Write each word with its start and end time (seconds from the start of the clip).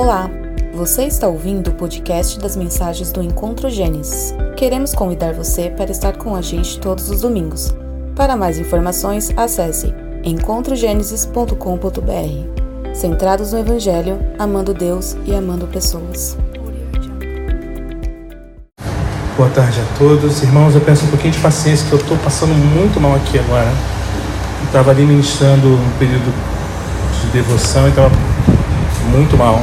Olá, 0.00 0.30
você 0.72 1.06
está 1.06 1.26
ouvindo 1.26 1.70
o 1.70 1.74
podcast 1.74 2.38
das 2.38 2.54
mensagens 2.54 3.10
do 3.10 3.20
Encontro 3.20 3.68
Gênesis. 3.68 4.32
Queremos 4.56 4.94
convidar 4.94 5.34
você 5.34 5.70
para 5.70 5.90
estar 5.90 6.16
com 6.16 6.36
a 6.36 6.40
gente 6.40 6.78
todos 6.78 7.10
os 7.10 7.22
domingos. 7.22 7.74
Para 8.14 8.36
mais 8.36 8.60
informações, 8.60 9.32
acesse 9.36 9.92
encontrogenesis.com.br. 10.22 12.94
Centrados 12.94 13.52
no 13.52 13.58
Evangelho, 13.58 14.20
amando 14.38 14.72
Deus 14.72 15.16
e 15.26 15.34
amando 15.34 15.66
pessoas. 15.66 16.36
Boa 19.36 19.50
tarde 19.50 19.80
a 19.80 19.98
todos. 19.98 20.44
Irmãos, 20.44 20.76
eu 20.76 20.80
peço 20.80 21.06
um 21.06 21.08
pouquinho 21.08 21.32
de 21.32 21.40
paciência 21.40 21.84
que 21.88 21.94
eu 21.94 21.98
estou 21.98 22.16
passando 22.18 22.54
muito 22.54 23.00
mal 23.00 23.16
aqui 23.16 23.36
agora. 23.36 23.72
Estava 24.64 24.92
ali 24.92 25.04
ministrando 25.04 25.66
um 25.66 25.90
período 25.98 26.32
de 27.20 27.26
devoção 27.32 27.86
e 27.86 27.88
estava 27.88 28.12
muito 29.10 29.36
mal. 29.36 29.58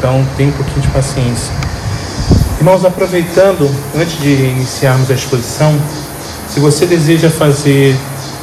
Então, 0.00 0.26
tem 0.34 0.48
um 0.48 0.52
pouquinho 0.52 0.80
de 0.80 0.88
paciência. 0.88 1.52
Irmãos, 2.56 2.86
aproveitando, 2.86 3.70
antes 3.94 4.18
de 4.18 4.30
iniciarmos 4.30 5.10
a 5.10 5.14
exposição, 5.14 5.78
se 6.48 6.58
você 6.58 6.86
deseja 6.86 7.28
fazer 7.28 7.94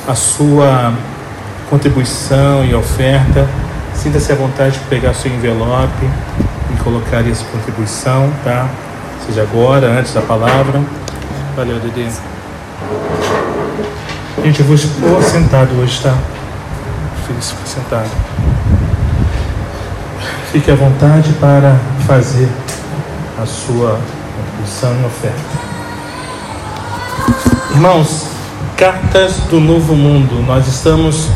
a 0.07 0.13
sua 0.13 0.93
contribuição 1.67 2.63
e 2.63 2.75
oferta, 2.75 3.49
sinta-se 3.95 4.31
à 4.31 4.35
vontade 4.35 4.77
de 4.77 4.85
pegar 4.85 5.15
seu 5.15 5.33
envelope 5.33 6.05
e 6.71 6.83
colocar 6.83 7.27
essa 7.27 7.43
contribuição, 7.45 8.31
tá? 8.43 8.69
Seja 9.25 9.41
agora, 9.41 9.87
antes 9.87 10.13
da 10.13 10.21
palavra. 10.21 10.79
Valeu, 11.55 11.79
Dede. 11.79 12.07
Gente, 14.43 14.59
eu 14.59 14.65
vou 14.67 14.75
expor 14.75 15.23
sentado 15.23 15.75
hoje, 15.81 15.99
tá? 16.03 16.15
Fica 17.25 17.41
sentado. 17.65 18.11
Fique 20.57 20.71
à 20.71 20.75
vontade 20.75 21.31
para 21.33 21.79
fazer 22.07 22.49
a 23.39 23.45
sua 23.45 23.99
contribuição 24.35 24.91
e 24.99 25.05
oferta. 25.05 25.39
Irmãos, 27.75 28.25
cartas 28.75 29.35
do 29.51 29.59
novo 29.59 29.95
mundo. 29.95 30.43
Nós 30.47 30.67
estamos 30.67 31.27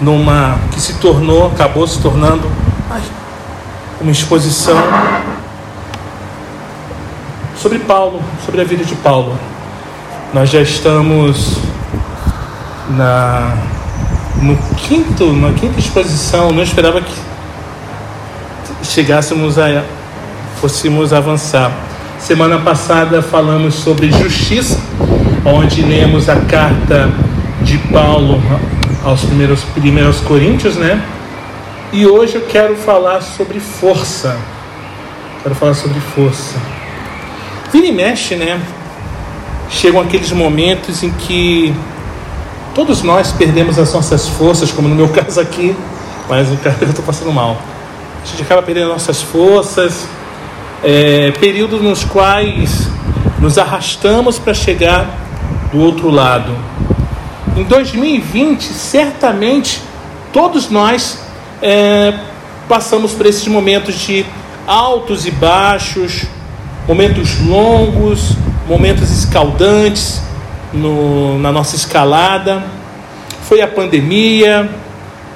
numa 0.00 0.58
que 0.72 0.80
se 0.80 0.94
tornou, 0.94 1.52
acabou 1.52 1.86
se 1.86 2.02
tornando 2.02 2.50
uma 4.00 4.10
exposição 4.10 4.76
sobre 7.56 7.78
Paulo, 7.78 8.20
sobre 8.44 8.60
a 8.60 8.64
vida 8.64 8.84
de 8.84 8.96
Paulo. 8.96 9.38
Nós 10.34 10.50
já 10.50 10.60
estamos 10.60 11.58
na 12.90 13.56
no 14.42 14.56
quinto, 14.78 15.32
na 15.32 15.52
quinta 15.52 15.78
exposição, 15.78 16.50
não 16.50 16.64
esperava 16.64 17.00
que 17.00 17.14
chegássemos 18.92 19.58
a 19.58 19.82
fôssemos 20.60 21.14
avançar. 21.14 21.72
Semana 22.18 22.58
passada 22.58 23.22
falamos 23.22 23.74
sobre 23.76 24.12
justiça, 24.12 24.78
onde 25.46 25.80
lemos 25.80 26.28
a 26.28 26.36
carta 26.36 27.10
de 27.62 27.78
Paulo 27.78 28.40
aos 29.02 29.24
primeiros, 29.24 29.64
primeiros 29.74 30.20
Coríntios, 30.20 30.76
né? 30.76 31.02
E 31.90 32.06
hoje 32.06 32.34
eu 32.34 32.42
quero 32.42 32.76
falar 32.76 33.22
sobre 33.22 33.60
força. 33.60 34.36
Quero 35.42 35.54
falar 35.54 35.74
sobre 35.74 35.98
força. 36.14 36.56
Vira 37.72 37.86
e 37.86 37.92
mexe, 37.92 38.34
né? 38.34 38.60
Chegam 39.70 40.02
aqueles 40.02 40.30
momentos 40.32 41.02
em 41.02 41.10
que 41.10 41.74
todos 42.74 43.02
nós 43.02 43.32
perdemos 43.32 43.78
as 43.78 43.92
nossas 43.94 44.28
forças, 44.28 44.70
como 44.70 44.86
no 44.86 44.94
meu 44.94 45.08
caso 45.16 45.40
aqui, 45.40 45.74
mas 46.28 46.52
o 46.52 46.56
cara 46.58 46.76
eu 46.82 46.90
estou 46.90 47.04
passando 47.04 47.32
mal. 47.32 47.71
A 48.22 48.26
gente 48.26 48.42
acaba 48.42 48.62
perdendo 48.62 48.88
nossas 48.88 49.20
forças, 49.20 50.06
é, 50.82 51.32
períodos 51.32 51.82
nos 51.82 52.04
quais 52.04 52.88
nos 53.40 53.58
arrastamos 53.58 54.38
para 54.38 54.54
chegar 54.54 55.06
do 55.72 55.80
outro 55.80 56.10
lado. 56.10 56.56
Em 57.56 57.64
2020, 57.64 58.62
certamente 58.64 59.82
todos 60.32 60.70
nós 60.70 61.18
é, 61.60 62.14
passamos 62.68 63.12
por 63.12 63.26
esses 63.26 63.46
momentos 63.48 63.98
de 63.98 64.24
altos 64.66 65.26
e 65.26 65.30
baixos 65.30 66.26
momentos 66.86 67.38
longos, 67.40 68.36
momentos 68.68 69.10
escaldantes 69.10 70.20
no, 70.72 71.38
na 71.38 71.52
nossa 71.52 71.76
escalada. 71.76 72.62
Foi 73.48 73.60
a 73.60 73.68
pandemia, 73.68 74.68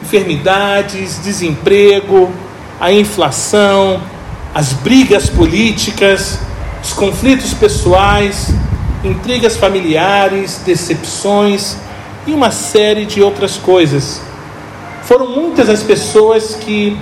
enfermidades, 0.02 1.20
desemprego, 1.22 2.30
a 2.80 2.92
inflação, 2.92 4.00
as 4.54 4.72
brigas 4.72 5.28
políticas, 5.28 6.38
os 6.82 6.92
conflitos 6.92 7.52
pessoais, 7.54 8.54
intrigas 9.04 9.56
familiares, 9.56 10.60
decepções 10.64 11.76
e 12.26 12.32
uma 12.32 12.50
série 12.50 13.04
de 13.04 13.22
outras 13.22 13.56
coisas. 13.56 14.20
Foram 15.02 15.28
muitas 15.28 15.68
as 15.68 15.82
pessoas 15.82 16.54
que 16.54 16.98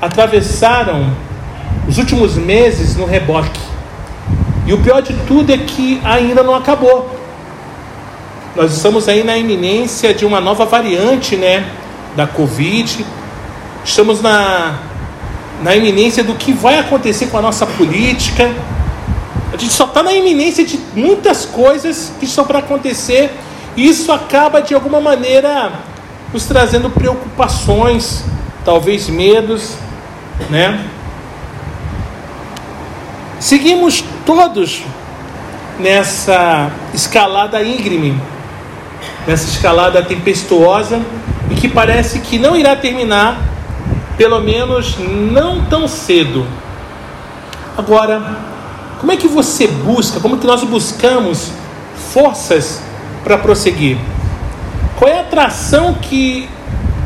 atravessaram 0.00 1.10
os 1.88 1.98
últimos 1.98 2.34
meses 2.34 2.96
no 2.96 3.04
reboque 3.04 3.60
e 4.66 4.72
o 4.72 4.78
pior 4.78 5.02
de 5.02 5.12
tudo 5.26 5.52
é 5.52 5.58
que 5.58 6.00
ainda 6.02 6.42
não 6.42 6.54
acabou. 6.54 7.14
Nós 8.56 8.74
estamos 8.74 9.08
aí 9.08 9.22
na 9.22 9.36
iminência 9.36 10.14
de 10.14 10.24
uma 10.24 10.40
nova 10.40 10.64
variante, 10.64 11.36
né, 11.36 11.68
da 12.16 12.26
Covid. 12.26 13.04
Estamos 13.84 14.22
na 14.22 14.78
na 15.62 15.74
iminência 15.74 16.22
do 16.24 16.34
que 16.34 16.52
vai 16.52 16.78
acontecer 16.78 17.26
com 17.26 17.38
a 17.38 17.42
nossa 17.42 17.66
política. 17.66 18.50
A 19.52 19.56
gente 19.56 19.72
só 19.72 19.84
está 19.84 20.02
na 20.02 20.12
iminência 20.12 20.64
de 20.64 20.78
muitas 20.94 21.44
coisas 21.44 22.12
que 22.18 22.24
estão 22.24 22.44
para 22.44 22.58
acontecer. 22.58 23.30
E 23.76 23.88
isso 23.88 24.12
acaba 24.12 24.60
de 24.60 24.74
alguma 24.74 25.00
maneira 25.00 25.72
nos 26.32 26.44
trazendo 26.46 26.90
preocupações, 26.90 28.24
talvez 28.64 29.08
medos, 29.08 29.74
né? 30.50 30.84
Seguimos 33.38 34.02
todos 34.24 34.82
nessa 35.78 36.70
escalada 36.92 37.62
íngreme, 37.62 38.20
nessa 39.26 39.48
escalada 39.48 40.02
tempestuosa 40.02 41.00
e 41.50 41.54
que 41.54 41.68
parece 41.68 42.20
que 42.20 42.38
não 42.38 42.56
irá 42.56 42.74
terminar, 42.74 43.38
pelo 44.16 44.40
menos 44.40 44.96
não 44.98 45.64
tão 45.64 45.88
cedo. 45.88 46.46
Agora, 47.76 48.38
como 49.00 49.12
é 49.12 49.16
que 49.16 49.28
você 49.28 49.66
busca, 49.66 50.20
como 50.20 50.38
que 50.38 50.46
nós 50.46 50.62
buscamos 50.64 51.50
forças 52.12 52.80
para 53.22 53.36
prosseguir? 53.38 53.98
Qual 54.96 55.10
é 55.10 55.18
a 55.18 55.20
atração 55.22 55.94
que 55.94 56.48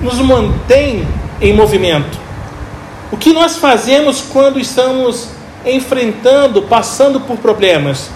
nos 0.03 0.19
mantém 0.19 1.07
em 1.41 1.53
movimento? 1.53 2.19
O 3.11 3.17
que 3.17 3.33
nós 3.33 3.57
fazemos 3.57 4.21
quando 4.21 4.61
estamos 4.61 5.29
enfrentando, 5.65 6.63
passando 6.63 7.21
por 7.21 7.37
problemas. 7.39 8.11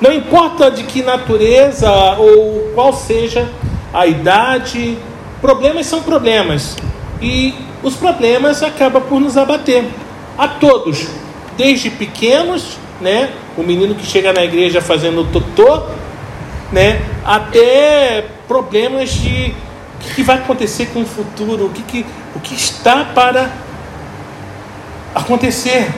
Não 0.00 0.12
importa 0.12 0.70
de 0.70 0.84
que 0.84 1.02
natureza 1.02 1.90
ou 2.18 2.70
qual 2.74 2.92
seja 2.92 3.48
a 3.92 4.06
idade, 4.06 4.96
problemas 5.40 5.86
são 5.86 6.02
problemas. 6.02 6.76
E 7.20 7.54
os 7.82 7.94
problemas 7.94 8.62
acabam 8.62 9.02
por 9.02 9.20
nos 9.20 9.36
abater. 9.36 9.84
A 10.36 10.46
todos, 10.46 11.08
desde 11.56 11.90
pequenos, 11.90 12.78
né? 13.00 13.30
O 13.56 13.62
menino 13.62 13.94
que 13.94 14.06
chega 14.06 14.32
na 14.32 14.44
igreja 14.44 14.80
fazendo 14.80 15.24
totô, 15.32 15.82
né? 16.72 17.00
Até 17.24 18.24
problemas 18.46 19.10
de 19.10 19.54
o 20.00 20.14
que 20.14 20.22
vai 20.22 20.36
acontecer 20.36 20.86
com 20.86 21.02
o 21.02 21.06
futuro, 21.06 21.66
o 21.66 21.70
que, 21.70 21.82
que, 21.82 22.06
o 22.36 22.40
que 22.40 22.54
está 22.54 23.04
para 23.04 23.50
acontecer. 25.14 25.90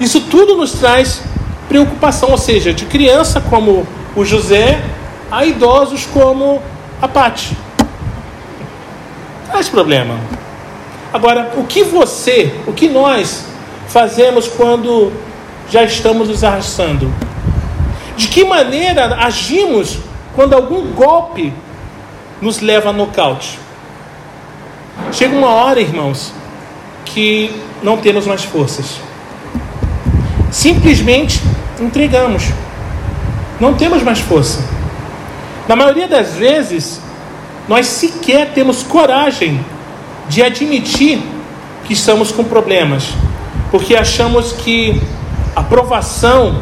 Isso 0.00 0.22
tudo 0.22 0.56
nos 0.56 0.72
traz 0.72 1.22
preocupação, 1.68 2.30
ou 2.30 2.38
seja, 2.38 2.72
de 2.72 2.86
criança 2.86 3.40
como 3.40 3.86
o 4.16 4.24
José 4.24 4.82
a 5.30 5.44
idosos 5.44 6.06
como 6.06 6.60
a 7.00 7.06
Pati. 7.06 7.56
Traz 9.46 9.68
problema. 9.68 10.18
Agora, 11.12 11.52
o 11.56 11.64
que 11.64 11.82
você, 11.82 12.54
o 12.66 12.72
que 12.72 12.88
nós 12.88 13.44
fazemos 13.88 14.48
quando 14.48 15.12
já 15.68 15.82
estamos 15.84 16.28
nos 16.28 16.44
arrastando? 16.44 17.12
De 18.16 18.28
que 18.28 18.44
maneira 18.44 19.16
agimos 19.16 19.98
quando 20.34 20.54
algum 20.54 20.92
golpe 20.92 21.52
nos 22.40 22.60
leva 22.60 22.90
a 22.90 22.92
nocaute? 22.92 23.58
Chega 25.12 25.34
uma 25.34 25.48
hora, 25.48 25.80
irmãos, 25.80 26.32
que 27.04 27.50
não 27.82 27.96
temos 27.96 28.26
mais 28.26 28.44
forças 28.44 29.00
simplesmente 30.50 31.40
entregamos. 31.80 32.44
Não 33.58 33.74
temos 33.74 34.02
mais 34.02 34.18
força. 34.18 34.62
Na 35.68 35.76
maioria 35.76 36.08
das 36.08 36.34
vezes, 36.34 37.00
nós 37.68 37.86
sequer 37.86 38.52
temos 38.52 38.82
coragem 38.82 39.64
de 40.30 40.44
admitir 40.44 41.20
que 41.84 41.92
estamos 41.92 42.30
com 42.30 42.44
problemas, 42.44 43.08
porque 43.68 43.96
achamos 43.96 44.52
que 44.52 45.02
a 45.56 45.62
provação 45.62 46.60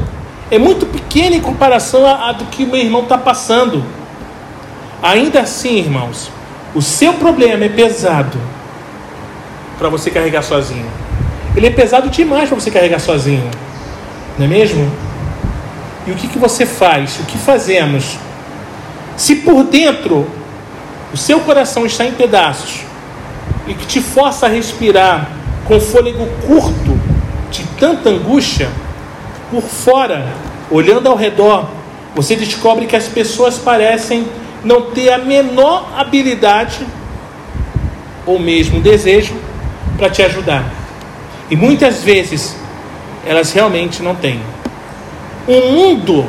é 0.51 0.59
muito 0.59 0.87
pequena 0.87 1.37
em 1.37 1.41
comparação 1.41 2.07
a, 2.07 2.31
a 2.31 2.33
do 2.33 2.47
que 2.47 2.65
o 2.65 2.67
meu 2.67 2.81
irmão 2.81 3.03
está 3.03 3.19
passando. 3.19 3.85
Ainda 5.03 5.43
assim, 5.43 5.77
irmãos, 5.77 6.31
o 6.75 6.81
seu 6.81 7.13
problema 7.13 7.67
é 7.67 7.69
pesado 7.69 8.39
para 9.79 9.91
você 9.91 10.11
carregar 10.11 10.43
sozinho. 10.43 10.87
Ele 11.55 11.67
é 11.67 11.71
pesado 11.71 12.09
demais 12.09 12.49
para 12.49 12.59
você 12.59 12.71
carregar 12.71 13.01
sozinho, 13.01 13.51
não 14.39 14.47
é 14.47 14.49
mesmo? 14.49 14.91
E 16.07 16.11
o 16.11 16.15
que, 16.15 16.27
que 16.27 16.39
você 16.39 16.65
faz? 16.65 17.21
O 17.21 17.25
que 17.25 17.37
fazemos? 17.37 18.17
Se 19.15 19.37
por 19.37 19.63
dentro 19.65 20.27
o 21.13 21.19
seu 21.19 21.41
coração 21.41 21.85
está 21.85 22.07
em 22.07 22.13
pedaços 22.13 22.88
e 23.69 23.75
que 23.75 23.87
te 23.87 24.01
força 24.01 24.47
a 24.47 24.49
respirar 24.49 25.31
com 25.67 25.79
fôlego 25.79 26.27
curto 26.47 26.99
de 27.51 27.63
tanta 27.79 28.09
angústia, 28.09 28.69
por 29.51 29.63
fora, 29.63 30.27
olhando 30.71 31.09
ao 31.09 31.17
redor, 31.17 31.69
você 32.15 32.35
descobre 32.35 32.87
que 32.87 32.97
as 32.97 33.07
pessoas 33.07 33.59
parecem 33.59 34.27
não 34.65 34.91
ter 34.91 35.13
a 35.13 35.19
menor 35.19 35.93
habilidade 35.97 36.85
ou 38.27 38.39
mesmo 38.39 38.81
desejo 38.81 39.35
para 39.97 40.11
te 40.11 40.23
ajudar. 40.23 40.65
E 41.51 41.57
muitas 41.57 42.03
vezes 42.03 42.57
elas 43.27 43.53
realmente 43.53 44.03
não 44.03 44.15
têm. 44.15 44.41
O 45.47 45.73
mundo 45.73 46.27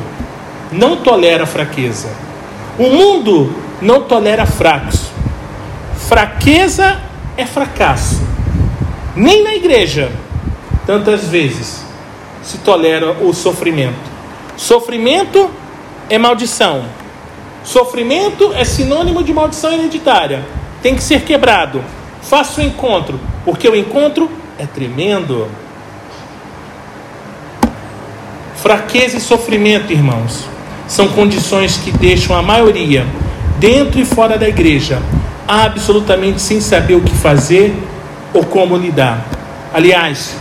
não 0.72 0.96
tolera 0.96 1.44
fraqueza. 1.44 2.08
O 2.78 2.84
mundo 2.84 3.54
não 3.82 4.02
tolera 4.02 4.46
fracos. 4.46 5.10
Fraqueza 6.08 7.09
é 7.36 7.46
fracasso. 7.46 8.22
Nem 9.14 9.42
na 9.42 9.54
igreja, 9.54 10.10
tantas 10.86 11.24
vezes, 11.28 11.84
se 12.42 12.58
tolera 12.58 13.12
o 13.12 13.32
sofrimento. 13.32 14.10
Sofrimento 14.56 15.50
é 16.08 16.18
maldição. 16.18 16.84
Sofrimento 17.64 18.52
é 18.54 18.64
sinônimo 18.64 19.22
de 19.22 19.32
maldição 19.32 19.72
hereditária. 19.72 20.44
Tem 20.82 20.94
que 20.94 21.02
ser 21.02 21.22
quebrado. 21.22 21.82
Faça 22.22 22.60
o 22.60 22.64
encontro, 22.64 23.18
porque 23.44 23.68
o 23.68 23.76
encontro 23.76 24.30
é 24.58 24.66
tremendo. 24.66 25.48
Fraqueza 28.56 29.16
e 29.16 29.20
sofrimento, 29.20 29.92
irmãos, 29.92 30.44
são 30.86 31.08
condições 31.08 31.78
que 31.78 31.90
deixam 31.90 32.36
a 32.36 32.42
maioria, 32.42 33.06
dentro 33.58 34.00
e 34.00 34.04
fora 34.04 34.36
da 34.36 34.48
igreja, 34.48 35.00
absolutamente 35.50 36.40
sem 36.40 36.60
saber 36.60 36.94
o 36.94 37.00
que 37.00 37.12
fazer 37.12 37.74
ou 38.32 38.44
como 38.44 38.76
lidar. 38.76 39.26
Aliás, 39.74 40.36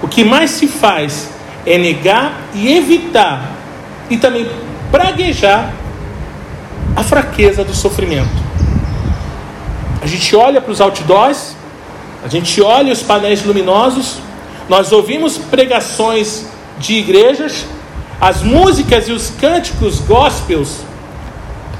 o 0.00 0.06
que 0.06 0.22
mais 0.22 0.52
se 0.52 0.68
faz 0.68 1.28
é 1.66 1.76
negar 1.76 2.40
e 2.54 2.76
evitar 2.76 3.50
e 4.08 4.16
também 4.16 4.48
praguejar 4.92 5.72
a 6.94 7.02
fraqueza 7.02 7.64
do 7.64 7.74
sofrimento. 7.74 8.30
A 10.00 10.06
gente 10.06 10.36
olha 10.36 10.60
para 10.60 10.70
os 10.70 10.80
outdoors, 10.80 11.56
a 12.24 12.28
gente 12.28 12.62
olha 12.62 12.92
os 12.92 13.02
painéis 13.02 13.44
luminosos, 13.44 14.18
nós 14.68 14.92
ouvimos 14.92 15.36
pregações 15.36 16.46
de 16.78 16.94
igrejas, 16.94 17.66
as 18.20 18.40
músicas 18.42 19.08
e 19.08 19.12
os 19.12 19.30
cânticos 19.30 19.98
gospels, 19.98 20.82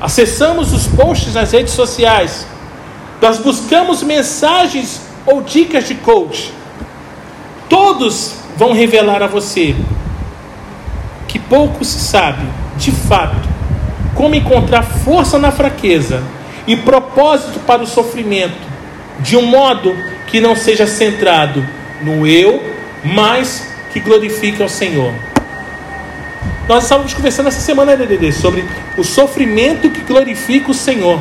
acessamos 0.00 0.73
os 0.73 0.88
posts 0.88 1.35
nas 1.35 1.53
redes 1.53 1.73
sociais, 1.73 2.47
nós 3.25 3.38
buscamos 3.38 4.03
mensagens 4.03 5.00
ou 5.25 5.41
dicas 5.41 5.88
de 5.88 5.94
coach. 5.94 6.53
Todos 7.71 8.35
vão 8.55 8.75
revelar 8.75 9.23
a 9.23 9.26
você 9.26 9.75
que 11.26 11.38
pouco 11.38 11.82
se 11.87 12.00
sabe, 12.00 12.47
de 12.76 12.93
fato, 12.93 13.49
como 14.15 14.35
encontrar 14.35 14.82
força 14.82 15.38
na 15.38 15.50
fraqueza 15.50 16.23
e 16.67 16.76
propósito 16.76 17.61
para 17.61 17.82
o 17.82 17.87
sofrimento, 17.87 18.61
de 19.21 19.38
um 19.38 19.47
modo 19.47 19.97
que 20.26 20.38
não 20.38 20.55
seja 20.55 20.87
centrado 20.87 21.67
no 22.03 22.26
eu, 22.26 22.62
mas 23.03 23.67
que 23.91 24.00
glorifique 24.00 24.62
ao 24.62 24.69
Senhor. 24.69 25.15
Nós 26.69 26.82
estávamos 26.82 27.15
conversando 27.15 27.49
essa 27.49 27.61
semana, 27.62 27.97
sobre 28.38 28.67
o 28.99 29.03
sofrimento 29.03 29.88
que 29.88 30.03
glorifica 30.03 30.71
o 30.71 30.75
Senhor. 30.75 31.19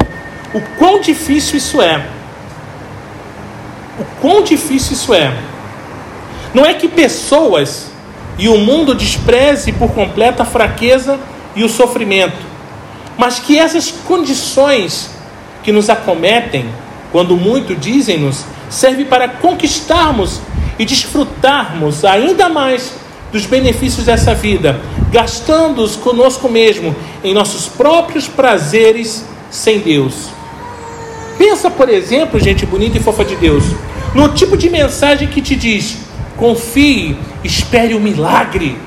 O 0.54 0.62
quão 0.78 1.02
difícil 1.02 1.58
isso 1.58 1.82
é. 1.82 2.06
O 4.00 4.06
quão 4.22 4.44
difícil 4.44 4.94
isso 4.94 5.14
é. 5.14 5.34
Não 6.54 6.66
é 6.66 6.74
que 6.74 6.88
pessoas 6.88 7.92
e 8.38 8.48
o 8.48 8.58
mundo 8.58 8.94
despreze 8.94 9.72
por 9.72 9.92
completo 9.92 10.42
a 10.42 10.46
fraqueza 10.46 11.20
e 11.56 11.64
o 11.64 11.70
sofrimento, 11.70 12.38
mas 13.18 13.40
que 13.40 13.58
essas 13.58 13.92
condições 13.92 15.10
que 15.64 15.72
nos 15.72 15.90
acometem, 15.90 16.66
quando 17.12 17.38
muito 17.38 17.76
dizem-nos, 17.76 18.44
serve 18.70 19.06
para 19.06 19.28
conquistarmos 19.28 20.42
e 20.80 20.86
desfrutarmos 20.86 22.04
ainda 22.04 22.50
mais 22.50 22.94
dos 23.32 23.46
benefícios 23.46 24.06
dessa 24.06 24.34
vida, 24.34 24.80
gastando-os 25.12 25.96
conosco 25.96 26.50
mesmo 26.50 26.96
em 27.24 27.34
nossos 27.34 27.68
próprios 27.68 28.28
prazeres 28.28 29.26
sem 29.50 29.80
Deus. 29.80 30.30
Pensa, 31.38 31.70
por 31.70 31.90
exemplo, 31.90 32.40
gente 32.40 32.66
bonita 32.66 32.98
e 32.98 33.02
fofa 33.02 33.26
de 33.26 33.36
Deus, 33.36 33.64
no 34.14 34.30
tipo 34.30 34.56
de 34.56 34.70
mensagem 34.70 35.28
que 35.28 35.42
te 35.42 35.56
diz: 35.56 35.98
confie, 36.38 37.18
espere 37.44 37.94
o 37.94 37.98
um 37.98 38.02
milagre. 38.02 38.78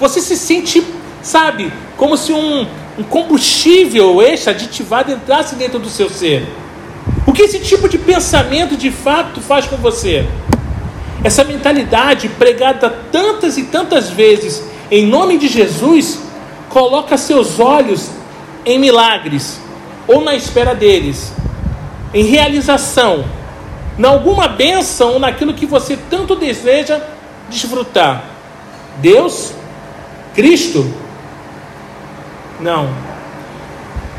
Você 0.00 0.20
se 0.20 0.36
sente, 0.36 0.82
sabe, 1.22 1.72
como 1.96 2.16
se 2.16 2.32
um, 2.32 2.66
um 2.98 3.02
combustível 3.02 4.20
extra 4.22 4.52
aditivado 4.52 5.12
entrasse 5.12 5.54
dentro 5.56 5.78
do 5.78 5.88
seu 5.88 6.08
ser. 6.08 6.46
O 7.26 7.32
que 7.32 7.42
esse 7.42 7.60
tipo 7.60 7.88
de 7.88 7.98
pensamento 7.98 8.76
de 8.76 8.90
fato 8.90 9.40
faz 9.40 9.66
com 9.66 9.76
você? 9.76 10.26
Essa 11.22 11.44
mentalidade 11.44 12.28
pregada 12.28 12.90
tantas 13.10 13.56
e 13.56 13.64
tantas 13.64 14.10
vezes 14.10 14.62
em 14.90 15.06
nome 15.06 15.38
de 15.38 15.48
Jesus 15.48 16.20
coloca 16.68 17.16
seus 17.16 17.58
olhos 17.58 18.10
em 18.64 18.78
milagres 18.78 19.58
ou 20.06 20.20
na 20.20 20.34
espera 20.34 20.74
deles, 20.74 21.32
em 22.14 22.22
realização, 22.22 23.24
em 23.98 24.04
alguma 24.04 24.46
bênção 24.46 25.18
naquilo 25.18 25.52
que 25.52 25.66
você 25.66 25.98
tanto 26.08 26.36
deseja 26.36 27.00
desfrutar. 27.50 28.24
Deus, 28.98 29.52
Cristo, 30.34 30.88
não. 32.60 32.88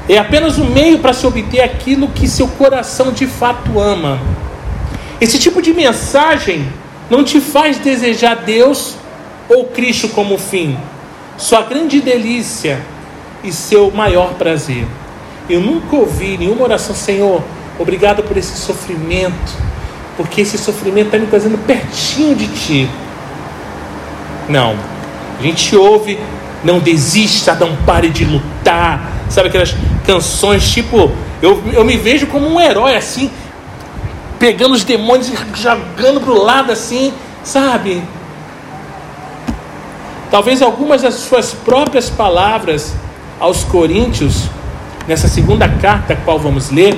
É 0.08 0.18
apenas 0.18 0.60
um 0.60 0.66
meio 0.66 1.00
para 1.00 1.14
se 1.14 1.26
obter 1.26 1.62
aquilo 1.62 2.10
que 2.10 2.28
seu 2.28 2.48
coração 2.48 3.12
de 3.12 3.26
fato 3.26 3.80
ama. 3.80 4.20
Esse 5.20 5.40
tipo 5.40 5.62
de 5.62 5.74
mensagem 5.74 6.68
não 7.10 7.24
te 7.24 7.40
faz 7.40 7.80
desejar 7.80 8.36
Deus 8.36 8.96
ou 9.48 9.66
Cristo 9.66 10.10
como 10.10 10.38
fim, 10.38 10.78
sua 11.38 11.62
grande 11.62 12.02
delícia 12.02 12.82
e 13.44 13.52
seu 13.52 13.90
maior 13.92 14.34
prazer. 14.34 14.86
Eu 15.50 15.62
nunca 15.62 15.96
ouvi 15.96 16.38
nenhuma 16.38 16.64
oração, 16.64 16.96
Senhor, 16.96 17.44
obrigado 17.80 18.24
por 18.24 18.38
esse 18.38 18.58
sofrimento, 18.58 19.54
porque 20.18 20.42
esse 20.42 20.58
sofrimento 20.58 21.08
está 21.08 21.18
me 21.18 21.28
trazendo 21.28 21.58
pertinho 21.66 22.36
de 22.36 22.48
Ti. 22.48 22.90
Não. 24.48 24.76
A 25.40 25.42
gente 25.42 25.76
ouve, 25.76 26.20
não 26.64 26.80
desista, 26.80 27.54
não 27.56 27.76
pare 27.86 28.10
de 28.10 28.26
lutar. 28.26 29.12
Sabe 29.30 29.50
aquelas 29.50 29.76
canções 30.06 30.70
tipo, 30.72 31.12
eu, 31.42 31.62
eu 31.74 31.84
me 31.84 31.98
vejo 31.98 32.28
como 32.28 32.48
um 32.48 32.60
herói 32.60 32.96
assim, 32.96 33.30
pegando 34.40 34.74
os 34.74 34.84
demônios 34.84 35.30
e 35.30 35.36
jogando 35.56 36.22
para 36.22 36.32
o 36.32 36.44
lado 36.44 36.72
assim, 36.72 37.12
sabe? 37.44 38.04
Talvez 40.30 40.62
algumas 40.62 41.02
das 41.02 41.16
suas 41.16 41.54
próprias 41.54 42.10
palavras 42.10 42.94
aos 43.40 43.64
Coríntios, 43.64 44.44
nessa 45.08 45.28
segunda 45.28 45.68
carta 45.68 46.14
a 46.14 46.16
qual 46.16 46.40
vamos 46.40 46.72
ler, 46.72 46.98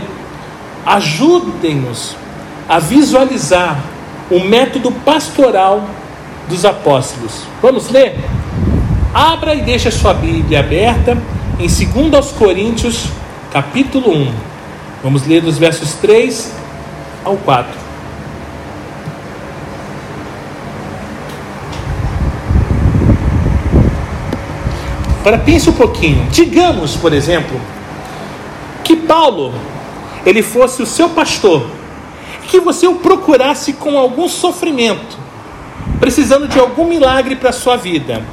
ajudem-nos 0.88 2.16
a 2.70 2.80
visualizar 2.80 3.84
o 4.32 4.40
método 4.40 4.90
pastoral 4.90 5.84
dos 6.48 6.64
apóstolos. 6.64 7.42
Vamos 7.62 7.90
ler? 7.90 8.18
Abra 9.14 9.54
e 9.54 9.62
deixe 9.62 9.90
a 9.90 9.92
sua 9.92 10.14
Bíblia 10.14 10.62
aberta 10.62 11.18
em 11.60 11.68
2 11.68 12.32
Coríntios, 12.32 13.08
capítulo 13.52 14.12
1. 14.12 14.34
Vamos 15.04 15.28
ler 15.28 15.42
dos 15.42 15.58
versos 15.58 15.94
3 15.96 16.54
ao 17.26 17.36
4. 17.36 17.88
Agora 25.20 25.38
pense 25.40 25.70
um 25.70 25.74
pouquinho. 25.74 26.26
Digamos, 26.32 26.96
por 26.96 27.12
exemplo, 27.12 27.60
que 28.86 28.96
Paulo 28.96 29.54
ele 30.28 30.44
fosse 30.44 30.82
o 30.82 30.86
seu 30.86 31.10
pastor 31.10 31.66
que 32.48 32.60
você 32.60 32.88
o 32.88 32.96
procurasse 32.96 33.74
com 33.74 33.98
algum 33.98 34.28
sofrimento, 34.28 35.18
precisando 36.00 36.48
de 36.48 36.60
algum 36.60 36.86
milagre 36.86 37.36
para 37.36 37.50
a 37.50 37.54
sua 37.54 37.76
vida. 37.76 38.24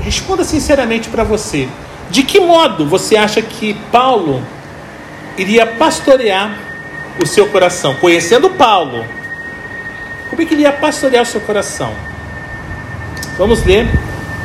Responda 0.00 0.44
sinceramente 0.44 1.08
para 1.08 1.24
você. 1.24 1.68
De 2.10 2.22
que 2.22 2.40
modo 2.40 2.86
você 2.86 3.16
acha 3.16 3.40
que 3.40 3.74
Paulo 3.90 4.42
iria 5.38 5.66
pastorear 5.66 6.58
o 7.22 7.26
seu 7.26 7.46
coração? 7.48 7.94
Conhecendo 7.94 8.50
Paulo, 8.50 9.04
como 10.28 10.42
é 10.42 10.44
que 10.44 10.54
ele 10.54 10.62
ia 10.62 10.72
pastorear 10.72 11.22
o 11.22 11.26
seu 11.26 11.40
coração? 11.40 11.92
Vamos 13.38 13.64
ler 13.64 13.88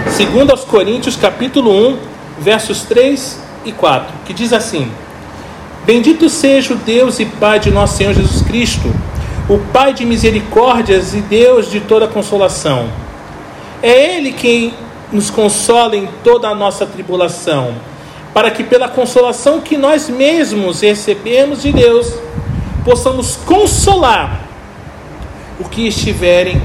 2 0.06 0.50
aos 0.50 0.63
Coríntios, 0.63 1.17
capítulo 1.17 1.72
1, 1.91 2.00
versos 2.39 2.84
3 2.84 3.39
e 3.65 3.72
4, 3.74 4.13
que 4.25 4.34
diz 4.34 4.53
assim: 4.53 4.89
Bendito 5.88 6.27
seja 6.27 6.74
o 6.74 6.75
Deus 6.75 7.17
e 7.17 7.24
Pai 7.24 7.62
de 7.62 7.72
nosso 7.72 7.96
Senhor 7.96 8.13
Jesus 8.13 8.41
Cristo, 8.41 8.94
o 9.48 9.58
Pai 9.72 9.94
de 9.94 10.06
misericórdias 10.06 11.13
e 11.13 11.22
Deus 11.22 11.72
de 11.72 11.79
toda 11.79 12.10
consolação. 12.10 12.89
É 13.82 14.17
Ele 14.17 14.34
quem 14.34 14.74
nos 15.13 15.29
consola 15.29 15.96
em 15.96 16.10
toda 16.25 16.50
a 16.50 16.53
nossa 16.53 16.86
tribulação, 16.86 17.74
para 18.34 18.51
que 18.51 18.65
pela 18.65 18.89
consolação 18.89 19.62
que 19.62 19.77
nós 19.77 20.10
mesmos 20.10 20.82
recebemos 20.82 21.62
de 21.62 21.72
Deus, 21.72 22.13
possamos 22.84 23.38
consolar 23.38 24.41
o 25.58 25.63
que 25.70 25.88
estiverem 25.88 26.62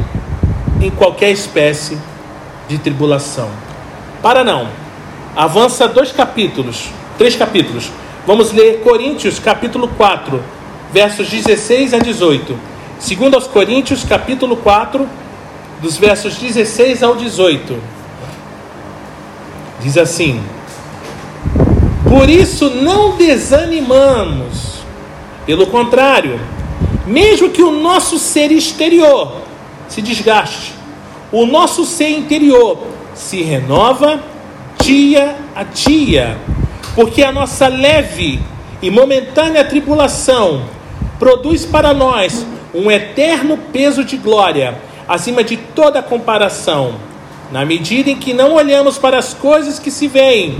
em 0.80 0.90
qualquer 0.90 1.30
espécie 1.30 1.96
de 2.66 2.76
tribulação. 2.76 3.50
Para 4.20 4.42
não. 4.42 4.66
Avança 5.36 5.86
dois 5.86 6.10
capítulos, 6.10 6.88
três 7.16 7.36
capítulos. 7.36 8.01
Vamos 8.24 8.52
ler 8.52 8.82
Coríntios, 8.82 9.40
capítulo 9.40 9.88
4, 9.88 10.40
versos 10.92 11.28
16 11.28 11.92
a 11.92 11.98
18. 11.98 12.56
Segundo 13.00 13.34
aos 13.34 13.48
Coríntios, 13.48 14.04
capítulo 14.04 14.56
4, 14.56 15.08
dos 15.80 15.96
versos 15.96 16.36
16 16.36 17.02
ao 17.02 17.16
18. 17.16 17.76
Diz 19.80 19.98
assim: 19.98 20.40
Por 22.08 22.30
isso 22.30 22.70
não 22.70 23.16
desanimamos. 23.16 24.82
Pelo 25.44 25.66
contrário, 25.66 26.38
mesmo 27.04 27.50
que 27.50 27.64
o 27.64 27.72
nosso 27.72 28.20
ser 28.20 28.52
exterior 28.52 29.38
se 29.88 30.00
desgaste, 30.00 30.72
o 31.32 31.44
nosso 31.44 31.84
ser 31.84 32.10
interior 32.10 32.86
se 33.16 33.42
renova 33.42 34.22
dia 34.80 35.36
a 35.56 35.64
dia, 35.64 36.38
porque 36.94 37.22
a 37.22 37.32
nossa 37.32 37.68
leve 37.68 38.40
e 38.80 38.90
momentânea 38.90 39.64
tribulação 39.64 40.64
produz 41.18 41.64
para 41.64 41.94
nós 41.94 42.46
um 42.74 42.90
eterno 42.90 43.56
peso 43.72 44.04
de 44.04 44.16
glória, 44.16 44.76
acima 45.06 45.44
de 45.44 45.56
toda 45.56 46.02
comparação, 46.02 46.94
na 47.50 47.64
medida 47.64 48.10
em 48.10 48.16
que 48.16 48.32
não 48.32 48.54
olhamos 48.54 48.98
para 48.98 49.18
as 49.18 49.34
coisas 49.34 49.78
que 49.78 49.90
se 49.90 50.08
veem, 50.08 50.58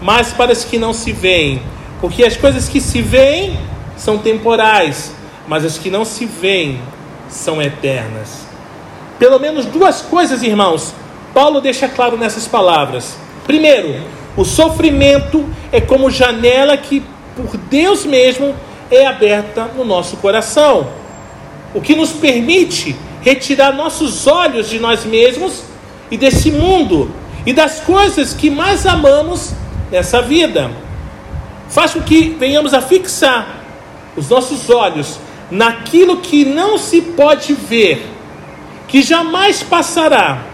mas 0.00 0.32
para 0.32 0.52
as 0.52 0.64
que 0.64 0.78
não 0.78 0.92
se 0.92 1.12
veem, 1.12 1.60
porque 2.00 2.24
as 2.24 2.36
coisas 2.36 2.68
que 2.68 2.80
se 2.80 3.02
veem 3.02 3.58
são 3.96 4.18
temporais, 4.18 5.12
mas 5.46 5.64
as 5.64 5.78
que 5.78 5.90
não 5.90 6.04
se 6.04 6.24
veem 6.24 6.80
são 7.28 7.60
eternas. 7.60 8.46
Pelo 9.18 9.38
menos 9.38 9.66
duas 9.66 10.00
coisas, 10.00 10.42
irmãos, 10.42 10.94
Paulo 11.34 11.60
deixa 11.60 11.88
claro 11.88 12.16
nessas 12.16 12.46
palavras. 12.46 13.16
Primeiro, 13.44 14.00
o 14.38 14.44
sofrimento 14.44 15.44
é 15.72 15.80
como 15.80 16.08
janela 16.08 16.76
que, 16.76 17.02
por 17.34 17.56
Deus 17.56 18.06
mesmo, 18.06 18.54
é 18.88 19.04
aberta 19.04 19.64
no 19.76 19.84
nosso 19.84 20.16
coração, 20.18 20.90
o 21.74 21.80
que 21.80 21.96
nos 21.96 22.10
permite 22.12 22.94
retirar 23.20 23.72
nossos 23.72 24.28
olhos 24.28 24.70
de 24.70 24.78
nós 24.78 25.04
mesmos 25.04 25.64
e 26.08 26.16
desse 26.16 26.52
mundo 26.52 27.10
e 27.44 27.52
das 27.52 27.80
coisas 27.80 28.32
que 28.32 28.48
mais 28.48 28.86
amamos 28.86 29.54
nessa 29.90 30.22
vida. 30.22 30.70
Faz 31.68 31.94
com 31.94 32.00
que 32.00 32.36
venhamos 32.38 32.72
a 32.72 32.80
fixar 32.80 33.64
os 34.16 34.28
nossos 34.28 34.70
olhos 34.70 35.18
naquilo 35.50 36.18
que 36.18 36.44
não 36.44 36.78
se 36.78 37.00
pode 37.00 37.54
ver, 37.54 38.06
que 38.86 39.02
jamais 39.02 39.64
passará 39.64 40.44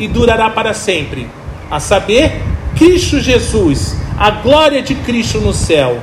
e 0.00 0.08
durará 0.08 0.50
para 0.50 0.74
sempre, 0.74 1.30
a 1.70 1.78
saber, 1.78 2.49
Cristo 2.80 3.20
Jesus, 3.20 3.94
a 4.18 4.30
glória 4.30 4.80
de 4.80 4.94
Cristo 4.94 5.38
no 5.38 5.52
céu. 5.52 6.00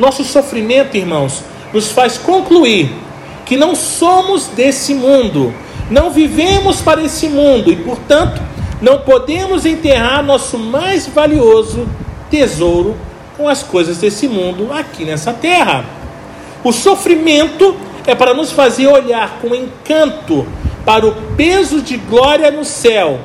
Nosso 0.00 0.24
sofrimento, 0.24 0.96
irmãos, 0.96 1.44
nos 1.72 1.92
faz 1.92 2.18
concluir 2.18 2.92
que 3.46 3.56
não 3.56 3.76
somos 3.76 4.48
desse 4.48 4.92
mundo, 4.92 5.54
não 5.88 6.10
vivemos 6.10 6.80
para 6.80 7.00
esse 7.00 7.28
mundo 7.28 7.70
e, 7.70 7.76
portanto, 7.76 8.42
não 8.82 8.98
podemos 9.02 9.64
enterrar 9.64 10.24
nosso 10.24 10.58
mais 10.58 11.06
valioso 11.06 11.86
tesouro 12.28 12.96
com 13.36 13.48
as 13.48 13.62
coisas 13.62 13.98
desse 13.98 14.26
mundo 14.26 14.72
aqui 14.72 15.04
nessa 15.04 15.32
terra. 15.32 15.84
O 16.64 16.72
sofrimento 16.72 17.76
é 18.08 18.14
para 18.16 18.34
nos 18.34 18.50
fazer 18.50 18.88
olhar 18.88 19.38
com 19.40 19.54
encanto 19.54 20.44
para 20.84 21.06
o 21.06 21.14
peso 21.36 21.80
de 21.80 21.96
glória 21.96 22.50
no 22.50 22.64
céu 22.64 23.20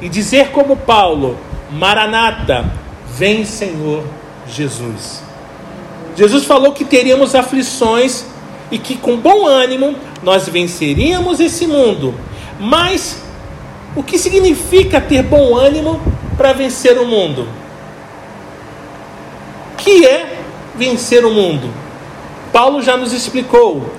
e 0.00 0.08
dizer, 0.08 0.50
como 0.52 0.76
Paulo: 0.76 1.47
Maranata, 1.70 2.64
vem 3.06 3.44
Senhor 3.44 4.04
Jesus. 4.46 5.22
Jesus 6.16 6.44
falou 6.44 6.72
que 6.72 6.84
teríamos 6.84 7.34
aflições 7.34 8.24
e 8.70 8.78
que 8.78 8.96
com 8.96 9.16
bom 9.16 9.46
ânimo 9.46 9.94
nós 10.22 10.48
venceríamos 10.48 11.40
esse 11.40 11.66
mundo. 11.66 12.14
Mas 12.58 13.22
o 13.94 14.02
que 14.02 14.18
significa 14.18 15.00
ter 15.00 15.22
bom 15.22 15.56
ânimo 15.56 16.00
para 16.36 16.52
vencer 16.52 16.98
o 16.98 17.06
mundo? 17.06 17.46
Que 19.76 20.06
é 20.06 20.38
vencer 20.74 21.24
o 21.24 21.30
mundo? 21.30 21.72
Paulo 22.52 22.82
já 22.82 22.96
nos 22.96 23.12
explicou. 23.12 23.92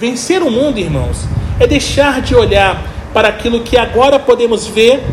Vencer 0.00 0.42
o 0.42 0.50
mundo, 0.50 0.78
irmãos, 0.78 1.18
é 1.60 1.66
deixar 1.66 2.20
de 2.22 2.34
olhar 2.34 2.82
para 3.12 3.28
aquilo 3.28 3.60
que 3.60 3.76
agora 3.76 4.18
podemos 4.18 4.66
ver 4.66 5.04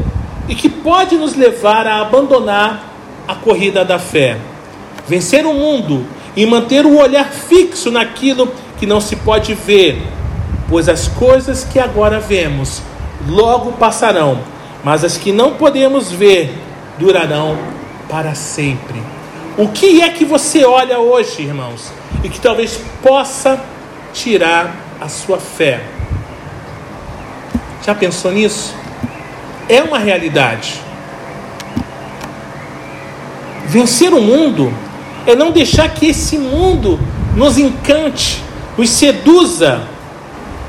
e 0.50 0.56
que 0.56 0.68
pode 0.68 1.16
nos 1.16 1.36
levar 1.36 1.88
a 1.88 2.02
abandonar 2.02 2.84
a 3.26 3.36
corrida 3.36 3.86
da 3.86 3.98
fé. 3.98 4.38
Vencer 5.08 5.46
o 5.46 5.54
mundo 5.54 6.06
e 6.36 6.46
manter 6.46 6.86
o 6.86 6.98
olhar 6.98 7.30
fixo 7.30 7.90
naquilo 7.90 8.52
que 8.78 8.86
não 8.86 9.00
se 9.00 9.16
pode 9.16 9.54
ver, 9.54 10.02
pois 10.68 10.90
as 10.90 11.08
coisas 11.08 11.64
que 11.64 11.80
agora 11.80 12.20
vemos 12.20 12.82
logo 13.28 13.72
passarão, 13.74 14.40
mas 14.84 15.06
as 15.06 15.18
que 15.18 15.32
não 15.32 15.54
podemos 15.54 16.12
ver 16.12 16.54
durarão 16.98 17.58
para 18.10 18.36
sempre. 18.36 19.02
O 19.58 19.70
que 19.70 20.02
é 20.02 20.10
que 20.10 20.26
você 20.26 20.66
olha 20.66 21.00
hoje, 21.00 21.44
irmãos? 21.44 21.92
e 22.24 22.30
que 22.30 22.40
talvez 22.40 22.80
possa 23.02 23.60
tirar 24.14 24.76
a 25.00 25.08
sua 25.08 25.38
fé. 25.38 25.82
Já 27.86 27.96
pensou 27.96 28.32
nisso? 28.32 28.76
É 29.70 29.82
uma 29.82 29.98
realidade. 29.98 30.82
Vencer 33.68 34.14
o 34.14 34.20
mundo 34.20 34.74
é 35.26 35.36
não 35.36 35.52
deixar 35.52 35.88
que 35.94 36.08
esse 36.08 36.38
mundo 36.38 37.00
nos 37.36 37.58
encante, 37.58 38.44
nos 38.76 38.90
seduza 38.90 39.84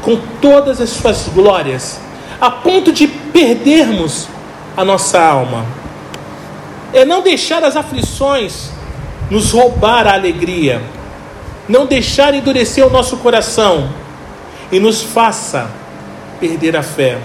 com 0.02 0.20
todas 0.40 0.80
as 0.80 0.90
suas 0.90 1.28
glórias, 1.34 1.98
a 2.40 2.50
ponto 2.50 2.92
de 2.92 3.08
perdermos 3.08 4.28
a 4.76 4.84
nossa 4.84 5.18
alma. 5.18 5.64
É 6.92 7.04
não 7.04 7.22
deixar 7.22 7.64
as 7.64 7.74
aflições 7.74 8.70
nos 9.30 9.50
roubar 9.50 10.06
a 10.06 10.12
alegria 10.12 10.82
não 11.70 11.86
deixar 11.86 12.34
endurecer 12.34 12.84
o 12.84 12.90
nosso 12.90 13.18
coração 13.18 13.88
e 14.72 14.80
nos 14.80 15.02
faça 15.02 15.70
perder 16.40 16.76
a 16.76 16.82
fé. 16.82 17.18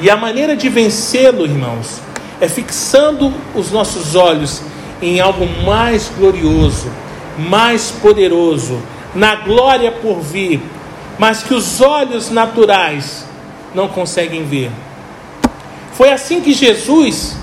E 0.00 0.08
a 0.08 0.16
maneira 0.16 0.56
de 0.56 0.68
vencê-lo, 0.68 1.44
irmãos, 1.44 2.00
é 2.40 2.48
fixando 2.48 3.32
os 3.54 3.70
nossos 3.70 4.14
olhos 4.14 4.62
em 5.02 5.20
algo 5.20 5.46
mais 5.64 6.10
glorioso, 6.16 6.90
mais 7.38 7.90
poderoso, 7.90 8.80
na 9.14 9.34
glória 9.36 9.92
por 9.92 10.20
vir, 10.20 10.62
mas 11.18 11.42
que 11.42 11.52
os 11.52 11.80
olhos 11.80 12.30
naturais 12.30 13.26
não 13.74 13.88
conseguem 13.88 14.44
ver. 14.44 14.70
Foi 15.92 16.10
assim 16.10 16.40
que 16.40 16.52
Jesus 16.52 17.36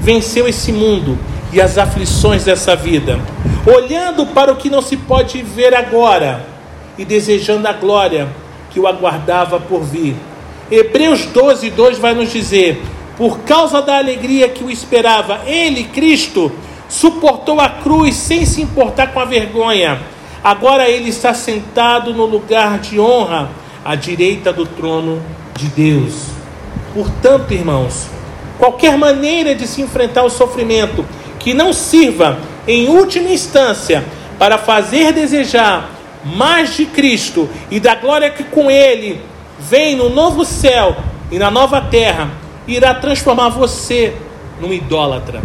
venceu 0.00 0.48
esse 0.48 0.72
mundo 0.72 1.16
e 1.52 1.60
as 1.60 1.78
aflições 1.78 2.44
dessa 2.44 2.74
vida 2.74 3.20
olhando 3.66 4.26
para 4.26 4.52
o 4.52 4.56
que 4.56 4.68
não 4.68 4.82
se 4.82 4.96
pode 4.96 5.40
ver 5.42 5.74
agora 5.74 6.44
e 6.98 7.04
desejando 7.04 7.68
a 7.68 7.72
glória 7.72 8.28
que 8.70 8.80
o 8.80 8.86
aguardava 8.86 9.60
por 9.60 9.82
vir. 9.82 10.16
Hebreus 10.70 11.26
12, 11.26 11.70
2 11.70 11.98
vai 11.98 12.14
nos 12.14 12.32
dizer: 12.32 12.82
por 13.16 13.40
causa 13.40 13.82
da 13.82 13.98
alegria 13.98 14.48
que 14.48 14.64
o 14.64 14.70
esperava, 14.70 15.42
ele, 15.46 15.84
Cristo, 15.84 16.50
suportou 16.88 17.60
a 17.60 17.68
cruz 17.68 18.14
sem 18.14 18.44
se 18.44 18.62
importar 18.62 19.08
com 19.08 19.20
a 19.20 19.24
vergonha, 19.24 20.00
Agora 20.42 20.88
ele 20.88 21.10
está 21.10 21.32
sentado 21.32 22.12
no 22.12 22.26
lugar 22.26 22.80
de 22.80 22.98
honra, 22.98 23.48
à 23.84 23.94
direita 23.94 24.52
do 24.52 24.66
trono 24.66 25.22
de 25.56 25.68
Deus. 25.68 26.26
Portanto, 26.92 27.52
irmãos, 27.54 28.08
qualquer 28.58 28.98
maneira 28.98 29.54
de 29.54 29.68
se 29.68 29.80
enfrentar 29.80 30.24
o 30.24 30.30
sofrimento 30.30 31.06
que 31.38 31.54
não 31.54 31.72
sirva, 31.72 32.38
em 32.66 32.88
última 32.88 33.28
instância, 33.28 34.04
para 34.36 34.58
fazer 34.58 35.12
desejar 35.12 35.90
mais 36.24 36.76
de 36.76 36.86
Cristo 36.86 37.48
e 37.70 37.78
da 37.78 37.94
glória 37.94 38.28
que 38.30 38.42
com 38.42 38.68
Ele 38.68 39.20
vem 39.68 39.96
no 39.96 40.08
novo 40.08 40.44
céu 40.44 40.96
e 41.30 41.38
na 41.38 41.50
nova 41.50 41.80
terra, 41.80 42.30
irá 42.66 42.94
transformar 42.94 43.48
você 43.48 44.14
num 44.60 44.72
idólatra. 44.72 45.42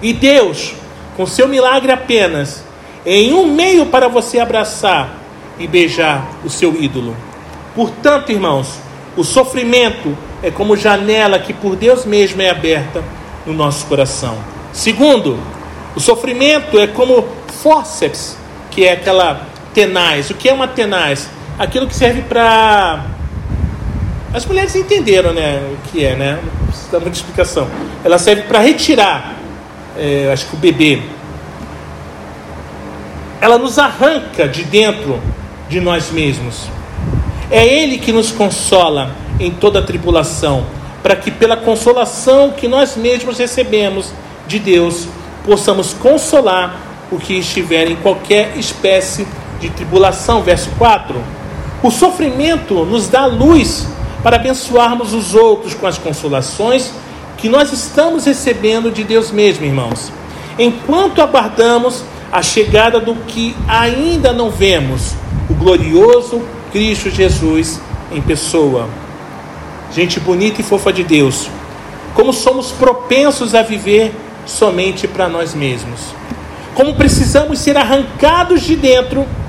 E 0.00 0.12
Deus, 0.12 0.74
com 1.16 1.26
seu 1.26 1.46
milagre 1.46 1.92
apenas, 1.92 2.64
em 3.04 3.32
um 3.32 3.46
meio 3.46 3.86
para 3.86 4.08
você 4.08 4.38
abraçar 4.38 5.18
e 5.58 5.66
beijar 5.66 6.26
o 6.44 6.50
seu 6.50 6.80
ídolo. 6.80 7.16
Portanto, 7.74 8.30
irmãos, 8.30 8.78
o 9.16 9.22
sofrimento 9.22 10.16
é 10.42 10.50
como 10.50 10.76
janela 10.76 11.38
que 11.38 11.52
por 11.52 11.76
Deus 11.76 12.04
mesmo 12.04 12.42
é 12.42 12.50
aberta 12.50 13.02
no 13.46 13.52
nosso 13.52 13.86
coração. 13.86 14.36
Segundo, 14.72 15.38
o 15.94 16.00
sofrimento 16.00 16.78
é 16.78 16.86
como 16.86 17.28
fórceps, 17.62 18.36
que 18.70 18.84
é 18.84 18.92
aquela 18.92 19.46
tenaz. 19.74 20.30
O 20.30 20.34
que 20.34 20.48
é 20.48 20.52
uma 20.52 20.66
tenaz? 20.66 21.28
Aquilo 21.62 21.86
que 21.86 21.94
serve 21.94 22.22
para. 22.22 23.06
As 24.34 24.44
mulheres 24.44 24.74
entenderam 24.74 25.32
né, 25.32 25.62
o 25.72 25.88
que 25.88 26.04
é, 26.04 26.16
né? 26.16 26.40
Não 26.42 26.66
precisa 26.66 26.90
dar 26.90 26.98
muita 26.98 27.16
explicação. 27.16 27.68
Ela 28.02 28.18
serve 28.18 28.42
para 28.42 28.58
retirar, 28.58 29.36
é, 29.96 30.28
acho 30.32 30.46
que 30.46 30.56
o 30.56 30.58
bebê. 30.58 31.00
Ela 33.40 33.58
nos 33.58 33.78
arranca 33.78 34.48
de 34.48 34.64
dentro 34.64 35.20
de 35.68 35.80
nós 35.80 36.10
mesmos. 36.10 36.66
É 37.48 37.64
Ele 37.64 37.98
que 37.98 38.10
nos 38.10 38.32
consola 38.32 39.12
em 39.38 39.52
toda 39.52 39.80
tribulação, 39.80 40.66
para 41.00 41.14
que 41.14 41.30
pela 41.30 41.56
consolação 41.56 42.50
que 42.50 42.66
nós 42.66 42.96
mesmos 42.96 43.38
recebemos 43.38 44.12
de 44.48 44.58
Deus, 44.58 45.06
possamos 45.44 45.94
consolar 45.94 46.76
o 47.08 47.18
que 47.18 47.34
estiver 47.34 47.88
em 47.88 47.94
qualquer 47.94 48.56
espécie 48.56 49.24
de 49.60 49.70
tribulação. 49.70 50.42
Verso 50.42 50.68
4. 50.76 51.41
O 51.82 51.90
sofrimento 51.90 52.84
nos 52.84 53.08
dá 53.08 53.26
luz 53.26 53.88
para 54.22 54.36
abençoarmos 54.36 55.12
os 55.12 55.34
outros 55.34 55.74
com 55.74 55.86
as 55.86 55.98
consolações 55.98 56.92
que 57.36 57.48
nós 57.48 57.72
estamos 57.72 58.24
recebendo 58.24 58.90
de 58.90 59.02
Deus 59.02 59.32
mesmo, 59.32 59.64
irmãos. 59.64 60.12
Enquanto 60.56 61.20
aguardamos 61.20 62.04
a 62.30 62.40
chegada 62.40 63.00
do 63.00 63.16
que 63.26 63.56
ainda 63.66 64.32
não 64.32 64.48
vemos, 64.48 65.14
o 65.50 65.54
glorioso 65.54 66.40
Cristo 66.70 67.10
Jesus 67.10 67.80
em 68.12 68.22
pessoa. 68.22 68.88
Gente 69.92 70.20
bonita 70.20 70.60
e 70.60 70.64
fofa 70.64 70.92
de 70.92 71.02
Deus, 71.02 71.48
como 72.14 72.32
somos 72.32 72.70
propensos 72.70 73.56
a 73.56 73.62
viver 73.62 74.14
somente 74.46 75.08
para 75.08 75.28
nós 75.28 75.52
mesmos. 75.52 76.00
Como 76.74 76.94
precisamos 76.94 77.58
ser 77.58 77.76
arrancados 77.76 78.62
de 78.62 78.76
dentro 78.76 79.26
de 79.26 79.41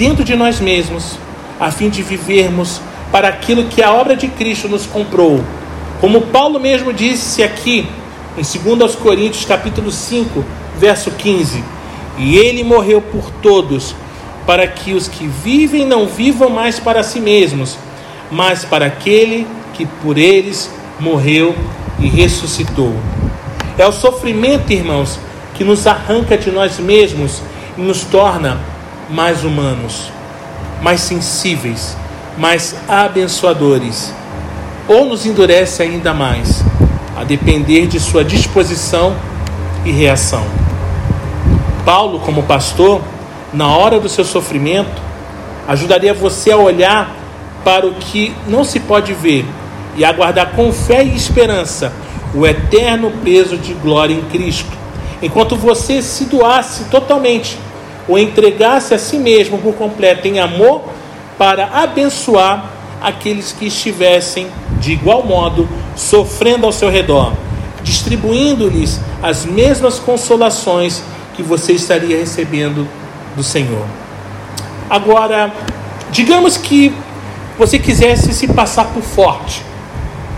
dentro 0.00 0.24
de 0.24 0.34
nós 0.34 0.60
mesmos, 0.60 1.18
a 1.60 1.70
fim 1.70 1.90
de 1.90 2.02
vivermos 2.02 2.80
para 3.12 3.28
aquilo 3.28 3.64
que 3.64 3.82
a 3.82 3.92
obra 3.92 4.16
de 4.16 4.28
Cristo 4.28 4.66
nos 4.66 4.86
comprou. 4.86 5.44
Como 6.00 6.22
Paulo 6.22 6.58
mesmo 6.58 6.90
disse 6.90 7.42
aqui 7.42 7.86
em 8.38 8.76
2 8.76 8.94
Coríntios 8.94 9.44
capítulo 9.44 9.92
5, 9.92 10.42
verso 10.78 11.10
15: 11.10 11.62
"E 12.16 12.34
ele 12.38 12.64
morreu 12.64 13.02
por 13.02 13.30
todos, 13.42 13.94
para 14.46 14.66
que 14.66 14.94
os 14.94 15.06
que 15.06 15.26
vivem 15.26 15.84
não 15.84 16.06
vivam 16.06 16.48
mais 16.48 16.80
para 16.80 17.02
si 17.02 17.20
mesmos, 17.20 17.76
mas 18.30 18.64
para 18.64 18.86
aquele 18.86 19.46
que 19.74 19.84
por 19.84 20.16
eles 20.16 20.70
morreu 20.98 21.54
e 21.98 22.08
ressuscitou." 22.08 22.94
É 23.76 23.86
o 23.86 23.92
sofrimento, 23.92 24.72
irmãos, 24.72 25.18
que 25.52 25.62
nos 25.62 25.86
arranca 25.86 26.38
de 26.38 26.50
nós 26.50 26.78
mesmos 26.78 27.42
e 27.76 27.82
nos 27.82 28.02
torna 28.04 28.69
mais 29.10 29.44
humanos, 29.44 30.12
mais 30.80 31.00
sensíveis, 31.00 31.96
mais 32.38 32.74
abençoadores, 32.88 34.12
ou 34.88 35.04
nos 35.04 35.26
endurece 35.26 35.82
ainda 35.82 36.14
mais, 36.14 36.64
a 37.16 37.24
depender 37.24 37.86
de 37.86 37.98
sua 37.98 38.24
disposição 38.24 39.14
e 39.84 39.90
reação. 39.90 40.44
Paulo, 41.84 42.20
como 42.20 42.44
pastor, 42.44 43.00
na 43.52 43.68
hora 43.68 43.98
do 43.98 44.08
seu 44.08 44.24
sofrimento, 44.24 45.02
ajudaria 45.66 46.14
você 46.14 46.52
a 46.52 46.56
olhar 46.56 47.10
para 47.64 47.86
o 47.86 47.94
que 47.94 48.34
não 48.46 48.64
se 48.64 48.80
pode 48.80 49.12
ver 49.12 49.44
e 49.96 50.04
aguardar 50.04 50.52
com 50.52 50.72
fé 50.72 51.04
e 51.04 51.16
esperança 51.16 51.92
o 52.32 52.46
eterno 52.46 53.10
peso 53.24 53.56
de 53.56 53.74
glória 53.74 54.14
em 54.14 54.22
Cristo, 54.22 54.70
enquanto 55.20 55.56
você 55.56 56.00
se 56.00 56.26
doasse 56.26 56.84
totalmente 56.84 57.58
ou 58.08 58.18
entregasse 58.18 58.94
a 58.94 58.98
si 58.98 59.18
mesmo 59.18 59.58
por 59.58 59.74
completo 59.74 60.26
em 60.26 60.38
amor 60.38 60.82
para 61.38 61.66
abençoar 61.66 62.70
aqueles 63.00 63.52
que 63.52 63.66
estivessem 63.66 64.48
de 64.78 64.92
igual 64.92 65.24
modo 65.24 65.68
sofrendo 65.96 66.66
ao 66.66 66.72
seu 66.72 66.90
redor, 66.90 67.32
distribuindo-lhes 67.82 69.00
as 69.22 69.44
mesmas 69.44 69.98
consolações 69.98 71.02
que 71.34 71.42
você 71.42 71.72
estaria 71.72 72.18
recebendo 72.18 72.86
do 73.36 73.42
Senhor. 73.42 73.84
Agora, 74.88 75.52
digamos 76.10 76.56
que 76.56 76.92
você 77.58 77.78
quisesse 77.78 78.32
se 78.32 78.48
passar 78.48 78.86
por 78.86 79.02
forte 79.02 79.62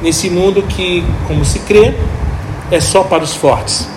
nesse 0.00 0.28
mundo 0.28 0.62
que, 0.62 1.04
como 1.26 1.44
se 1.44 1.60
crê, 1.60 1.94
é 2.70 2.80
só 2.80 3.04
para 3.04 3.22
os 3.22 3.34
fortes. 3.34 3.88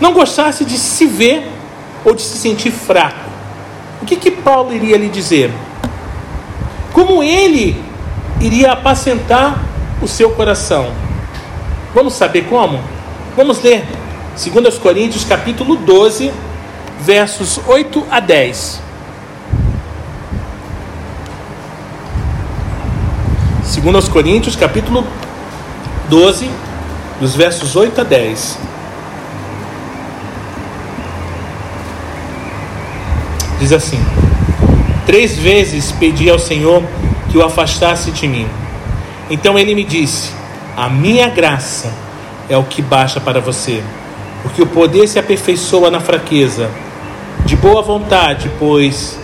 Não 0.00 0.12
gostasse 0.12 0.64
de 0.64 0.78
se 0.78 1.06
ver 1.06 1.51
ou 2.04 2.14
de 2.14 2.22
se 2.22 2.38
sentir 2.38 2.70
fraco. 2.70 3.30
O 4.00 4.04
que, 4.04 4.16
que 4.16 4.30
Paulo 4.30 4.74
iria 4.74 4.96
lhe 4.96 5.08
dizer? 5.08 5.52
Como 6.92 7.22
ele 7.22 7.82
iria 8.40 8.72
apacentar 8.72 9.62
o 10.00 10.08
seu 10.08 10.30
coração? 10.30 10.92
Vamos 11.94 12.14
saber 12.14 12.46
como? 12.46 12.80
Vamos 13.36 13.62
ler 13.62 13.84
2 14.36 14.78
Coríntios 14.78 15.24
capítulo 15.24 15.76
12, 15.76 16.32
versos 17.00 17.60
8 17.66 18.06
a 18.10 18.20
10. 18.20 18.82
2 23.82 24.08
Coríntios 24.08 24.56
capítulo 24.56 25.06
12, 26.08 26.50
dos 27.20 27.34
versos 27.34 27.74
8 27.74 28.00
a 28.00 28.04
10. 28.04 28.71
Diz 33.62 33.72
assim: 33.72 34.04
Três 35.06 35.38
vezes 35.38 35.92
pedi 35.92 36.28
ao 36.28 36.36
Senhor 36.36 36.82
que 37.30 37.38
o 37.38 37.44
afastasse 37.44 38.10
de 38.10 38.26
mim. 38.26 38.48
Então 39.30 39.56
ele 39.56 39.72
me 39.72 39.84
disse: 39.84 40.32
A 40.76 40.88
minha 40.88 41.28
graça 41.28 41.94
é 42.48 42.56
o 42.58 42.64
que 42.64 42.82
baixa 42.82 43.20
para 43.20 43.40
você, 43.40 43.80
porque 44.42 44.60
o 44.60 44.66
poder 44.66 45.06
se 45.06 45.16
aperfeiçoa 45.16 45.92
na 45.92 46.00
fraqueza. 46.00 46.68
De 47.46 47.54
boa 47.54 47.82
vontade, 47.82 48.50
pois, 48.58 49.16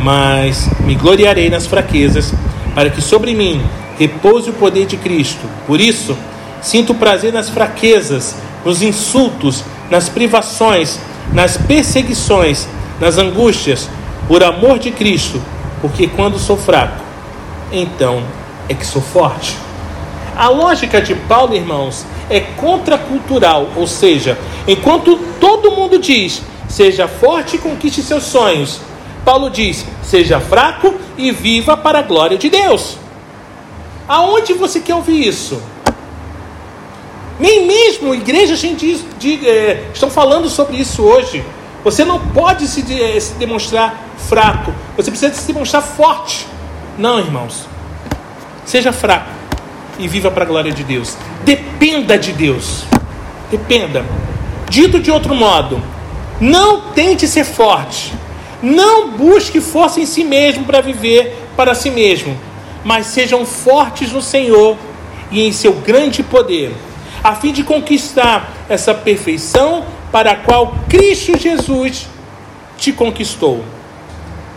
mas 0.00 0.70
me 0.84 0.94
gloriarei 0.94 1.50
nas 1.50 1.66
fraquezas, 1.66 2.32
para 2.76 2.88
que 2.88 3.02
sobre 3.02 3.34
mim 3.34 3.60
repouse 3.98 4.48
o 4.48 4.54
poder 4.54 4.86
de 4.86 4.96
Cristo. 4.96 5.44
Por 5.66 5.80
isso, 5.80 6.16
sinto 6.60 6.94
prazer 6.94 7.32
nas 7.32 7.50
fraquezas, 7.50 8.36
nos 8.64 8.80
insultos, 8.80 9.64
nas 9.90 10.08
privações, 10.08 11.00
nas 11.32 11.56
perseguições 11.56 12.68
nas 13.02 13.18
angústias, 13.18 13.90
por 14.28 14.44
amor 14.44 14.78
de 14.78 14.92
Cristo, 14.92 15.42
porque 15.80 16.06
quando 16.06 16.38
sou 16.38 16.56
fraco, 16.56 17.02
então 17.72 18.22
é 18.68 18.74
que 18.74 18.86
sou 18.86 19.02
forte. 19.02 19.56
A 20.36 20.48
lógica 20.48 21.02
de 21.02 21.16
Paulo, 21.16 21.52
irmãos, 21.52 22.06
é 22.30 22.38
contracultural, 22.38 23.70
ou 23.74 23.88
seja, 23.88 24.38
enquanto 24.68 25.16
todo 25.40 25.72
mundo 25.72 25.98
diz, 25.98 26.42
seja 26.68 27.08
forte 27.08 27.56
e 27.56 27.58
conquiste 27.58 28.02
seus 28.02 28.22
sonhos, 28.22 28.78
Paulo 29.24 29.50
diz, 29.50 29.84
seja 30.04 30.38
fraco 30.38 30.94
e 31.18 31.32
viva 31.32 31.76
para 31.76 31.98
a 31.98 32.02
glória 32.02 32.38
de 32.38 32.48
Deus. 32.48 32.98
Aonde 34.06 34.52
você 34.52 34.78
quer 34.78 34.94
ouvir 34.94 35.26
isso? 35.26 35.60
Nem 37.40 37.66
mesmo 37.66 38.14
igrejas 38.14 38.60
gentis 38.60 39.04
de, 39.18 39.44
é, 39.44 39.88
estão 39.92 40.08
falando 40.08 40.48
sobre 40.48 40.76
isso 40.76 41.02
hoje. 41.02 41.44
Você 41.84 42.04
não 42.04 42.18
pode 42.18 42.66
se, 42.66 42.82
de, 42.82 43.20
se 43.20 43.34
demonstrar 43.34 44.08
fraco. 44.28 44.72
Você 44.96 45.10
precisa 45.10 45.34
se 45.34 45.46
demonstrar 45.46 45.82
forte. 45.82 46.46
Não, 46.96 47.18
irmãos. 47.18 47.66
Seja 48.64 48.92
fraco 48.92 49.28
e 49.98 50.06
viva 50.06 50.30
para 50.30 50.44
a 50.44 50.46
glória 50.46 50.72
de 50.72 50.84
Deus. 50.84 51.16
Dependa 51.44 52.18
de 52.18 52.32
Deus. 52.32 52.84
Dependa. 53.50 54.04
Dito 54.68 55.00
de 55.00 55.10
outro 55.10 55.34
modo, 55.34 55.82
Não 56.40 56.90
tente 56.92 57.28
ser 57.28 57.44
forte. 57.44 58.12
Não 58.62 59.10
busque 59.10 59.60
força 59.60 60.00
em 60.00 60.06
si 60.06 60.24
mesmo 60.24 60.64
para 60.64 60.80
viver 60.80 61.42
para 61.56 61.74
si 61.74 61.90
mesmo, 61.90 62.38
mas 62.84 63.06
sejam 63.06 63.44
fortes 63.44 64.12
no 64.12 64.22
Senhor 64.22 64.76
e 65.30 65.46
em 65.46 65.52
seu 65.52 65.72
grande 65.72 66.22
poder, 66.22 66.72
a 67.22 67.34
fim 67.34 67.52
de 67.52 67.62
conquistar 67.62 68.52
essa 68.68 68.94
perfeição 68.94 69.84
para 70.12 70.32
a 70.32 70.36
qual 70.36 70.74
Cristo 70.88 71.38
Jesus 71.38 72.06
te 72.76 72.92
conquistou. 72.92 73.64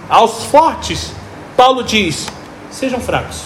Aos 0.10 0.44
fortes, 0.44 1.14
Paulo 1.56 1.84
diz: 1.84 2.28
sejam 2.70 3.00
fracos. 3.00 3.44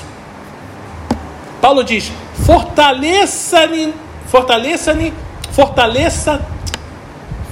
Paulo 1.61 1.83
diz: 1.83 2.11
fortaleça-me, 2.45 3.93
fortaleça-me, 4.27 5.13
fortaleça, 5.51 6.45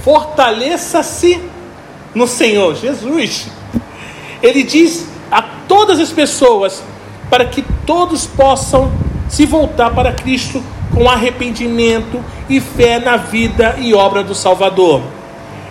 fortaleça-se 0.02 1.40
no 2.14 2.26
Senhor 2.26 2.74
Jesus. 2.74 3.46
Ele 4.42 4.64
diz 4.64 5.06
a 5.30 5.40
todas 5.40 6.00
as 6.00 6.10
pessoas 6.10 6.82
para 7.30 7.44
que 7.44 7.62
todos 7.86 8.26
possam 8.26 8.90
se 9.28 9.44
voltar 9.44 9.90
para 9.90 10.12
Cristo 10.12 10.62
com 10.94 11.08
arrependimento 11.08 12.22
e 12.48 12.60
fé 12.60 12.98
na 12.98 13.16
vida 13.16 13.76
e 13.78 13.94
obra 13.94 14.22
do 14.22 14.34
Salvador. 14.34 15.02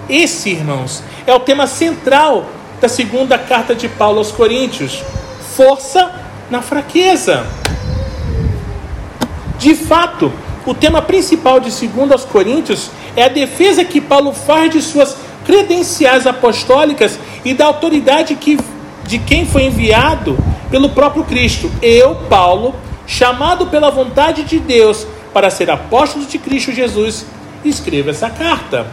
Esse, 0.10 0.51
irmãos, 0.51 1.03
é 1.25 1.34
o 1.34 1.39
tema 1.39 1.67
central 1.67 2.45
da 2.80 2.88
segunda 2.88 3.38
carta 3.38 3.75
de 3.75 3.89
Paulo 3.89 4.19
aos 4.19 4.32
Coríntios: 4.32 5.03
força 5.56 6.12
na 6.49 6.62
fraqueza. 6.62 7.45
De 9.58 9.73
fato, 9.73 10.32
o 10.65 10.73
tema 10.73 11.01
principal 11.01 11.60
de 11.60 11.69
2 11.69 12.12
aos 12.12 12.25
Coríntios 12.25 12.91
é 13.15 13.23
a 13.23 13.30
defesa 13.30 13.84
que 13.84 13.99
Paulo 13.99 14.32
faz 14.32 14.71
de 14.71 14.82
suas 14.82 15.17
credenciais 15.45 16.27
apostólicas 16.27 17.17
e 17.43 17.53
da 17.53 17.65
autoridade 17.65 18.36
que, 18.36 18.60
de 19.06 19.17
quem 19.17 19.45
foi 19.45 19.63
enviado 19.63 20.38
pelo 20.69 20.89
próprio 20.89 21.23
Cristo. 21.23 21.71
Eu, 21.82 22.15
Paulo, 22.30 22.75
chamado 23.08 23.67
pela 23.67 23.89
vontade 23.89 24.43
de 24.43 24.60
Deus 24.60 25.08
para 25.34 25.50
ser 25.50 25.72
apóstolo 25.72 26.26
de 26.26 26.38
Cristo 26.38 26.74
Jesus, 26.74 27.26
escrevo 27.63 28.10
essa 28.10 28.30
carta. 28.30 28.86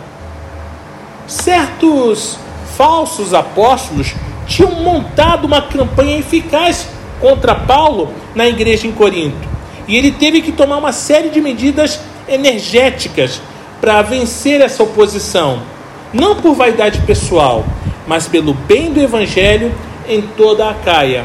Certos 1.27 2.38
falsos 2.77 3.35
apóstolos 3.35 4.14
tinham 4.46 4.70
montado 4.72 5.46
uma 5.46 5.61
campanha 5.61 6.18
eficaz 6.18 6.88
contra 7.20 7.55
Paulo 7.55 8.12
na 8.35 8.46
igreja 8.46 8.87
em 8.87 8.92
Corinto. 8.92 9.48
E 9.88 9.96
ele 9.96 10.12
teve 10.12 10.40
que 10.40 10.53
tomar 10.53 10.77
uma 10.77 10.92
série 10.92 11.29
de 11.29 11.40
medidas 11.40 12.00
energéticas 12.29 13.40
para 13.81 14.00
vencer 14.03 14.61
essa 14.61 14.83
oposição, 14.83 15.61
não 16.12 16.37
por 16.37 16.55
vaidade 16.55 17.00
pessoal, 17.03 17.64
mas 18.07 18.27
pelo 18.27 18.55
bem 18.55 18.92
do 18.92 19.00
evangelho 19.00 19.74
em 20.09 20.22
toda 20.22 20.68
a 20.68 20.74
Caia. 20.74 21.24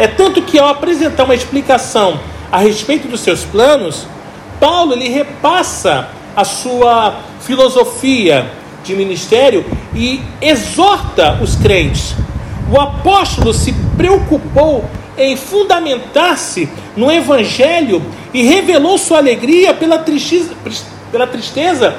É 0.00 0.06
tanto 0.06 0.40
que 0.40 0.58
ao 0.58 0.66
apresentar 0.66 1.24
uma 1.24 1.34
explicação 1.34 2.18
a 2.50 2.56
respeito 2.56 3.06
dos 3.06 3.20
seus 3.20 3.44
planos, 3.44 4.06
Paulo 4.58 4.94
ele 4.94 5.10
repassa 5.10 6.08
a 6.34 6.42
sua 6.42 7.20
filosofia 7.42 8.50
de 8.82 8.96
ministério 8.96 9.62
e 9.94 10.22
exorta 10.40 11.38
os 11.42 11.54
crentes. 11.54 12.14
O 12.72 12.80
apóstolo 12.80 13.52
se 13.52 13.74
preocupou 13.98 14.88
em 15.18 15.36
fundamentar-se 15.36 16.66
no 16.96 17.12
evangelho 17.12 18.02
e 18.32 18.42
revelou 18.42 18.96
sua 18.96 19.18
alegria 19.18 19.74
pela 19.74 19.98
tristeza, 19.98 20.54
pela 21.12 21.26
tristeza 21.26 21.94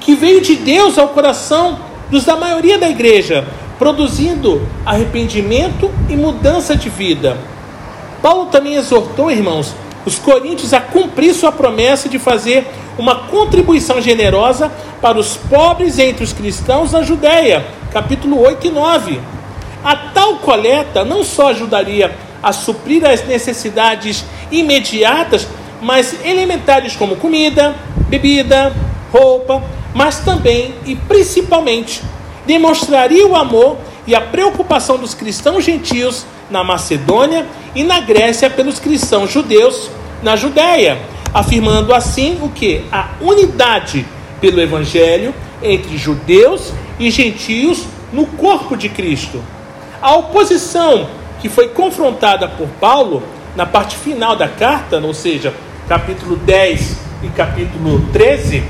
que 0.00 0.14
veio 0.14 0.40
de 0.40 0.56
Deus 0.56 0.96
ao 0.96 1.08
coração 1.08 1.78
dos 2.10 2.24
da 2.24 2.34
maioria 2.34 2.78
da 2.78 2.88
igreja, 2.88 3.46
produzindo 3.82 4.62
arrependimento 4.86 5.90
e 6.08 6.14
mudança 6.14 6.76
de 6.76 6.88
vida. 6.88 7.36
Paulo 8.22 8.46
também 8.46 8.76
exortou, 8.76 9.28
irmãos, 9.28 9.74
os 10.06 10.20
coríntios 10.20 10.72
a 10.72 10.80
cumprir 10.80 11.34
sua 11.34 11.50
promessa 11.50 12.08
de 12.08 12.16
fazer 12.16 12.64
uma 12.96 13.24
contribuição 13.26 14.00
generosa 14.00 14.70
para 15.00 15.18
os 15.18 15.36
pobres 15.36 15.98
entre 15.98 16.22
os 16.22 16.32
cristãos 16.32 16.92
na 16.92 17.02
Judéia, 17.02 17.66
capítulo 17.92 18.40
8 18.42 18.68
e 18.68 18.70
9. 18.70 19.20
A 19.82 19.96
tal 19.96 20.36
coleta 20.36 21.04
não 21.04 21.24
só 21.24 21.48
ajudaria 21.48 22.16
a 22.40 22.52
suprir 22.52 23.04
as 23.04 23.26
necessidades 23.26 24.24
imediatas, 24.52 25.48
mas 25.80 26.24
elementares 26.24 26.94
como 26.94 27.16
comida, 27.16 27.74
bebida, 28.08 28.72
roupa, 29.12 29.60
mas 29.92 30.20
também 30.20 30.72
e 30.86 30.94
principalmente 30.94 32.00
demonstraria 32.46 33.26
o 33.26 33.36
amor 33.36 33.78
e 34.06 34.14
a 34.14 34.20
preocupação 34.20 34.98
dos 34.98 35.14
cristãos 35.14 35.64
gentios 35.64 36.26
na 36.50 36.64
Macedônia 36.64 37.46
e 37.74 37.84
na 37.84 38.00
Grécia 38.00 38.50
pelos 38.50 38.78
cristãos 38.78 39.30
judeus 39.30 39.90
na 40.22 40.36
Judéia, 40.36 41.00
afirmando 41.32 41.94
assim 41.94 42.38
o 42.42 42.48
que? 42.48 42.84
A 42.92 43.10
unidade 43.20 44.06
pelo 44.40 44.60
evangelho 44.60 45.34
entre 45.62 45.96
judeus 45.96 46.72
e 46.98 47.10
gentios 47.10 47.84
no 48.12 48.26
corpo 48.26 48.76
de 48.76 48.88
Cristo. 48.88 49.42
A 50.00 50.14
oposição 50.16 51.08
que 51.40 51.48
foi 51.48 51.68
confrontada 51.68 52.48
por 52.48 52.68
Paulo 52.80 53.22
na 53.56 53.66
parte 53.66 53.96
final 53.96 54.36
da 54.36 54.48
carta, 54.48 54.98
ou 54.98 55.14
seja, 55.14 55.54
capítulo 55.88 56.36
10 56.36 56.96
e 57.22 57.28
capítulo 57.28 58.00
13, 58.12 58.62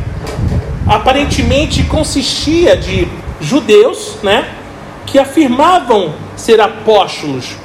aparentemente 0.87 1.83
consistia 1.85 2.77
de 2.77 3.07
judeus, 3.43 4.17
né, 4.23 4.55
que 5.05 5.19
afirmavam 5.19 6.15
ser 6.37 6.61
apóstolos, 6.61 7.57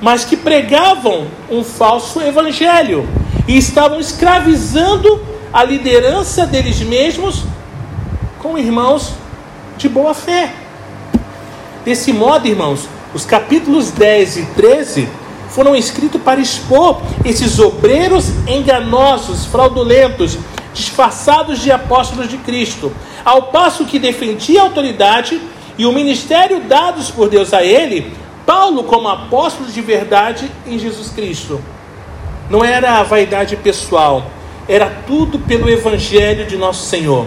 mas 0.00 0.24
que 0.24 0.36
pregavam 0.36 1.26
um 1.50 1.62
falso 1.62 2.20
evangelho 2.20 3.08
e 3.46 3.56
estavam 3.56 4.00
escravizando 4.00 5.20
a 5.52 5.62
liderança 5.62 6.46
deles 6.46 6.80
mesmos 6.80 7.44
com 8.38 8.58
irmãos 8.58 9.12
de 9.78 9.88
boa 9.88 10.14
fé. 10.14 10.52
Desse 11.84 12.12
modo, 12.12 12.48
irmãos, 12.48 12.88
os 13.14 13.24
capítulos 13.24 13.90
10 13.90 14.36
e 14.38 14.46
13 14.56 15.08
foram 15.50 15.74
escritos 15.74 16.20
para 16.20 16.40
expor 16.40 17.00
esses 17.24 17.58
obreiros 17.58 18.26
enganosos, 18.46 19.46
fraudulentos, 19.46 20.36
disfarçados 20.74 21.60
de 21.60 21.70
apóstolos 21.70 22.28
de 22.28 22.36
Cristo, 22.38 22.92
ao 23.26 23.42
passo 23.42 23.84
que 23.84 23.98
defendia 23.98 24.60
a 24.60 24.64
autoridade 24.64 25.40
e 25.76 25.84
o 25.84 25.90
ministério 25.90 26.60
dados 26.60 27.10
por 27.10 27.28
Deus 27.28 27.52
a 27.52 27.64
ele, 27.64 28.14
Paulo 28.46 28.84
como 28.84 29.08
apóstolo 29.08 29.68
de 29.68 29.80
verdade 29.80 30.48
em 30.64 30.78
Jesus 30.78 31.10
Cristo. 31.10 31.60
Não 32.48 32.64
era 32.64 33.00
a 33.00 33.02
vaidade 33.02 33.56
pessoal, 33.56 34.30
era 34.68 35.02
tudo 35.08 35.40
pelo 35.40 35.68
evangelho 35.68 36.46
de 36.46 36.56
nosso 36.56 36.86
Senhor. 36.86 37.26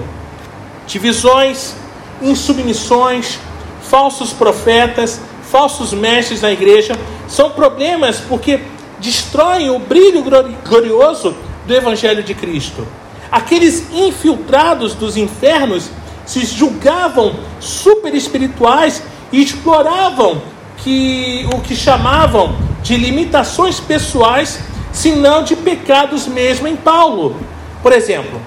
Divisões, 0.88 1.76
insubmissões, 2.22 3.38
falsos 3.82 4.32
profetas, 4.32 5.20
falsos 5.52 5.92
mestres 5.92 6.42
na 6.42 6.52
igreja 6.52 6.96
são 7.28 7.50
problemas 7.52 8.22
porque 8.22 8.62
destroem 9.00 9.70
o 9.70 9.80
brilho 9.80 10.24
glorioso 10.64 11.36
do 11.68 11.76
evangelho 11.76 12.24
de 12.24 12.34
Cristo. 12.34 12.88
Aqueles 13.32 13.92
infiltrados 13.92 14.96
dos 14.96 15.16
infernos 15.16 15.90
se 16.26 16.46
julgavam 16.46 17.36
super 17.60 18.14
espirituais 18.14 19.04
e 19.32 19.42
exploravam 19.42 20.42
que 20.78 21.48
o 21.54 21.60
que 21.62 21.76
chamavam 21.76 22.56
de 22.82 22.96
limitações 22.96 23.80
pessoais, 23.80 24.60
se 24.92 25.12
não 25.12 25.44
de 25.44 25.56
pecados 25.56 26.28
mesmo 26.28 26.68
em 26.68 26.76
Paulo. 26.76 27.36
Por 27.84 27.92
exemplo, 27.92 28.42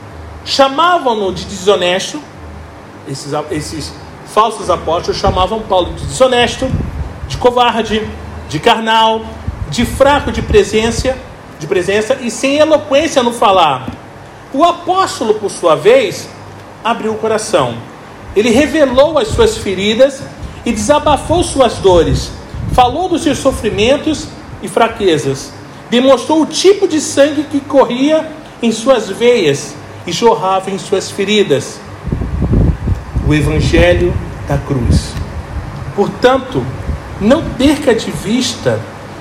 chamavam-no 0.44 1.32
de 1.32 1.44
desonesto, 1.44 2.20
esses, 3.08 3.32
esses 3.50 3.92
falsos 4.26 4.70
apóstolos 4.70 5.20
chamavam 5.20 5.60
Paulo 5.60 5.92
de 5.94 6.04
desonesto, 6.06 6.70
de 7.28 7.36
covarde, 7.36 8.06
de 8.48 8.58
carnal, 8.58 9.22
de 9.70 9.84
fraco 9.84 10.32
de 10.32 10.42
presença, 10.42 11.16
de 11.58 11.66
presença 11.66 12.18
e 12.20 12.30
sem 12.30 12.58
eloquência 12.58 13.22
no 13.22 13.32
falar. 13.32 14.01
O 14.54 14.64
apóstolo, 14.64 15.34
por 15.34 15.50
sua 15.50 15.74
vez, 15.74 16.28
abriu 16.84 17.12
o 17.12 17.18
coração. 17.18 17.74
Ele 18.36 18.50
revelou 18.50 19.18
as 19.18 19.28
suas 19.28 19.56
feridas 19.56 20.22
e 20.64 20.72
desabafou 20.72 21.42
suas 21.42 21.74
dores. 21.78 22.30
Falou 22.74 23.08
dos 23.08 23.22
seus 23.22 23.38
sofrimentos 23.38 24.26
e 24.62 24.68
fraquezas. 24.68 25.52
Demonstrou 25.90 26.42
o 26.42 26.46
tipo 26.46 26.86
de 26.86 27.00
sangue 27.00 27.44
que 27.44 27.60
corria 27.60 28.30
em 28.62 28.70
suas 28.70 29.08
veias 29.08 29.74
e 30.06 30.12
jorrava 30.12 30.70
em 30.70 30.78
suas 30.78 31.10
feridas. 31.10 31.80
O 33.26 33.34
Evangelho 33.34 34.12
da 34.46 34.58
cruz. 34.58 35.12
Portanto, 35.96 36.64
não 37.20 37.42
perca 37.56 37.94
de 37.94 38.10
vista 38.10 38.80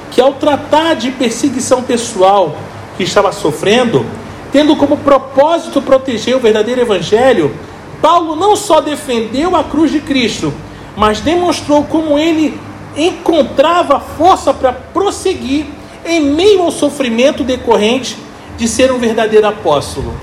que, 0.10 0.20
ao 0.20 0.34
tratar 0.34 0.96
de 0.96 1.12
perseguição 1.12 1.84
pessoal 1.84 2.56
que 2.98 3.04
estava 3.04 3.32
sofrendo, 3.32 4.06
tendo 4.52 4.76
como 4.76 4.98
propósito 4.98 5.82
proteger 5.82 6.36
o 6.36 6.40
verdadeiro 6.40 6.82
Evangelho, 6.82 7.56
Paulo 8.02 8.36
não 8.36 8.56
só 8.56 8.82
defendeu 8.82 9.56
a 9.56 9.64
cruz 9.64 9.92
de 9.92 10.02
Cristo, 10.02 10.54
mas 10.96 11.22
demonstrou 11.22 11.84
como 11.84 12.18
ele 12.18 12.60
encontrava 12.98 14.00
força 14.00 14.54
para 14.54 14.74
prosseguir 14.74 15.66
em 16.06 16.20
meio 16.20 16.64
ao 16.64 16.72
sofrimento 16.72 17.44
decorrente 17.44 18.18
de 18.58 18.68
ser 18.68 18.92
um 18.92 19.00
verdadeiro 19.00 19.48
apóstolo. 19.48 20.14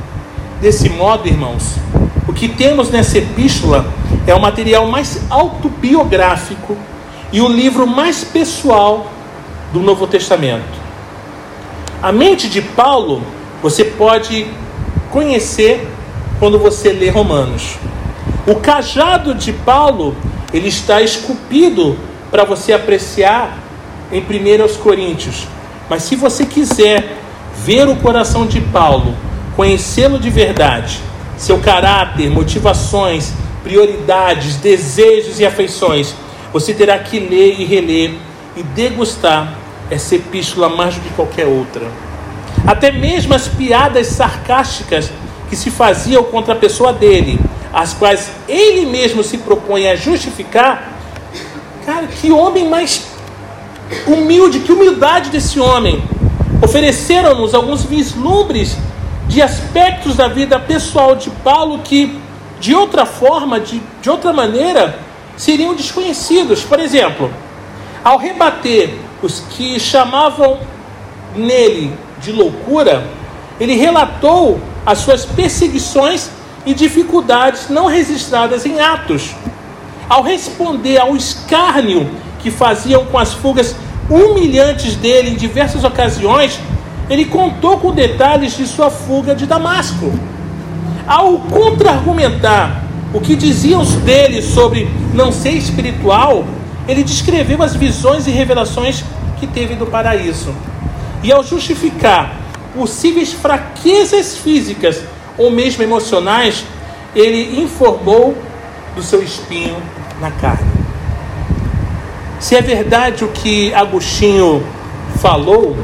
Desse 0.61 0.89
modo, 0.89 1.29
irmãos, 1.29 1.77
o 2.27 2.33
que 2.33 2.49
temos 2.49 2.91
nessa 2.91 3.19
epístola 3.19 3.87
é 4.27 4.35
o 4.35 4.41
material 4.41 4.87
mais 4.87 5.23
autobiográfico 5.31 6.77
e 7.33 7.41
o 7.41 7.49
livro 7.49 7.87
mais 7.87 8.25
pessoal 8.25 9.07
do 9.73 9.81
Novo 9.81 10.07
Testamento. 10.07 10.79
A 12.03 12.13
mente 12.13 12.49
de 12.49 12.61
Paulo 12.61 13.23
você 13.63 13.85
pode 13.85 14.47
conhecer 15.11 15.87
quando 16.39 16.59
você 16.59 16.93
lê 16.93 17.09
Romanos. 17.09 17.77
O 18.47 18.57
cajado 18.57 19.35
de 19.35 19.53
Paulo, 19.53 20.17
ele 20.53 20.69
está 20.69 21.03
esculpido 21.03 21.97
para 22.31 22.45
você 22.45 22.73
apreciar 22.73 23.59
em 24.13 24.21
1 24.21 24.77
Coríntios. 24.83 25.47
Mas 25.89 26.05
se 26.05 26.17
você 26.17 26.47
quiser 26.47 27.17
ver 27.57 27.89
o 27.89 27.97
coração 27.97 28.47
de 28.47 28.61
Paulo, 28.61 29.15
conhecê-lo 29.57 30.19
de 30.19 30.31
verdade, 30.31 31.01
seu 31.37 31.59
caráter, 31.59 32.31
motivações, 32.31 33.33
prioridades, 33.63 34.57
desejos 34.57 35.41
e 35.41 35.47
afeições, 35.47 36.15
você 36.53 36.73
terá 36.73 36.99
que 36.99 37.19
ler 37.19 37.61
e 37.61 37.65
reler 37.65 38.15
e 38.57 38.63
degustar 38.63 39.55
essa 39.91 40.15
epístola 40.15 40.69
mais 40.69 40.95
do 40.95 41.01
que 41.01 41.11
qualquer 41.11 41.47
outra. 41.47 42.08
Até 42.67 42.93
mesmo 42.93 43.35
as 43.35 43.49
piadas 43.49 44.09
sarcásticas 44.09 45.11
que 45.49 45.57
se 45.57 45.71
faziam 45.71 46.23
contra 46.25 46.55
a 46.55 46.57
pessoa 46.57 46.93
dele, 46.93 47.41
as 47.73 47.95
quais 47.95 48.31
ele 48.49 48.87
mesmo 48.87 49.23
se 49.23 49.39
propõe 49.39 49.89
a 49.89 49.97
justificar. 49.97 50.93
Cara, 51.85 52.07
que 52.07 52.31
homem 52.31 52.69
mais 52.69 53.09
humilde, 54.07 54.61
que 54.61 54.73
humildade 54.73 55.31
desse 55.31 55.59
homem. 55.59 56.03
Ofereceram-nos 56.63 57.55
alguns 57.55 57.85
vislumbres 57.85 58.77
de 59.27 59.41
aspectos 59.41 60.17
da 60.17 60.29
vida 60.29 60.59
pessoal 60.59 61.15
de 61.15 61.31
Paulo 61.31 61.81
que, 61.81 62.19
de 62.61 62.75
outra 62.75 63.07
forma, 63.07 63.61
de, 63.61 63.81
de 64.03 64.11
outra 64.11 64.33
maneira, 64.33 64.99
seriam 65.37 65.75
desconhecidos. 65.75 66.63
Por 66.63 66.81
exemplo, 66.81 67.31
ao 68.05 68.19
rebater 68.19 68.99
os 69.23 69.41
que 69.51 69.79
chamavam 69.79 70.59
nele 71.35 71.93
de 72.21 72.33
loucura, 72.33 73.07
ele 73.61 73.75
relatou 73.75 74.61
as 74.85 74.99
suas 74.99 75.25
perseguições 75.25 76.31
e 76.65 76.75
dificuldades 76.75 77.69
não 77.69 77.87
registradas 77.87 78.65
em 78.67 78.81
Atos. 78.81 79.35
Ao 80.09 80.23
responder 80.23 80.99
ao 80.99 81.17
escárnio 81.17 82.11
que 82.39 82.51
faziam 82.51 83.05
com 83.07 83.19
as 83.19 83.33
fugas 83.33 83.75
humilhantes 84.09 84.95
dele 84.95 85.31
em 85.31 85.35
diversas 85.35 85.85
ocasiões, 85.85 86.59
ele 87.11 87.25
contou 87.25 87.79
com 87.79 87.93
detalhes 87.93 88.57
de 88.57 88.67
sua 88.67 88.91
fuga 88.91 89.35
de 89.35 89.47
Damasco. 89.47 90.13
Ao 91.07 91.39
contra-argumentar 91.39 92.85
o 93.13 93.21
que 93.21 93.35
diziam 93.35 93.83
dele 94.05 94.43
sobre 94.43 94.89
não 95.15 95.33
ser 95.33 95.53
espiritual, 95.53 96.45
ele 96.87 97.03
descreveu 97.03 97.63
as 97.63 97.75
visões 97.75 98.27
e 98.27 98.31
revelações 98.31 99.05
que 99.39 99.47
teve 99.47 99.75
do 99.75 99.87
paraíso. 99.87 100.55
E 101.23 101.33
ao 101.33 101.43
justificar 101.43 102.37
possíveis 102.75 103.33
fraquezas 103.33 104.37
físicas 104.37 105.03
ou 105.37 105.51
mesmo 105.51 105.83
emocionais, 105.83 106.65
ele 107.15 107.61
informou 107.61 108.37
do 108.95 109.03
seu 109.03 109.23
espinho 109.23 109.77
na 110.21 110.31
carne. 110.31 110.69
Se 112.39 112.55
é 112.55 112.61
verdade 112.61 113.25
o 113.25 113.29
que 113.29 113.75
Agostinho 113.75 114.65
falou 115.21 115.77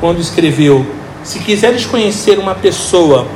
quando 0.00 0.20
escreveu: 0.20 0.84
Se 1.22 1.38
quiseres 1.38 1.86
conhecer 1.86 2.38
uma 2.38 2.54
pessoa, 2.54 3.26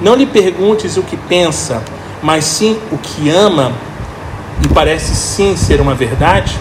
não 0.00 0.14
lhe 0.14 0.26
perguntes 0.26 0.96
o 0.96 1.02
que 1.02 1.16
pensa, 1.16 1.82
mas 2.22 2.44
sim 2.44 2.78
o 2.92 2.98
que 2.98 3.28
ama, 3.30 3.72
e 4.64 4.68
parece 4.68 5.14
sim 5.14 5.56
ser 5.56 5.80
uma 5.80 5.94
verdade. 5.94 6.56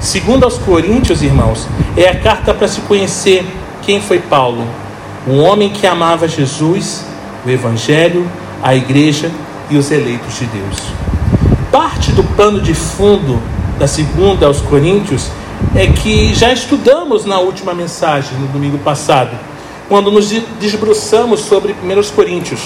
Segundo 0.00 0.44
aos 0.44 0.58
Coríntios, 0.58 1.22
irmãos, 1.22 1.66
é 1.96 2.08
a 2.08 2.18
carta 2.18 2.52
para 2.52 2.68
se 2.68 2.80
conhecer 2.82 3.44
quem 3.84 4.00
foi 4.00 4.18
Paulo, 4.18 4.64
um 5.26 5.42
homem 5.42 5.70
que 5.70 5.86
amava 5.86 6.26
Jesus, 6.26 7.04
o 7.44 7.50
Evangelho, 7.50 8.28
a 8.62 8.74
igreja 8.74 9.30
e 9.70 9.76
os 9.76 9.90
eleitos 9.90 10.38
de 10.38 10.46
Deus. 10.46 10.78
Parte 11.70 12.12
do 12.12 12.22
pano 12.36 12.60
de 12.60 12.74
fundo 12.74 13.40
da 13.78 13.86
segunda 13.86 14.46
aos 14.46 14.60
Coríntios 14.60 15.30
é 15.74 15.86
que 15.86 16.34
já 16.34 16.52
estudamos 16.52 17.24
na 17.24 17.38
última 17.38 17.74
mensagem, 17.74 18.38
no 18.38 18.46
domingo 18.48 18.78
passado, 18.78 19.36
quando 19.88 20.10
nos 20.10 20.30
desbruçamos 20.60 21.40
sobre 21.40 21.72
1 21.72 22.14
Coríntios. 22.14 22.60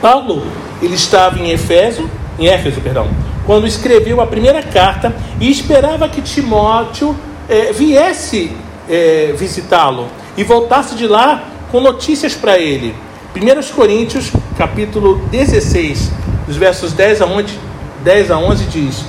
Paulo, 0.00 0.42
ele 0.80 0.94
estava 0.94 1.38
em 1.38 1.52
Éfeso, 1.52 2.08
em 2.38 2.48
Éfeso, 2.48 2.80
perdão, 2.80 3.08
quando 3.46 3.66
escreveu 3.66 4.20
a 4.20 4.26
primeira 4.26 4.62
carta 4.62 5.14
e 5.40 5.50
esperava 5.50 6.08
que 6.08 6.20
Timóteo 6.20 7.14
eh, 7.48 7.72
viesse 7.72 8.52
eh, 8.92 9.34
visitá-lo 9.36 10.06
e 10.36 10.44
voltasse 10.44 10.94
de 10.94 11.08
lá 11.08 11.48
com 11.72 11.80
notícias 11.80 12.34
para 12.34 12.58
ele. 12.58 12.94
1 13.34 13.74
Coríntios, 13.74 14.30
capítulo 14.56 15.16
16, 15.32 16.12
dos 16.46 16.56
versos 16.56 16.92
10 16.92 17.22
a 17.22 17.26
11, 17.26 17.58
10 18.04 18.30
a 18.30 18.38
11 18.38 18.64
diz: 18.66 19.04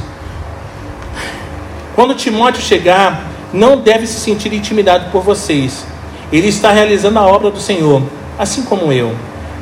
quando 1.95 2.15
Timóteo 2.15 2.59
chegar, 2.59 3.29
não 3.53 3.77
deve 3.77 4.07
se 4.07 4.19
sentir 4.19 4.51
intimidado 4.51 5.11
por 5.11 5.21
vocês. 5.21 5.85
Ele 6.31 6.47
está 6.47 6.71
realizando 6.71 7.19
a 7.19 7.27
obra 7.27 7.51
do 7.51 7.59
Senhor, 7.59 8.01
assim 8.37 8.63
como 8.63 8.91
eu. 8.91 9.13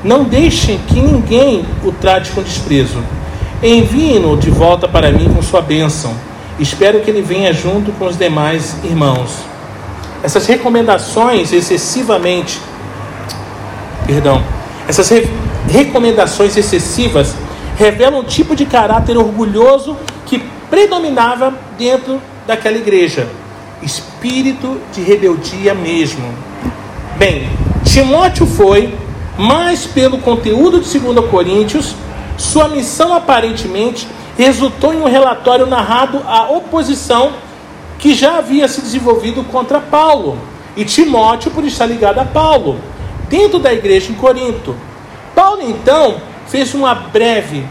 Não 0.01 0.23
deixem 0.23 0.79
que 0.87 1.01
ninguém 1.01 1.65
o 1.83 1.91
trate 1.91 2.31
com 2.31 2.41
desprezo. 2.41 3.03
Enviem-no 3.61 4.37
de 4.37 4.49
volta 4.49 4.87
para 4.87 5.11
mim 5.11 5.29
com 5.33 5.41
sua 5.41 5.61
bênção. 5.61 6.13
Espero 6.57 7.01
que 7.01 7.09
ele 7.09 7.21
venha 7.21 7.51
junto 7.51 7.91
com 7.91 8.05
os 8.05 8.17
demais 8.17 8.77
irmãos. 8.81 9.50
Essas 10.23 10.45
recomendações 10.45 11.51
excessivamente, 11.51 12.61
perdão, 14.05 14.43
essas 14.87 15.09
re 15.09 15.27
recomendações 15.67 16.57
excessivas 16.57 17.35
revelam 17.77 18.19
um 18.19 18.23
tipo 18.23 18.55
de 18.55 18.65
caráter 18.65 19.17
orgulhoso 19.17 19.95
que 20.25 20.39
predominava 20.69 21.53
dentro 21.77 22.21
daquela 22.45 22.77
igreja. 22.77 23.27
Espírito 23.81 24.79
de 24.93 25.01
rebeldia 25.01 25.73
mesmo. 25.73 26.33
Bem, 27.17 27.49
Timóteo 27.83 28.45
foi, 28.45 28.93
mas 29.37 29.85
pelo 29.85 30.17
conteúdo 30.17 30.81
de 30.81 30.99
2 30.99 31.29
Coríntios, 31.29 31.95
sua 32.37 32.67
missão 32.67 33.13
aparentemente 33.13 34.07
resultou 34.37 34.93
em 34.93 35.01
um 35.01 35.07
relatório 35.07 35.65
narrado 35.65 36.21
à 36.27 36.49
oposição 36.49 37.33
que 38.01 38.15
já 38.15 38.39
havia 38.39 38.67
se 38.67 38.81
desenvolvido 38.81 39.43
contra 39.43 39.79
Paulo 39.79 40.35
e 40.75 40.83
Timóteo 40.83 41.51
por 41.51 41.63
estar 41.63 41.85
ligado 41.85 42.17
a 42.19 42.25
Paulo, 42.25 42.79
dentro 43.29 43.59
da 43.59 43.71
igreja 43.71 44.11
em 44.11 44.15
Corinto. 44.15 44.75
Paulo 45.35 45.61
então 45.61 46.15
fez 46.47 46.73
uma 46.73 46.95
breve, 46.95 47.63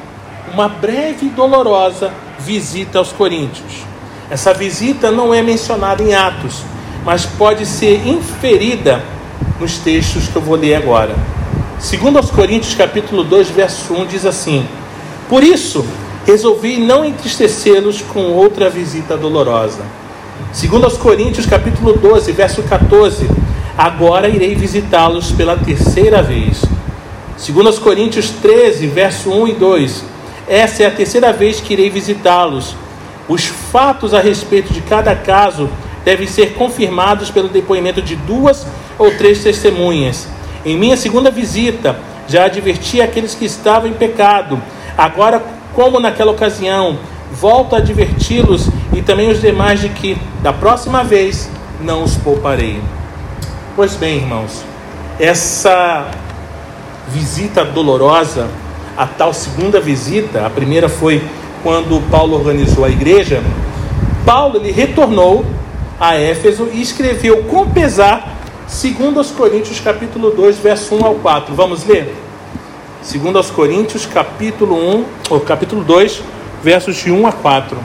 uma 0.54 0.68
breve 0.68 1.26
e 1.26 1.30
dolorosa 1.30 2.12
visita 2.38 3.00
aos 3.00 3.10
coríntios. 3.10 3.82
Essa 4.30 4.54
visita 4.54 5.10
não 5.10 5.34
é 5.34 5.42
mencionada 5.42 6.00
em 6.00 6.14
Atos, 6.14 6.62
mas 7.04 7.26
pode 7.26 7.66
ser 7.66 8.06
inferida 8.06 9.02
nos 9.58 9.78
textos 9.78 10.28
que 10.28 10.36
eu 10.36 10.42
vou 10.42 10.54
ler 10.54 10.76
agora. 10.76 11.16
Segundo 11.80 12.18
aos 12.18 12.30
Coríntios, 12.30 12.74
capítulo 12.74 13.24
2, 13.24 13.50
verso 13.50 13.92
1, 13.94 14.06
diz 14.06 14.24
assim: 14.24 14.64
Por 15.28 15.42
isso, 15.42 15.84
resolvi 16.24 16.76
não 16.76 17.04
entristecê-los 17.04 18.00
com 18.02 18.20
outra 18.32 18.70
visita 18.70 19.16
dolorosa. 19.16 19.99
Segundo 20.52 20.84
aos 20.84 20.96
Coríntios, 20.96 21.46
capítulo 21.46 21.92
12, 21.92 22.32
verso 22.32 22.60
14, 22.64 23.30
agora 23.78 24.28
irei 24.28 24.52
visitá-los 24.56 25.30
pela 25.30 25.56
terceira 25.56 26.22
vez. 26.24 26.64
Segundo 27.36 27.68
aos 27.68 27.78
Coríntios 27.78 28.30
13, 28.30 28.88
verso 28.88 29.30
1 29.30 29.46
e 29.46 29.52
2, 29.52 30.04
essa 30.48 30.82
é 30.82 30.86
a 30.86 30.90
terceira 30.90 31.32
vez 31.32 31.60
que 31.60 31.74
irei 31.74 31.88
visitá-los. 31.88 32.74
Os 33.28 33.44
fatos 33.44 34.12
a 34.12 34.18
respeito 34.18 34.72
de 34.72 34.80
cada 34.80 35.14
caso 35.14 35.70
devem 36.04 36.26
ser 36.26 36.54
confirmados 36.54 37.30
pelo 37.30 37.48
depoimento 37.48 38.02
de 38.02 38.16
duas 38.16 38.66
ou 38.98 39.12
três 39.12 39.44
testemunhas. 39.44 40.26
Em 40.66 40.76
minha 40.76 40.96
segunda 40.96 41.30
visita, 41.30 41.96
já 42.26 42.46
adverti 42.46 43.00
aqueles 43.00 43.36
que 43.36 43.44
estavam 43.44 43.88
em 43.88 43.94
pecado. 43.94 44.60
Agora, 44.98 45.40
como 45.74 46.00
naquela 46.00 46.32
ocasião, 46.32 46.98
volto 47.30 47.74
a 47.74 47.78
adverti-los 47.78 48.68
e 48.92 49.02
também 49.02 49.30
os 49.30 49.40
demais 49.40 49.80
de 49.80 49.88
que, 49.88 50.16
da 50.42 50.52
próxima 50.52 51.04
vez, 51.04 51.50
não 51.80 52.02
os 52.02 52.16
pouparei. 52.16 52.80
Pois 53.76 53.94
bem, 53.94 54.18
irmãos, 54.18 54.64
essa 55.18 56.10
visita 57.08 57.64
dolorosa 57.64 58.48
a 58.96 59.06
tal 59.06 59.32
segunda 59.32 59.80
visita, 59.80 60.44
a 60.44 60.50
primeira 60.50 60.88
foi 60.88 61.22
quando 61.62 62.02
Paulo 62.10 62.36
organizou 62.36 62.84
a 62.84 62.90
igreja, 62.90 63.42
Paulo 64.26 64.56
ele 64.56 64.70
retornou 64.70 65.44
a 65.98 66.16
Éfeso 66.16 66.68
e 66.72 66.80
escreveu 66.80 67.44
com 67.44 67.68
pesar, 67.68 68.36
segundo 68.66 69.18
aos 69.18 69.30
Coríntios 69.30 69.80
capítulo 69.80 70.30
2, 70.30 70.58
verso 70.58 70.94
1 70.94 71.04
ao 71.04 71.14
4. 71.14 71.54
Vamos 71.54 71.84
ler? 71.86 72.14
Segundo 73.02 73.36
aos 73.36 73.50
Coríntios 73.50 74.06
capítulo 74.06 74.74
1, 74.74 75.04
ou 75.30 75.40
capítulo 75.40 75.82
2, 75.82 76.22
versos 76.62 76.96
de 76.96 77.10
1 77.10 77.26
a 77.26 77.32
4. 77.32 77.76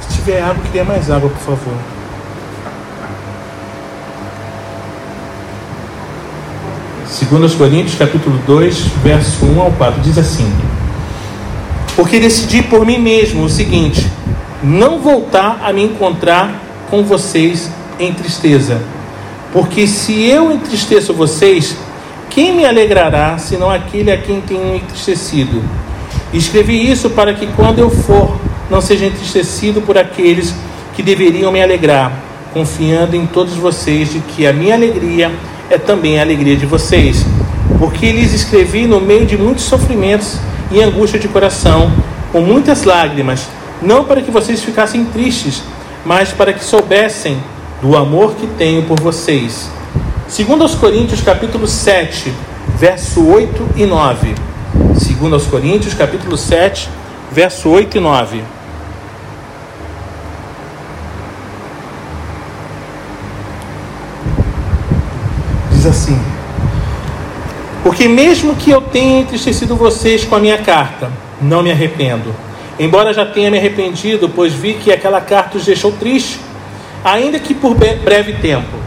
Se 0.00 0.16
tiver 0.16 0.40
água, 0.40 0.62
queria 0.64 0.84
mais 0.84 1.10
água, 1.10 1.28
por 1.28 1.40
favor. 1.40 1.74
Segundo 7.06 7.42
aos 7.42 7.54
Coríntios, 7.54 7.96
capítulo 7.96 8.38
2, 8.46 8.78
verso 9.02 9.44
1 9.44 9.60
ao 9.60 9.72
4, 9.72 10.00
diz 10.00 10.18
assim: 10.18 10.50
Porque 11.96 12.20
decidi 12.20 12.62
por 12.62 12.86
mim 12.86 12.98
mesmo 12.98 13.44
o 13.44 13.48
seguinte: 13.48 14.06
não 14.62 15.00
voltar 15.00 15.60
a 15.64 15.72
me 15.72 15.82
encontrar 15.84 16.62
com 16.90 17.02
vocês 17.02 17.70
em 17.98 18.12
tristeza. 18.12 18.80
Porque 19.52 19.86
se 19.86 20.26
eu 20.26 20.52
entristeço 20.52 21.14
vocês, 21.14 21.76
quem 22.30 22.54
me 22.54 22.64
alegrará 22.64 23.38
senão 23.38 23.70
aquele 23.70 24.12
a 24.12 24.18
quem 24.18 24.40
tenho 24.40 24.76
entristecido? 24.76 25.62
Escrevi 26.32 26.90
isso 26.90 27.10
para 27.10 27.32
que 27.32 27.46
quando 27.48 27.78
eu 27.78 27.88
for, 27.88 28.36
não 28.70 28.80
seja 28.80 29.06
entristecido 29.06 29.80
por 29.80 29.96
aqueles 29.96 30.54
que 30.94 31.02
deveriam 31.02 31.50
me 31.50 31.62
alegrar, 31.62 32.12
confiando 32.52 33.16
em 33.16 33.26
todos 33.26 33.54
vocês 33.54 34.12
de 34.12 34.20
que 34.20 34.46
a 34.46 34.52
minha 34.52 34.74
alegria 34.74 35.30
é 35.70 35.78
também 35.78 36.18
a 36.18 36.22
alegria 36.22 36.56
de 36.56 36.66
vocês. 36.66 37.24
Porque 37.78 38.12
lhes 38.12 38.34
escrevi 38.34 38.86
no 38.86 39.00
meio 39.00 39.24
de 39.24 39.36
muitos 39.36 39.64
sofrimentos 39.64 40.36
e 40.70 40.82
angústia 40.82 41.18
de 41.18 41.28
coração, 41.28 41.90
com 42.30 42.40
muitas 42.40 42.84
lágrimas, 42.84 43.48
não 43.80 44.04
para 44.04 44.20
que 44.20 44.30
vocês 44.30 44.62
ficassem 44.62 45.04
tristes, 45.06 45.62
mas 46.04 46.30
para 46.30 46.52
que 46.52 46.64
soubessem 46.64 47.38
do 47.80 47.96
amor 47.96 48.34
que 48.34 48.46
tenho 48.46 48.82
por 48.82 49.00
vocês. 49.00 49.70
Segundo 50.26 50.62
aos 50.62 50.74
Coríntios, 50.74 51.22
capítulo 51.22 51.66
7, 51.66 52.32
verso 52.76 53.26
8 53.26 53.68
e 53.76 53.86
9. 53.86 54.34
Segundo 55.18 55.34
aos 55.34 55.48
Coríntios, 55.48 55.94
capítulo 55.94 56.36
7, 56.36 56.88
verso 57.32 57.68
8 57.68 57.96
e 57.96 58.00
9. 58.00 58.40
Diz 65.72 65.86
assim: 65.86 66.16
Porque 67.82 68.06
mesmo 68.06 68.54
que 68.54 68.70
eu 68.70 68.80
tenha 68.80 69.22
entristecido 69.22 69.74
vocês 69.74 70.22
com 70.22 70.36
a 70.36 70.38
minha 70.38 70.58
carta, 70.58 71.10
não 71.42 71.64
me 71.64 71.72
arrependo 71.72 72.32
Embora 72.78 73.12
já 73.12 73.26
tenha 73.26 73.50
me 73.50 73.58
arrependido, 73.58 74.28
pois 74.28 74.52
vi 74.52 74.74
que 74.74 74.92
aquela 74.92 75.20
carta 75.20 75.58
os 75.58 75.66
deixou 75.66 75.90
triste, 75.90 76.38
ainda 77.04 77.40
que 77.40 77.54
por 77.54 77.74
breve 77.74 78.34
tempo. 78.34 78.78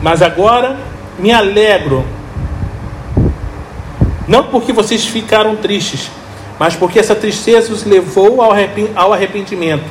Mas 0.00 0.22
agora 0.22 0.76
me 1.18 1.32
alegro, 1.32 2.04
não 4.30 4.44
porque 4.44 4.72
vocês 4.72 5.04
ficaram 5.04 5.56
tristes, 5.56 6.08
mas 6.56 6.76
porque 6.76 7.00
essa 7.00 7.16
tristeza 7.16 7.72
os 7.72 7.82
levou 7.82 8.40
ao 8.94 9.12
arrependimento. 9.12 9.82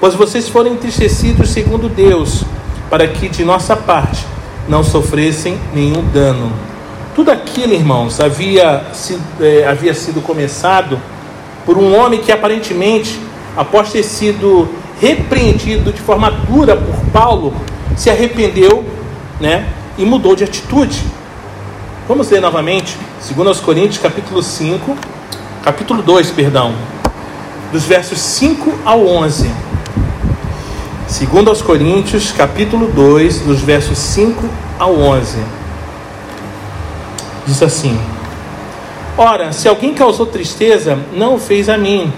Pois 0.00 0.14
vocês 0.14 0.48
foram 0.48 0.72
entristecidos 0.72 1.50
segundo 1.50 1.88
Deus, 1.88 2.42
para 2.90 3.06
que 3.06 3.28
de 3.28 3.44
nossa 3.44 3.76
parte 3.76 4.26
não 4.68 4.82
sofressem 4.82 5.56
nenhum 5.72 6.02
dano. 6.12 6.52
Tudo 7.14 7.30
aquilo, 7.30 7.72
irmãos, 7.72 8.18
havia 8.18 8.82
sido, 8.92 9.22
eh, 9.40 9.64
havia 9.64 9.94
sido 9.94 10.20
começado 10.20 11.00
por 11.64 11.78
um 11.78 11.96
homem 11.96 12.20
que 12.20 12.32
aparentemente, 12.32 13.16
após 13.56 13.92
ter 13.92 14.02
sido 14.02 14.68
repreendido 15.00 15.92
de 15.92 16.00
forma 16.00 16.32
dura 16.32 16.74
por 16.74 16.96
Paulo, 17.12 17.54
se 17.96 18.10
arrependeu, 18.10 18.84
né, 19.40 19.68
e 19.96 20.04
mudou 20.04 20.34
de 20.34 20.42
atitude. 20.42 21.00
Vamos 22.08 22.30
ler 22.30 22.40
novamente, 22.40 22.96
segundo 23.20 23.48
aos 23.48 23.60
Coríntios, 23.60 23.98
capítulo 23.98 24.42
5, 24.42 24.96
capítulo 25.62 26.02
2, 26.02 26.30
perdão, 26.30 26.72
dos 27.70 27.84
versos 27.84 28.18
5 28.18 28.78
ao 28.82 29.06
11. 29.06 29.50
Segundo 31.06 31.50
aos 31.50 31.60
Coríntios, 31.60 32.32
capítulo 32.32 32.88
2, 32.88 33.40
dos 33.40 33.60
versos 33.60 33.98
5 33.98 34.42
ao 34.78 34.98
11. 34.98 35.36
Diz 37.46 37.62
assim: 37.62 38.00
Ora, 39.14 39.52
se 39.52 39.68
alguém 39.68 39.92
causou 39.92 40.24
tristeza, 40.24 40.98
não 41.12 41.34
o 41.34 41.38
fez 41.38 41.68
a 41.68 41.76
mim, 41.76 42.10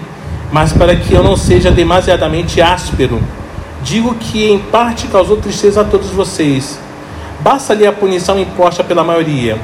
mas 0.53 0.71
para 0.71 0.95
que 0.95 1.13
eu 1.13 1.21
não 1.21 1.35
seja 1.35 1.69
demasiadamente 1.69 2.61
áspero, 2.61 3.21
digo 3.83 4.15
que 4.15 4.49
em 4.49 4.57
parte 4.57 5.07
causou 5.07 5.35
tristeza 5.35 5.81
a 5.81 5.83
todos 5.83 6.11
vocês. 6.11 6.79
Basta-lhe 7.41 7.85
a 7.85 7.91
punição 7.91 8.39
imposta 8.39 8.85
pela 8.85 9.03
maioria. 9.03 9.59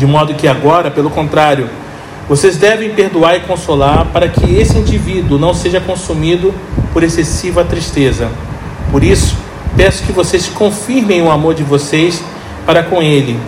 De 0.00 0.06
modo 0.06 0.32
que 0.32 0.48
agora, 0.48 0.90
pelo 0.90 1.10
contrário, 1.10 1.68
vocês 2.26 2.56
devem 2.56 2.88
perdoar 2.94 3.36
e 3.36 3.40
consolar 3.40 4.06
para 4.06 4.30
que 4.30 4.56
esse 4.56 4.78
indivíduo 4.78 5.38
não 5.38 5.52
seja 5.52 5.78
consumido 5.78 6.54
por 6.90 7.02
excessiva 7.02 7.66
tristeza. 7.66 8.30
Por 8.90 9.04
isso, 9.04 9.36
peço 9.76 10.02
que 10.04 10.10
vocês 10.10 10.48
confirmem 10.48 11.20
o 11.20 11.30
amor 11.30 11.52
de 11.52 11.62
vocês 11.62 12.24
para 12.64 12.82
com 12.82 13.02
ele 13.02 13.38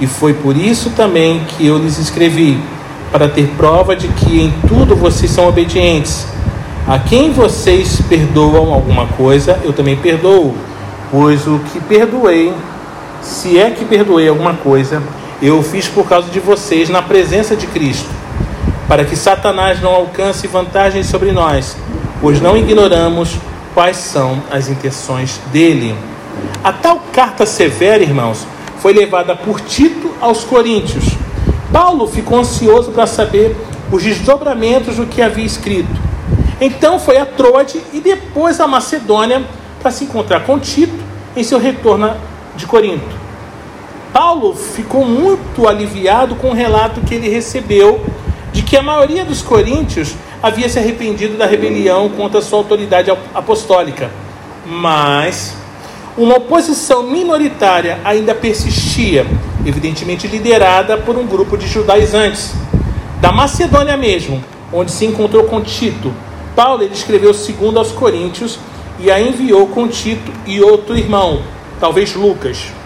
e 0.00 0.06
foi 0.08 0.34
por 0.34 0.56
isso 0.56 0.90
também 0.90 1.44
que 1.50 1.64
eu 1.64 1.78
lhes 1.78 1.98
escrevi, 1.98 2.58
para 3.12 3.28
ter 3.28 3.46
prova 3.56 3.94
de 3.94 4.08
que 4.08 4.40
em 4.40 4.52
tudo 4.66 4.96
vocês 4.96 5.30
são 5.30 5.46
obedientes. 5.46 6.26
A 6.84 6.98
quem 6.98 7.30
vocês 7.30 8.00
perdoam 8.08 8.74
alguma 8.74 9.06
coisa, 9.06 9.60
eu 9.62 9.72
também 9.72 9.94
perdoo, 9.94 10.52
pois 11.12 11.46
o 11.46 11.60
que 11.60 11.78
perdoei, 11.78 12.52
se 13.20 13.56
é 13.56 13.70
que 13.70 13.84
perdoei 13.84 14.28
alguma 14.28 14.54
coisa, 14.54 15.00
eu 15.42 15.60
fiz 15.60 15.88
por 15.88 16.08
causa 16.08 16.30
de 16.30 16.38
vocês 16.38 16.88
na 16.88 17.02
presença 17.02 17.56
de 17.56 17.66
Cristo, 17.66 18.08
para 18.86 19.04
que 19.04 19.16
Satanás 19.16 19.82
não 19.82 19.92
alcance 19.92 20.46
vantagens 20.46 21.06
sobre 21.06 21.32
nós, 21.32 21.76
pois 22.20 22.40
não 22.40 22.56
ignoramos 22.56 23.36
quais 23.74 23.96
são 23.96 24.40
as 24.52 24.68
intenções 24.68 25.40
dele. 25.52 25.96
A 26.62 26.72
tal 26.72 27.02
carta 27.12 27.44
severa, 27.44 28.04
irmãos, 28.04 28.46
foi 28.78 28.92
levada 28.92 29.34
por 29.34 29.60
Tito 29.60 30.14
aos 30.20 30.44
Coríntios. 30.44 31.06
Paulo 31.72 32.06
ficou 32.06 32.38
ansioso 32.38 32.92
para 32.92 33.08
saber 33.08 33.56
os 33.90 34.00
desdobramentos 34.00 34.96
do 34.96 35.06
que 35.06 35.20
havia 35.20 35.44
escrito. 35.44 36.00
Então 36.60 37.00
foi 37.00 37.18
a 37.18 37.26
Troade 37.26 37.82
e 37.92 37.98
depois 37.98 38.60
a 38.60 38.68
Macedônia 38.68 39.42
para 39.80 39.90
se 39.90 40.04
encontrar 40.04 40.44
com 40.44 40.56
Tito 40.60 41.02
em 41.34 41.42
seu 41.42 41.58
retorno 41.58 42.14
de 42.54 42.64
Corinto. 42.64 43.21
Paulo 44.12 44.54
ficou 44.54 45.06
muito 45.06 45.66
aliviado 45.66 46.34
com 46.34 46.50
o 46.50 46.54
relato 46.54 47.00
que 47.00 47.14
ele 47.14 47.28
recebeu 47.28 48.04
de 48.52 48.60
que 48.62 48.76
a 48.76 48.82
maioria 48.82 49.24
dos 49.24 49.40
coríntios 49.40 50.14
havia 50.42 50.68
se 50.68 50.78
arrependido 50.78 51.38
da 51.38 51.46
rebelião 51.46 52.10
contra 52.10 52.42
sua 52.42 52.58
autoridade 52.58 53.10
apostólica. 53.34 54.10
Mas 54.66 55.54
uma 56.16 56.36
oposição 56.36 57.04
minoritária 57.04 57.98
ainda 58.04 58.34
persistia, 58.34 59.26
evidentemente 59.64 60.26
liderada 60.26 60.98
por 60.98 61.16
um 61.16 61.26
grupo 61.26 61.56
de 61.56 61.66
judaizantes. 61.66 62.52
Da 63.18 63.32
Macedônia 63.32 63.96
mesmo, 63.96 64.44
onde 64.70 64.90
se 64.92 65.06
encontrou 65.06 65.44
com 65.44 65.62
Tito, 65.62 66.12
Paulo 66.54 66.82
escreveu 66.84 67.32
segundo 67.32 67.78
aos 67.78 67.92
Coríntios 67.92 68.58
e 69.00 69.10
a 69.10 69.18
enviou 69.18 69.68
com 69.68 69.88
Tito 69.88 70.30
e 70.44 70.60
outro 70.60 70.98
irmão, 70.98 71.40
talvez 71.80 72.14
Lucas. 72.14 72.81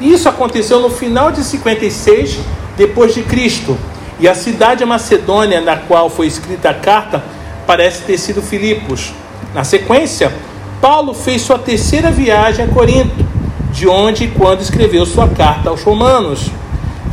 Isso 0.00 0.28
aconteceu 0.28 0.80
no 0.80 0.90
final 0.90 1.32
de 1.32 1.42
56 1.42 2.38
depois 2.76 3.14
de 3.14 3.22
Cristo, 3.22 3.76
e 4.20 4.28
a 4.28 4.34
cidade 4.34 4.84
macedônia 4.84 5.60
na 5.60 5.76
qual 5.76 6.08
foi 6.08 6.26
escrita 6.26 6.70
a 6.70 6.74
carta 6.74 7.22
parece 7.66 8.02
ter 8.02 8.18
sido 8.18 8.40
Filipos. 8.40 9.12
Na 9.54 9.64
sequência, 9.64 10.32
Paulo 10.80 11.12
fez 11.12 11.42
sua 11.42 11.58
terceira 11.58 12.10
viagem 12.10 12.64
a 12.64 12.68
Corinto, 12.68 13.26
de 13.72 13.88
onde 13.88 14.24
e 14.24 14.28
quando 14.28 14.60
escreveu 14.60 15.04
sua 15.04 15.28
carta 15.28 15.70
aos 15.70 15.82
Romanos. 15.82 16.50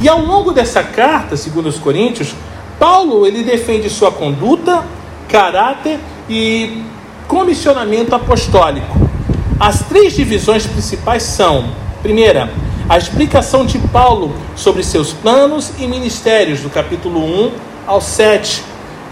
E 0.02 0.08
ao 0.08 0.22
longo 0.22 0.52
dessa 0.52 0.84
carta, 0.84 1.36
segundo 1.36 1.68
os 1.68 1.78
Coríntios, 1.78 2.34
Paulo 2.80 3.26
ele 3.26 3.44
defende 3.44 3.90
sua 3.90 4.12
conduta, 4.12 4.84
caráter 5.28 6.00
e 6.30 6.84
comissionamento 7.28 8.14
apostólico. 8.14 9.10
As 9.60 9.82
três 9.84 10.14
divisões 10.14 10.66
principais 10.66 11.24
são: 11.24 11.66
primeira, 12.02 12.52
a 12.88 12.98
explicação 12.98 13.66
de 13.66 13.80
Paulo 13.80 14.36
sobre 14.56 14.84
seus 14.84 15.12
planos 15.12 15.72
e 15.80 15.88
ministérios, 15.88 16.62
do 16.62 16.70
capítulo 16.70 17.20
1 17.20 17.52
ao 17.88 18.02
7. 18.02 18.64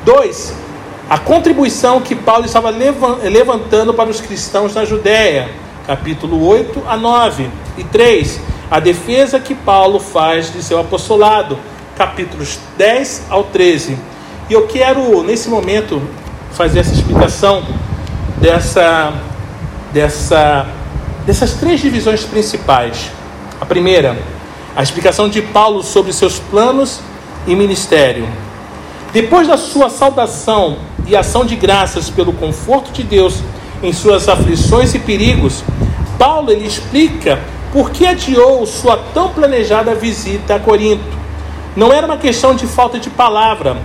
2 0.05 0.63
a 1.09 1.17
contribuição 1.17 2.01
que 2.01 2.15
Paulo 2.15 2.45
estava 2.45 2.69
levantando 2.71 3.93
para 3.93 4.09
os 4.09 4.21
cristãos 4.21 4.74
na 4.74 4.86
Judéia, 4.86 5.49
capítulo 5.86 6.43
8 6.47 6.82
a 6.88 6.97
9. 6.97 7.49
E 7.78 7.84
3. 7.84 8.39
A 8.71 8.80
defesa 8.80 9.39
que 9.39 9.53
Paulo 9.53 9.99
faz 9.99 10.51
de 10.51 10.63
seu 10.63 10.80
apostolado, 10.80 11.57
capítulos 11.97 12.57
10 12.78 13.24
ao 13.30 13.43
13. 13.43 13.97
E 14.49 14.53
eu 14.53 14.65
quero, 14.65 15.24
nesse 15.24 15.49
momento, 15.49 16.01
fazer 16.51 16.80
essa 16.80 16.93
explicação 16.93 17.63
dessa, 18.38 19.13
dessa, 19.91 20.67
dessas 21.26 21.53
três 21.53 21.82
divisões 21.82 22.24
principais. 22.24 23.11
A 23.64 23.66
primeira, 23.66 24.18
a 24.76 24.84
explicação 24.84 25.30
de 25.30 25.41
Paulo 25.41 25.84
sobre 25.84 26.11
seus 26.11 26.38
planos 26.38 26.99
e 27.47 27.55
ministério. 27.55 28.28
Depois 29.14 29.47
da 29.47 29.55
sua 29.55 29.89
saudação 29.89 30.76
e 31.07 31.16
ação 31.16 31.45
de 31.45 31.55
graças 31.55 32.09
pelo 32.09 32.34
conforto 32.34 32.91
de 32.91 33.03
Deus 33.03 33.36
em 33.82 33.93
suas 33.93 34.28
aflições 34.28 34.93
e 34.93 34.99
perigos, 34.99 35.64
Paulo 36.20 36.51
ele 36.51 36.68
explica 36.68 37.39
por 37.72 37.91
que 37.91 38.05
adiou 38.05 38.66
sua 38.66 38.97
tão 39.14 39.30
planejada 39.30 39.95
visita 39.95 40.55
a 40.55 40.59
Corinto. 40.59 41.18
Não 41.74 41.93
era 41.93 42.05
uma 42.05 42.18
questão 42.18 42.53
de 42.53 42.68
falta 42.68 42.99
de 42.99 43.09
palavra. 43.09 43.78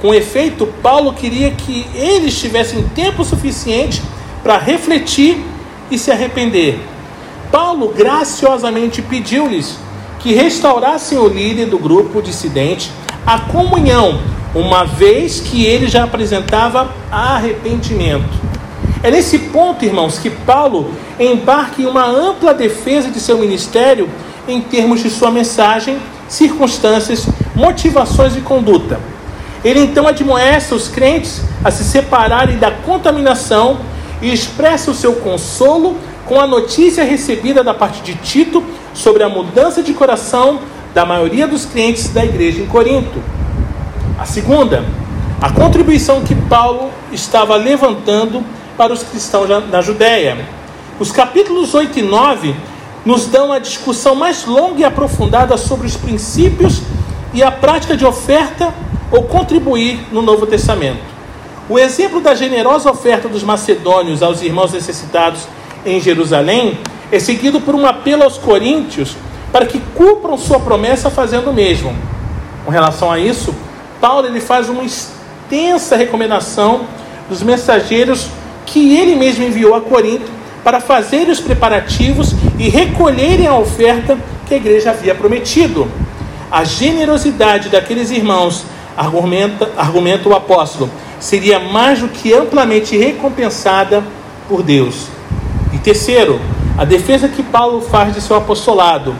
Com 0.00 0.14
efeito, 0.14 0.66
Paulo 0.82 1.12
queria 1.12 1.50
que 1.50 1.86
eles 1.94 2.40
tivessem 2.40 2.88
tempo 2.94 3.22
suficiente 3.22 4.02
para 4.42 4.56
refletir 4.56 5.44
e 5.90 5.98
se 5.98 6.10
arrepender. 6.10 6.95
Paulo 7.50 7.88
graciosamente 7.88 9.02
pediu-lhes 9.02 9.78
que 10.18 10.32
restaurassem 10.32 11.18
o 11.18 11.28
líder 11.28 11.66
do 11.66 11.78
grupo 11.78 12.22
dissidente 12.22 12.90
a 13.26 13.40
comunhão 13.40 14.20
uma 14.54 14.84
vez 14.84 15.40
que 15.40 15.66
ele 15.66 15.86
já 15.86 16.04
apresentava 16.04 16.90
arrependimento. 17.10 18.46
É 19.02 19.10
nesse 19.10 19.38
ponto, 19.38 19.84
irmãos, 19.84 20.18
que 20.18 20.30
Paulo 20.30 20.92
embarca 21.20 21.82
em 21.82 21.86
uma 21.86 22.06
ampla 22.06 22.54
defesa 22.54 23.10
de 23.10 23.20
seu 23.20 23.38
ministério 23.38 24.08
em 24.48 24.60
termos 24.60 25.02
de 25.02 25.10
sua 25.10 25.30
mensagem, 25.30 25.98
circunstâncias, 26.28 27.26
motivações 27.54 28.36
e 28.36 28.40
conduta. 28.40 28.98
Ele 29.64 29.80
então 29.80 30.06
admoesta 30.06 30.74
os 30.74 30.88
crentes 30.88 31.42
a 31.62 31.70
se 31.70 31.84
separarem 31.84 32.58
da 32.58 32.70
contaminação 32.70 33.78
e 34.22 34.32
expressa 34.32 34.90
o 34.90 34.94
seu 34.94 35.14
consolo 35.14 35.96
com 36.26 36.40
a 36.40 36.46
notícia 36.46 37.04
recebida 37.04 37.62
da 37.62 37.72
parte 37.72 38.02
de 38.02 38.14
Tito 38.16 38.62
sobre 38.92 39.22
a 39.22 39.28
mudança 39.28 39.82
de 39.82 39.94
coração 39.94 40.60
da 40.92 41.06
maioria 41.06 41.46
dos 41.46 41.64
crentes 41.64 42.08
da 42.08 42.24
igreja 42.24 42.60
em 42.60 42.66
Corinto. 42.66 43.22
A 44.18 44.26
segunda, 44.26 44.84
a 45.40 45.50
contribuição 45.50 46.22
que 46.22 46.34
Paulo 46.34 46.90
estava 47.12 47.54
levantando 47.56 48.42
para 48.76 48.92
os 48.92 49.02
cristãos 49.02 49.48
na 49.70 49.80
Judéia. 49.80 50.36
Os 50.98 51.12
capítulos 51.12 51.74
8 51.74 52.00
e 52.00 52.02
9 52.02 52.54
nos 53.04 53.26
dão 53.26 53.52
a 53.52 53.58
discussão 53.58 54.14
mais 54.14 54.44
longa 54.44 54.80
e 54.80 54.84
aprofundada 54.84 55.56
sobre 55.56 55.86
os 55.86 55.96
princípios 55.96 56.82
e 57.32 57.42
a 57.42 57.52
prática 57.52 57.96
de 57.96 58.04
oferta 58.04 58.74
ou 59.12 59.22
contribuir 59.24 60.00
no 60.10 60.22
Novo 60.22 60.46
Testamento. 60.46 61.16
O 61.68 61.78
exemplo 61.78 62.20
da 62.20 62.34
generosa 62.34 62.90
oferta 62.90 63.28
dos 63.28 63.42
macedônios 63.42 64.22
aos 64.22 64.42
irmãos 64.42 64.72
necessitados 64.72 65.46
em 65.86 66.00
Jerusalém 66.00 66.78
é 67.10 67.18
seguido 67.18 67.60
por 67.60 67.74
um 67.74 67.86
apelo 67.86 68.24
aos 68.24 68.36
coríntios 68.36 69.16
para 69.52 69.64
que 69.64 69.80
cumpram 69.94 70.36
sua 70.36 70.58
promessa 70.58 71.08
fazendo 71.08 71.50
o 71.50 71.54
mesmo. 71.54 71.94
Com 72.64 72.70
relação 72.70 73.10
a 73.10 73.18
isso, 73.18 73.54
Paulo 74.00 74.26
ele 74.26 74.40
faz 74.40 74.68
uma 74.68 74.82
extensa 74.82 75.96
recomendação 75.96 76.82
dos 77.28 77.42
mensageiros 77.42 78.26
que 78.66 78.96
ele 78.96 79.14
mesmo 79.14 79.44
enviou 79.44 79.74
a 79.74 79.80
Corinto 79.80 80.30
para 80.64 80.80
fazerem 80.80 81.30
os 81.30 81.38
preparativos 81.38 82.34
e 82.58 82.68
recolherem 82.68 83.46
a 83.46 83.56
oferta 83.56 84.18
que 84.46 84.54
a 84.54 84.56
igreja 84.56 84.90
havia 84.90 85.14
prometido. 85.14 85.88
A 86.50 86.64
generosidade 86.64 87.68
daqueles 87.68 88.10
irmãos, 88.10 88.64
argumenta, 88.96 89.70
argumenta 89.76 90.28
o 90.28 90.34
apóstolo, 90.34 90.90
seria 91.20 91.60
mais 91.60 92.00
do 92.00 92.08
que 92.08 92.34
amplamente 92.34 92.96
recompensada 92.96 94.02
por 94.48 94.62
Deus. 94.62 95.15
Terceiro, 95.86 96.40
a 96.76 96.84
defesa 96.84 97.28
que 97.28 97.44
Paulo 97.44 97.80
faz 97.80 98.12
de 98.12 98.20
seu 98.20 98.34
apostolado. 98.34 99.14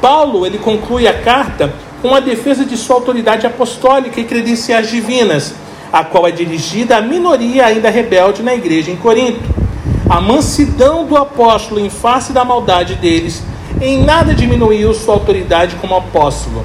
Paulo 0.00 0.46
ele 0.46 0.56
conclui 0.56 1.06
a 1.06 1.12
carta 1.12 1.74
com 2.00 2.14
a 2.14 2.20
defesa 2.20 2.64
de 2.64 2.74
sua 2.74 2.96
autoridade 2.96 3.46
apostólica 3.46 4.18
e 4.18 4.24
credenciais 4.24 4.88
divinas, 4.88 5.54
a 5.92 6.02
qual 6.02 6.26
é 6.26 6.30
dirigida 6.30 6.96
à 6.96 7.02
minoria 7.02 7.66
ainda 7.66 7.90
rebelde 7.90 8.42
na 8.42 8.54
igreja 8.54 8.90
em 8.90 8.96
Corinto. 8.96 9.42
A 10.08 10.22
mansidão 10.22 11.04
do 11.04 11.18
apóstolo 11.18 11.78
em 11.78 11.90
face 11.90 12.32
da 12.32 12.46
maldade 12.46 12.94
deles 12.94 13.42
em 13.78 14.02
nada 14.02 14.32
diminuiu 14.32 14.94
sua 14.94 15.12
autoridade 15.12 15.76
como 15.82 15.94
apóstolo. 15.94 16.64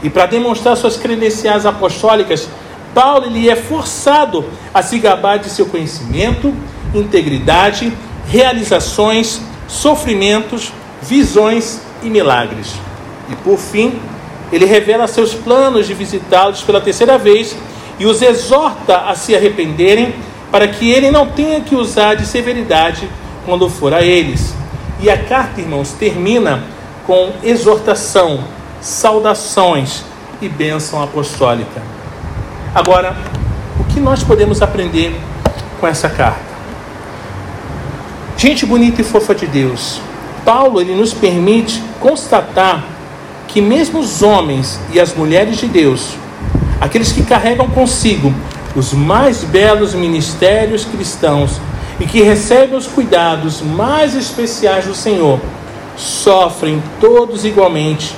E 0.00 0.08
para 0.08 0.26
demonstrar 0.26 0.76
suas 0.76 0.96
credenciais 0.96 1.66
apostólicas, 1.66 2.48
Paulo 2.94 3.28
lhe 3.28 3.50
é 3.50 3.56
forçado 3.56 4.44
a 4.72 4.80
se 4.80 5.00
gabar 5.00 5.40
de 5.40 5.50
seu 5.50 5.66
conhecimento, 5.66 6.54
integridade, 6.94 7.92
realizações, 8.28 9.40
sofrimentos, 9.68 10.72
visões 11.02 11.80
e 12.02 12.10
milagres. 12.10 12.74
E 13.30 13.36
por 13.36 13.58
fim, 13.58 13.98
ele 14.52 14.64
revela 14.64 15.06
seus 15.06 15.34
planos 15.34 15.86
de 15.86 15.94
visitá-los 15.94 16.62
pela 16.62 16.80
terceira 16.80 17.18
vez 17.18 17.56
e 17.98 18.06
os 18.06 18.22
exorta 18.22 18.98
a 19.08 19.14
se 19.14 19.34
arrependerem 19.34 20.14
para 20.50 20.68
que 20.68 20.90
ele 20.90 21.10
não 21.10 21.26
tenha 21.26 21.60
que 21.60 21.74
usar 21.74 22.14
de 22.14 22.26
severidade 22.26 23.08
quando 23.44 23.68
for 23.68 23.92
a 23.92 24.02
eles. 24.02 24.54
E 25.00 25.10
a 25.10 25.18
carta, 25.18 25.60
irmãos, 25.60 25.92
termina 25.92 26.62
com 27.06 27.32
exortação, 27.42 28.40
saudações 28.80 30.04
e 30.40 30.48
bênção 30.48 31.02
apostólica. 31.02 31.82
Agora, 32.74 33.16
o 33.78 33.84
que 33.84 34.00
nós 34.00 34.22
podemos 34.22 34.62
aprender 34.62 35.14
com 35.80 35.86
essa 35.86 36.08
carta? 36.08 36.45
Gente 38.36 38.66
bonita 38.66 39.00
e 39.00 39.04
fofa 39.04 39.34
de 39.34 39.46
Deus, 39.46 39.98
Paulo 40.44 40.78
ele 40.78 40.94
nos 40.94 41.14
permite 41.14 41.82
constatar 41.98 42.84
que 43.48 43.62
mesmo 43.62 43.98
os 43.98 44.22
homens 44.22 44.78
e 44.92 45.00
as 45.00 45.14
mulheres 45.14 45.56
de 45.56 45.66
Deus, 45.66 46.10
aqueles 46.78 47.12
que 47.12 47.22
carregam 47.22 47.66
consigo 47.68 48.34
os 48.74 48.92
mais 48.92 49.42
belos 49.42 49.94
ministérios 49.94 50.84
cristãos 50.84 51.58
e 51.98 52.04
que 52.04 52.20
recebem 52.20 52.76
os 52.76 52.86
cuidados 52.86 53.62
mais 53.62 54.14
especiais 54.14 54.84
do 54.84 54.94
Senhor, 54.94 55.40
sofrem 55.96 56.82
todos 57.00 57.46
igualmente 57.46 58.14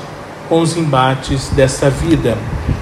com 0.49 0.61
os 0.61 0.77
embates 0.77 1.49
dessa 1.51 1.89
vida, 1.89 2.37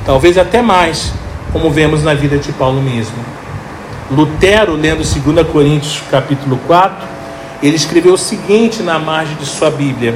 talvez 0.07 0.39
até 0.39 0.63
mais, 0.63 1.13
como 1.53 1.71
vemos 1.71 2.03
na 2.03 2.15
vida 2.15 2.39
de 2.39 2.51
Paulo 2.53 2.81
mesmo. 2.81 3.17
Lutero, 4.11 4.75
lendo 4.75 5.03
2 5.05 5.47
Coríntios 5.49 6.03
capítulo 6.11 6.59
4, 6.67 7.16
ele 7.63 7.77
escreveu 7.77 8.15
o 8.15 8.19
seguinte 8.19 8.83
na 8.83 8.99
margem 8.99 9.37
de 9.37 9.47
sua 9.47 9.71
Bíblia: 9.71 10.15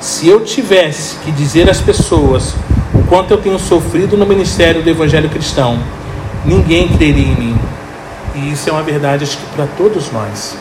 Se 0.00 0.28
eu 0.28 0.40
tivesse 0.40 1.16
que 1.16 1.30
dizer 1.30 1.68
às 1.68 1.80
pessoas 1.80 2.54
o 2.94 3.02
quanto 3.08 3.32
eu 3.32 3.38
tenho 3.38 3.58
sofrido 3.58 4.16
no 4.16 4.26
ministério 4.26 4.82
do 4.82 4.88
Evangelho 4.88 5.28
cristão, 5.28 5.78
ninguém 6.44 6.88
creria 6.88 7.26
em 7.26 7.36
mim. 7.36 7.58
E 8.34 8.52
isso 8.52 8.68
é 8.70 8.72
uma 8.72 8.82
verdade, 8.82 9.24
acho 9.24 9.36
que 9.36 9.46
para 9.54 9.66
todos 9.76 10.10
nós. 10.10 10.56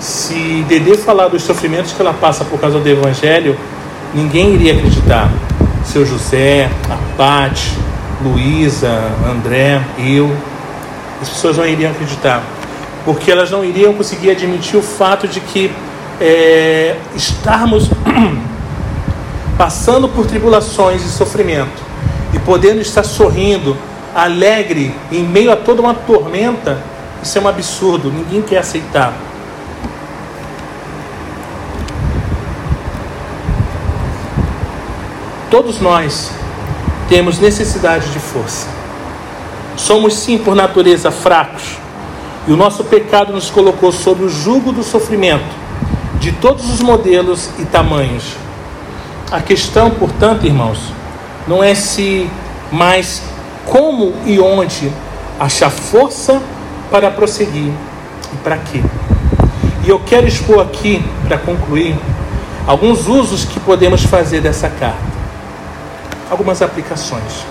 Se 0.00 0.64
Dedê 0.68 0.96
falar 0.96 1.28
dos 1.28 1.42
sofrimentos 1.42 1.92
que 1.92 2.02
ela 2.02 2.12
passa 2.12 2.44
por 2.44 2.60
causa 2.60 2.78
do 2.78 2.88
Evangelho, 2.88 3.56
ninguém 4.12 4.54
iria 4.54 4.74
acreditar. 4.74 5.30
Seu 5.84 6.04
José, 6.04 6.68
a 6.90 7.16
Pati, 7.16 7.72
Luísa, 8.22 8.90
André, 9.30 9.80
eu, 9.98 10.36
as 11.22 11.28
pessoas 11.28 11.56
não 11.56 11.64
iriam 11.64 11.92
acreditar 11.92 12.42
porque 13.06 13.30
elas 13.30 13.52
não 13.52 13.64
iriam 13.64 13.94
conseguir 13.94 14.32
admitir 14.32 14.76
o 14.76 14.82
fato 14.82 15.28
de 15.28 15.40
que 15.40 15.72
é, 16.20 16.96
estarmos 17.14 17.88
passando 19.56 20.08
por 20.08 20.26
tribulações 20.26 21.02
e 21.02 21.08
sofrimento 21.08 21.80
e 22.34 22.38
podendo 22.40 22.80
estar 22.80 23.04
sorrindo, 23.04 23.76
alegre 24.12 24.92
em 25.12 25.22
meio 25.22 25.52
a 25.52 25.56
toda 25.56 25.80
uma 25.80 25.94
tormenta, 25.94 26.82
isso 27.22 27.38
é 27.38 27.40
um 27.40 27.46
absurdo, 27.46 28.10
ninguém 28.10 28.42
quer 28.42 28.58
aceitar. 28.58 29.14
Todos 35.48 35.80
nós 35.80 36.32
temos 37.08 37.38
necessidade 37.38 38.10
de 38.10 38.18
força. 38.18 38.66
Somos 39.76 40.14
sim, 40.14 40.38
por 40.38 40.56
natureza, 40.56 41.12
fracos 41.12 41.85
e 42.46 42.52
o 42.52 42.56
nosso 42.56 42.84
pecado 42.84 43.32
nos 43.32 43.50
colocou 43.50 43.90
sob 43.90 44.24
o 44.24 44.28
jugo 44.28 44.72
do 44.72 44.82
sofrimento, 44.82 45.44
de 46.20 46.32
todos 46.32 46.70
os 46.70 46.80
modelos 46.80 47.50
e 47.58 47.64
tamanhos. 47.64 48.36
A 49.30 49.40
questão, 49.40 49.90
portanto, 49.90 50.46
irmãos, 50.46 50.78
não 51.48 51.62
é 51.62 51.74
se, 51.74 52.30
mas 52.70 53.22
como 53.64 54.14
e 54.24 54.38
onde 54.38 54.92
achar 55.40 55.70
força 55.70 56.40
para 56.90 57.10
prosseguir 57.10 57.72
e 58.32 58.36
para 58.42 58.56
quê. 58.58 58.82
E 59.84 59.88
eu 59.88 60.00
quero 60.00 60.26
expor 60.26 60.62
aqui, 60.62 61.04
para 61.26 61.38
concluir, 61.38 61.96
alguns 62.66 63.06
usos 63.06 63.44
que 63.44 63.60
podemos 63.60 64.02
fazer 64.02 64.40
dessa 64.40 64.68
carta. 64.68 65.16
algumas 66.28 66.60
aplicações. 66.60 67.44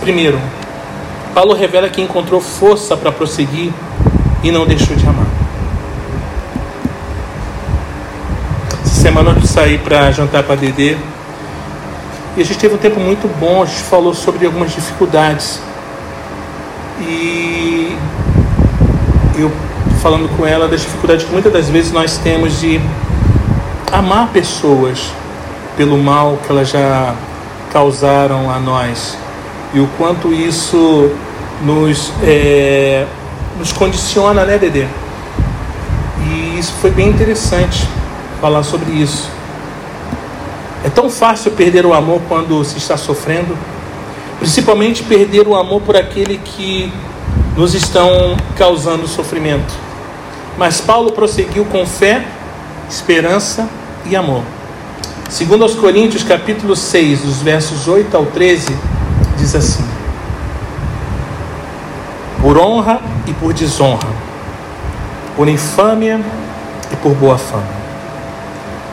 Primeiro, 0.00 0.40
Paulo 1.34 1.54
revela 1.54 1.88
que 1.88 2.02
encontrou 2.02 2.40
força 2.40 2.94
para 2.96 3.10
prosseguir 3.10 3.72
e 4.42 4.50
não 4.52 4.66
deixou 4.66 4.94
de 4.94 5.06
amar. 5.06 5.26
Essa 8.84 9.00
semana 9.00 9.30
eu 9.30 9.46
saí 9.46 9.78
para 9.78 10.10
jantar 10.10 10.42
com 10.42 10.52
a 10.52 10.56
Dedê 10.56 10.96
e 12.36 12.40
a 12.42 12.44
gente 12.44 12.58
teve 12.58 12.74
um 12.74 12.78
tempo 12.78 13.00
muito 13.00 13.28
bom, 13.38 13.62
a 13.62 13.66
gente 13.66 13.82
falou 13.82 14.12
sobre 14.12 14.44
algumas 14.44 14.72
dificuldades. 14.72 15.60
E 17.00 17.96
eu 19.38 19.50
falando 20.02 20.28
com 20.36 20.46
ela 20.46 20.68
das 20.68 20.82
dificuldades 20.82 21.24
que 21.24 21.32
muitas 21.32 21.52
das 21.52 21.68
vezes 21.68 21.92
nós 21.92 22.18
temos 22.18 22.60
de 22.60 22.80
amar 23.90 24.28
pessoas 24.28 25.12
pelo 25.76 25.96
mal 25.96 26.38
que 26.44 26.50
elas 26.50 26.68
já 26.68 27.14
causaram 27.72 28.50
a 28.50 28.58
nós 28.58 29.16
e 29.74 29.80
o 29.80 29.88
quanto 29.96 30.32
isso 30.32 31.10
nos, 31.62 32.12
é, 32.22 33.06
nos 33.58 33.72
condiciona, 33.72 34.44
né, 34.44 34.58
Dedê? 34.58 34.86
E 36.26 36.58
isso 36.58 36.72
foi 36.80 36.90
bem 36.90 37.08
interessante 37.08 37.86
falar 38.40 38.62
sobre 38.62 38.92
isso. 38.92 39.28
É 40.84 40.90
tão 40.90 41.08
fácil 41.08 41.52
perder 41.52 41.86
o 41.86 41.94
amor 41.94 42.20
quando 42.28 42.62
se 42.64 42.76
está 42.76 42.96
sofrendo, 42.96 43.56
principalmente 44.38 45.02
perder 45.04 45.46
o 45.46 45.54
amor 45.54 45.80
por 45.82 45.96
aquele 45.96 46.38
que 46.38 46.92
nos 47.56 47.74
estão 47.74 48.36
causando 48.56 49.06
sofrimento. 49.06 49.72
Mas 50.58 50.80
Paulo 50.80 51.12
prosseguiu 51.12 51.64
com 51.66 51.86
fé, 51.86 52.26
esperança 52.90 53.68
e 54.04 54.16
amor. 54.16 54.42
Segundo 55.30 55.62
aos 55.62 55.74
Coríntios, 55.74 56.22
capítulo 56.22 56.76
6, 56.76 57.20
dos 57.22 57.36
versos 57.40 57.88
8 57.88 58.14
ao 58.16 58.26
13, 58.26 58.76
diz 59.42 59.56
assim: 59.56 59.84
Por 62.40 62.56
honra 62.56 63.00
e 63.26 63.32
por 63.34 63.52
desonra, 63.52 64.08
por 65.36 65.48
infâmia 65.48 66.20
e 66.92 66.96
por 66.96 67.12
boa 67.14 67.36
fama, 67.36 67.66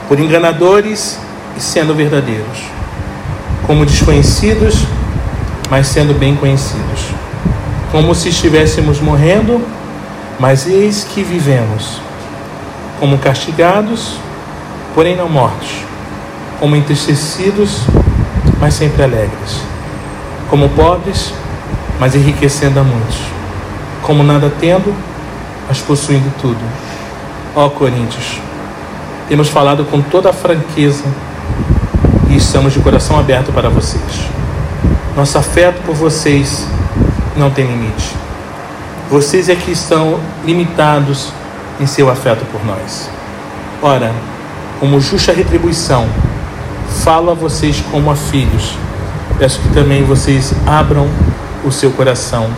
por 0.08 0.20
enganadores 0.20 1.20
e 1.56 1.62
sendo 1.62 1.94
verdadeiros, 1.94 2.64
como 3.68 3.86
desconhecidos, 3.86 4.76
mas 5.70 5.88
sendo 5.88 6.18
bem 6.18 6.36
conhecidos, 6.36 7.06
como 7.92 8.16
se 8.16 8.30
estivéssemos 8.30 9.00
morrendo, 9.00 9.64
mas 10.40 10.66
eis 10.68 11.04
que 11.04 11.22
vivemos, 11.22 12.02
como 13.00 13.20
castigados, 13.20 14.16
porém 14.96 15.16
não 15.16 15.30
mortos, 15.30 15.70
como 16.60 16.76
entristecidos, 16.76 17.84
mas 18.60 18.74
sempre 18.74 19.04
alegres, 19.04 19.69
como 20.50 20.70
pobres, 20.70 21.34
mas 22.00 22.16
enriquecendo 22.16 22.80
a 22.80 22.84
muitos, 22.84 23.18
como 24.02 24.24
nada 24.24 24.52
tendo, 24.60 24.94
mas 25.68 25.80
possuindo 25.80 26.32
tudo. 26.42 26.60
Ó 27.56 27.70
Coríntios, 27.70 28.40
temos 29.28 29.50
falado 29.50 29.86
com 29.86 30.02
toda 30.02 30.30
a 30.30 30.34
franqueza 30.34 31.04
e 32.30 32.38
estamos 32.38 32.74
de 32.74 32.80
coração 32.80 33.20
aberto 33.20 33.52
para 33.52 33.70
vocês. 33.70 34.02
Nosso 35.16 35.38
afeto 35.38 35.82
por 35.86 35.96
vocês 35.96 36.68
não 37.36 37.52
tem 37.52 37.66
limite. 37.66 38.16
Vocês 39.10 39.50
é 39.50 39.56
que 39.56 39.72
estão 39.72 40.20
limitados 40.46 41.32
em 41.80 41.86
seu 41.86 42.10
afeto 42.10 42.46
por 42.52 42.64
nós. 42.66 43.10
Ora, 43.82 44.12
como 44.80 45.00
justa 45.00 45.32
retribuição, 45.32 46.08
falo 47.04 47.32
a 47.32 47.34
vocês 47.34 47.84
como 47.92 48.12
a 48.12 48.16
filhos. 48.16 48.76
Peço 49.40 49.58
que 49.62 49.70
também 49.70 50.04
vocês 50.04 50.54
abram 50.68 51.08
o 51.64 51.72
seu 51.72 51.92
coração 51.92 52.50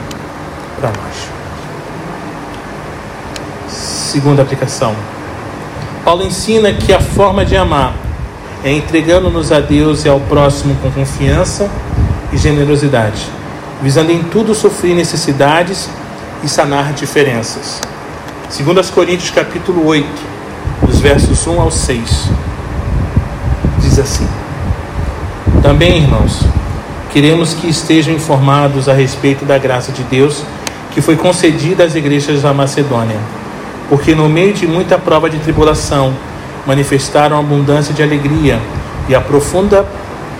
para 0.79 0.89
nós. 0.89 1.29
Segunda 3.69 4.41
aplicação. 4.41 4.95
Paulo 6.03 6.23
ensina 6.23 6.73
que 6.73 6.91
a 6.91 6.99
forma 6.99 7.45
de 7.45 7.55
amar 7.55 7.93
é 8.63 8.71
entregando-nos 8.71 9.51
a 9.51 9.59
Deus 9.59 10.05
e 10.05 10.09
ao 10.09 10.19
próximo 10.21 10.75
com 10.81 10.89
confiança 10.89 11.69
e 12.33 12.37
generosidade, 12.37 13.27
visando 13.79 14.11
em 14.11 14.23
tudo 14.23 14.55
sofrer 14.55 14.95
necessidades 14.95 15.87
e 16.43 16.49
sanar 16.49 16.93
diferenças. 16.93 17.79
Segundo 18.49 18.79
as 18.79 18.89
Coríntios 18.89 19.29
capítulo 19.29 19.85
8, 19.85 20.07
dos 20.87 20.99
versos 20.99 21.45
1 21.45 21.61
ao 21.61 21.69
6, 21.69 22.29
diz 23.79 23.99
assim: 23.99 24.27
Também, 25.61 25.97
irmãos, 25.97 26.43
queremos 27.11 27.53
que 27.53 27.67
estejam 27.67 28.13
informados 28.13 28.87
a 28.87 28.93
respeito 28.93 29.43
da 29.43 29.57
graça 29.57 29.91
de 29.91 30.03
Deus 30.03 30.43
que 30.91 31.01
foi 31.01 31.15
concedida 31.15 31.83
às 31.83 31.95
igrejas 31.95 32.41
da 32.41 32.53
Macedônia, 32.53 33.17
porque 33.89 34.13
no 34.13 34.27
meio 34.27 34.53
de 34.53 34.67
muita 34.67 34.97
prova 34.97 35.29
de 35.29 35.37
tribulação, 35.39 36.13
manifestaram 36.65 37.39
abundância 37.39 37.93
de 37.93 38.03
alegria 38.03 38.59
e 39.07 39.15
a 39.15 39.21
profunda 39.21 39.85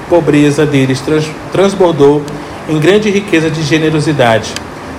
pobreza 0.10 0.66
deles 0.66 1.00
trans, 1.00 1.26
transbordou 1.52 2.22
em 2.70 2.78
grande 2.80 3.10
riqueza 3.10 3.50
de 3.50 3.64
generosidade. 3.64 4.54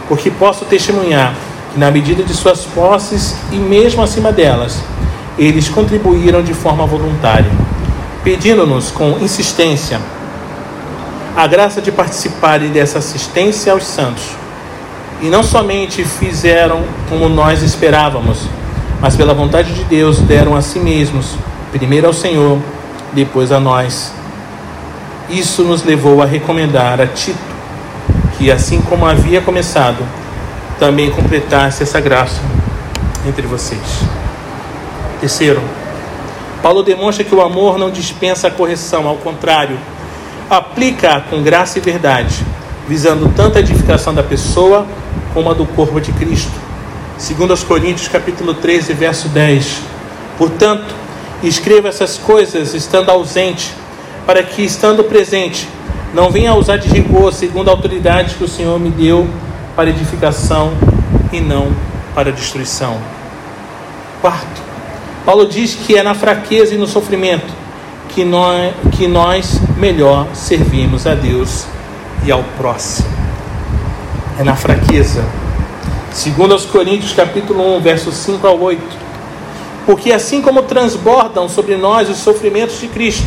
Porque 0.08 0.30
posso 0.30 0.64
testemunhar 0.64 1.34
que, 1.72 1.78
na 1.78 1.90
medida 1.90 2.22
de 2.22 2.32
suas 2.32 2.64
posses 2.64 3.36
e 3.50 3.56
mesmo 3.56 4.02
acima 4.02 4.32
delas, 4.32 4.78
eles 5.38 5.68
contribuíram 5.68 6.42
de 6.42 6.54
forma 6.54 6.86
voluntária, 6.86 7.50
pedindo-nos 8.24 8.90
com 8.90 9.18
insistência 9.20 10.00
a 11.36 11.46
graça 11.46 11.80
de 11.80 11.90
participarem 11.90 12.70
dessa 12.70 12.98
assistência 12.98 13.72
aos 13.72 13.84
santos. 13.84 14.24
E 15.20 15.26
não 15.26 15.42
somente 15.42 16.04
fizeram 16.04 16.82
como 17.08 17.28
nós 17.28 17.62
esperávamos, 17.62 18.46
mas 19.00 19.16
pela 19.16 19.32
vontade 19.32 19.72
de 19.72 19.84
Deus 19.84 20.18
deram 20.18 20.54
a 20.54 20.60
si 20.60 20.78
mesmos, 20.78 21.36
primeiro 21.70 22.06
ao 22.06 22.12
Senhor, 22.12 22.58
depois 23.12 23.50
a 23.52 23.60
nós. 23.60 24.12
Isso 25.30 25.62
nos 25.62 25.82
levou 25.82 26.22
a 26.22 26.26
recomendar 26.26 27.00
a 27.00 27.06
Tito 27.06 27.52
que, 28.36 28.50
assim 28.50 28.80
como 28.82 29.06
havia 29.06 29.40
começado, 29.40 30.04
também 30.78 31.10
completasse 31.10 31.82
essa 31.82 32.00
graça 32.00 32.40
entre 33.26 33.46
vocês. 33.46 33.80
Terceiro, 35.20 35.62
Paulo 36.60 36.82
demonstra 36.82 37.24
que 37.24 37.34
o 37.34 37.40
amor 37.40 37.78
não 37.78 37.90
dispensa 37.90 38.48
a 38.48 38.50
correção, 38.50 39.06
ao 39.06 39.16
contrário, 39.16 39.78
aplica 40.56 41.18
com 41.30 41.42
graça 41.42 41.78
e 41.78 41.80
verdade, 41.80 42.44
visando 42.86 43.32
tanto 43.34 43.56
a 43.56 43.60
edificação 43.60 44.12
da 44.12 44.22
pessoa 44.22 44.86
como 45.32 45.50
a 45.50 45.54
do 45.54 45.64
corpo 45.64 45.98
de 45.98 46.12
Cristo. 46.12 46.52
Segundo 47.16 47.52
aos 47.52 47.64
Coríntios, 47.64 48.08
capítulo 48.08 48.52
13, 48.52 48.92
verso 48.92 49.28
10. 49.28 49.80
Portanto, 50.36 50.94
escreva 51.42 51.88
essas 51.88 52.18
coisas 52.18 52.74
estando 52.74 53.08
ausente, 53.08 53.72
para 54.26 54.42
que, 54.42 54.62
estando 54.62 55.02
presente, 55.04 55.66
não 56.12 56.30
venha 56.30 56.54
usar 56.54 56.76
de 56.76 56.86
rigor 56.86 57.32
segundo 57.32 57.68
a 57.68 57.72
autoridade 57.72 58.34
que 58.34 58.44
o 58.44 58.48
Senhor 58.48 58.78
me 58.78 58.90
deu 58.90 59.26
para 59.74 59.88
edificação 59.88 60.74
e 61.32 61.40
não 61.40 61.74
para 62.14 62.30
destruição. 62.30 62.98
Quarto, 64.20 64.60
Paulo 65.24 65.46
diz 65.46 65.74
que 65.74 65.96
é 65.96 66.02
na 66.02 66.14
fraqueza 66.14 66.74
e 66.74 66.78
no 66.78 66.86
sofrimento 66.86 67.61
que 68.14 68.24
nós, 68.24 68.74
que 68.92 69.06
nós 69.06 69.60
melhor 69.76 70.26
servimos 70.34 71.06
a 71.06 71.14
Deus 71.14 71.66
e 72.24 72.32
ao 72.32 72.42
próximo. 72.58 73.08
É 74.38 74.44
na 74.44 74.56
fraqueza 74.56 75.24
Segundo 76.12 76.52
aos 76.52 76.66
Coríntios 76.66 77.14
capítulo 77.14 77.76
1, 77.76 77.80
versos 77.80 78.14
5 78.16 78.46
ao 78.46 78.60
8. 78.60 78.82
Porque 79.86 80.12
assim 80.12 80.42
como 80.42 80.62
transbordam 80.62 81.48
sobre 81.48 81.74
nós 81.74 82.08
os 82.10 82.18
sofrimentos 82.18 82.78
de 82.78 82.86
Cristo, 82.86 83.26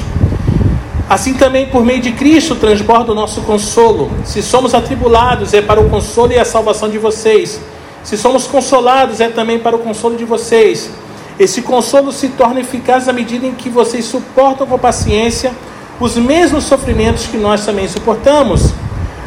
assim 1.10 1.34
também 1.34 1.66
por 1.66 1.84
meio 1.84 2.00
de 2.00 2.12
Cristo 2.12 2.56
transborda 2.56 3.12
o 3.12 3.16
nosso 3.16 3.42
consolo. 3.42 4.12
Se 4.24 4.44
somos 4.44 4.76
atribulados, 4.76 5.56
é 5.56 5.62
para 5.62 5.82
o 5.82 5.90
consolo 5.90 6.32
e 6.32 6.38
a 6.38 6.46
salvação 6.46 6.88
de 6.88 7.00
vocês. 7.00 7.60
Se 8.04 8.16
somos 8.16 8.46
consolados, 8.46 9.20
é 9.20 9.30
também 9.30 9.58
para 9.58 9.76
o 9.76 9.80
consolo 9.80 10.16
de 10.16 10.24
vocês. 10.24 10.92
Esse 11.38 11.62
consolo 11.62 12.12
se 12.12 12.30
torna 12.30 12.62
eficaz 12.62 13.10
à 13.10 13.14
medida 13.14 13.46
em 13.46 13.54
que 13.54 13.70
vocês 13.70 14.06
suportam 14.06 14.66
com 14.66 14.78
paciência 14.80 15.52
os 16.00 16.16
mesmos 16.16 16.64
sofrimentos 16.64 17.28
que 17.28 17.38
nós 17.38 17.66
também 17.66 17.88
suportamos. 17.88 18.74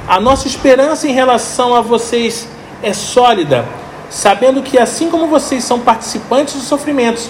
A 0.07 0.19
nossa 0.19 0.47
esperança 0.47 1.07
em 1.07 1.13
relação 1.13 1.75
a 1.75 1.81
vocês 1.81 2.49
é 2.83 2.93
sólida, 2.93 3.67
sabendo 4.09 4.63
que 4.63 4.79
assim 4.79 5.11
como 5.11 5.27
vocês 5.27 5.65
são 5.65 5.81
participantes 5.81 6.55
dos 6.55 6.65
sofrimentos, 6.65 7.29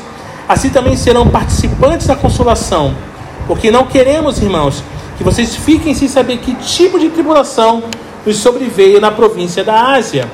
assim 0.48 0.70
também 0.70 0.96
serão 0.96 1.26
participantes 1.28 2.06
da 2.06 2.14
consolação. 2.14 2.94
Porque 3.48 3.70
não 3.70 3.86
queremos, 3.86 4.40
irmãos, 4.40 4.82
que 5.16 5.24
vocês 5.24 5.56
fiquem 5.56 5.94
sem 5.94 6.06
saber 6.06 6.38
que 6.38 6.54
tipo 6.54 7.00
de 7.00 7.08
tribulação 7.08 7.82
nos 8.24 8.36
sobreveio 8.36 9.00
na 9.00 9.10
província 9.10 9.64
da 9.64 9.92
Ásia. 9.92 10.28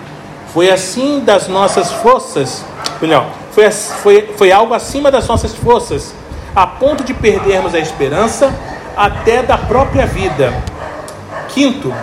Foi 0.53 0.71
assim 0.71 1.21
das 1.21 1.49
nossas 1.49 1.91
forças, 1.91 2.65
melhor, 3.01 3.27
foi, 3.55 3.71
foi, 3.71 4.29
foi 4.37 4.53
algo 4.53 4.75
acima 4.75 5.11
das 5.11 5.29
nossas 5.29 5.55
forças, 5.55 6.13
a 6.55 6.67
ponto 6.67 7.05
de 7.05 7.15
perdermos 7.15 7.75
a 7.75 7.79
esperança, 7.79 8.53
até 8.97 9.43
da 9.43 9.57
própria 9.57 10.07
vida. 10.07 10.53
Quinto, 11.49 11.95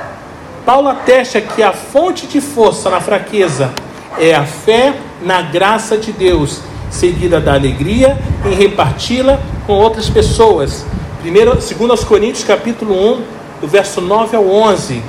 Paulo 0.65 0.87
atesta 0.87 1.41
que 1.41 1.61
a 1.61 1.73
fonte 1.73 2.25
de 2.25 2.39
força 2.39 2.89
na 2.89 3.01
fraqueza 3.01 3.73
é 4.17 4.33
a 4.33 4.45
fé 4.45 4.93
na 5.21 5.41
graça 5.41 5.97
de 5.97 6.11
Deus, 6.11 6.61
seguida 6.89 7.39
da 7.39 7.53
alegria 7.53 8.17
em 8.45 8.53
reparti-la 8.53 9.39
com 9.67 9.73
outras 9.73 10.09
pessoas. 10.09 10.85
Primeiro, 11.21 11.61
segundo 11.61 11.91
aos 11.91 12.03
Coríntios, 12.03 12.43
capítulo 12.43 12.93
1, 13.15 13.23
do 13.61 13.67
verso 13.67 14.01
9 14.01 14.35
ao 14.35 14.47
11. 14.47 15.01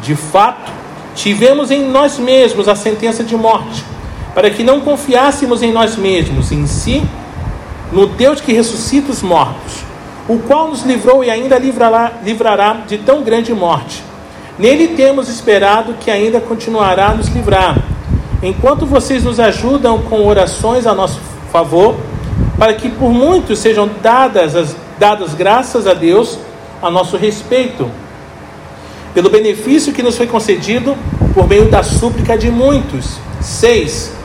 De 0.00 0.14
fato, 0.14 0.70
tivemos 1.14 1.70
em 1.70 1.88
nós 1.88 2.18
mesmos 2.18 2.68
a 2.68 2.74
sentença 2.74 3.22
de 3.22 3.36
morte, 3.36 3.84
para 4.34 4.50
que 4.50 4.62
não 4.62 4.80
confiássemos 4.80 5.62
em 5.62 5.72
nós 5.72 5.96
mesmos, 5.96 6.50
em 6.52 6.66
si, 6.66 7.02
no 7.92 8.06
Deus 8.06 8.40
que 8.40 8.52
ressuscita 8.52 9.12
os 9.12 9.22
mortos, 9.22 9.84
o 10.28 10.38
qual 10.38 10.68
nos 10.68 10.82
livrou 10.82 11.22
e 11.22 11.30
ainda 11.30 11.58
livrará, 11.58 12.12
livrará 12.24 12.78
de 12.86 12.98
tão 12.98 13.22
grande 13.22 13.52
morte. 13.52 14.02
Nele 14.58 14.88
temos 14.88 15.28
esperado 15.28 15.94
que 16.00 16.10
ainda 16.10 16.40
continuará 16.40 17.08
a 17.08 17.14
nos 17.14 17.28
livrar, 17.28 17.76
enquanto 18.42 18.86
vocês 18.86 19.24
nos 19.24 19.38
ajudam 19.38 19.98
com 20.02 20.26
orações 20.26 20.86
a 20.86 20.94
nosso 20.94 21.20
favor, 21.52 21.96
para 22.58 22.74
que 22.74 22.88
por 22.88 23.10
muitos 23.10 23.58
sejam 23.58 23.90
dadas 24.02 24.54
as 24.56 24.76
dadas 24.98 25.34
graças 25.34 25.88
a 25.88 25.94
Deus 25.94 26.38
a 26.80 26.88
nosso 26.88 27.16
respeito, 27.16 27.90
pelo 29.12 29.28
benefício 29.28 29.92
que 29.92 30.02
nos 30.02 30.16
foi 30.16 30.28
concedido 30.28 30.96
por 31.34 31.48
meio 31.48 31.68
da 31.68 31.82
súplica 31.82 32.38
de 32.38 32.50
muitos. 32.50 33.18
6. 33.40 34.21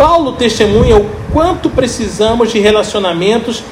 Paulo 0.00 0.32
testemunha 0.32 0.96
o 0.96 1.04
quanto 1.30 1.68
precisamos 1.68 2.50
de 2.50 2.58
relacionamentos 2.58 3.62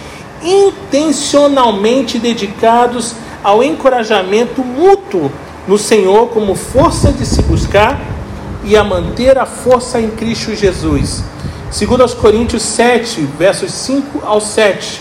intencionalmente 0.44 2.18
dedicados 2.18 3.14
ao 3.42 3.64
encorajamento 3.64 4.62
mútuo 4.62 5.32
no 5.66 5.78
Senhor 5.78 6.28
como 6.28 6.54
força 6.54 7.10
de 7.10 7.24
se 7.24 7.40
buscar 7.40 7.98
e 8.62 8.76
a 8.76 8.84
manter 8.84 9.38
a 9.38 9.46
força 9.46 9.98
em 10.02 10.10
Cristo 10.10 10.54
Jesus. 10.54 11.24
Segundo 11.70 12.02
aos 12.02 12.12
Coríntios 12.12 12.62
7, 12.62 13.22
versos 13.38 13.72
5 13.72 14.20
ao 14.22 14.38
7. 14.38 15.00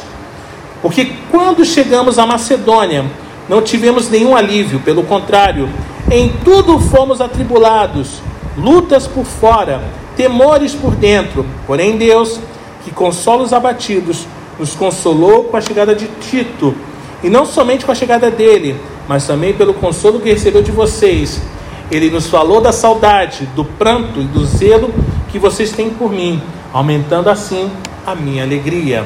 Porque 0.82 1.12
quando 1.30 1.66
chegamos 1.66 2.18
à 2.18 2.26
Macedônia, 2.26 3.04
não 3.50 3.62
tivemos 3.62 4.10
nenhum 4.10 4.34
alívio, 4.34 4.80
pelo 4.80 5.04
contrário, 5.04 5.70
em 6.10 6.32
tudo 6.46 6.80
fomos 6.80 7.20
atribulados, 7.20 8.22
lutas 8.58 9.06
por 9.06 9.26
fora, 9.26 10.07
temores 10.18 10.74
por 10.74 10.96
dentro. 10.96 11.46
Porém, 11.66 11.96
Deus, 11.96 12.40
que 12.84 12.92
consola 12.92 13.44
os 13.44 13.54
abatidos, 13.54 14.28
nos 14.60 14.76
consolou 14.76 15.46
com 15.46 15.56
a 15.56 15.62
chegada 15.62 15.96
de 15.96 16.08
Tito, 16.08 16.76
e 17.24 17.30
não 17.30 17.46
somente 17.46 17.86
com 17.86 17.92
a 17.92 17.96
chegada 17.96 18.30
dele, 18.30 18.76
mas 19.08 19.26
também 19.26 19.54
pelo 19.54 19.74
consolo 19.74 20.20
que 20.20 20.30
recebeu 20.30 20.62
de 20.62 20.72
vocês. 20.72 21.42
Ele 21.90 22.10
nos 22.10 22.28
falou 22.28 22.60
da 22.60 22.72
saudade, 22.72 23.48
do 23.56 23.64
pranto 23.64 24.20
e 24.20 24.26
do 24.26 24.46
zelo 24.46 24.94
que 25.30 25.40
vocês 25.40 25.72
têm 25.72 25.90
por 25.90 26.12
mim, 26.12 26.42
aumentando 26.74 27.30
assim 27.30 27.72
a 28.06 28.14
minha 28.14 28.44
alegria. 28.44 29.06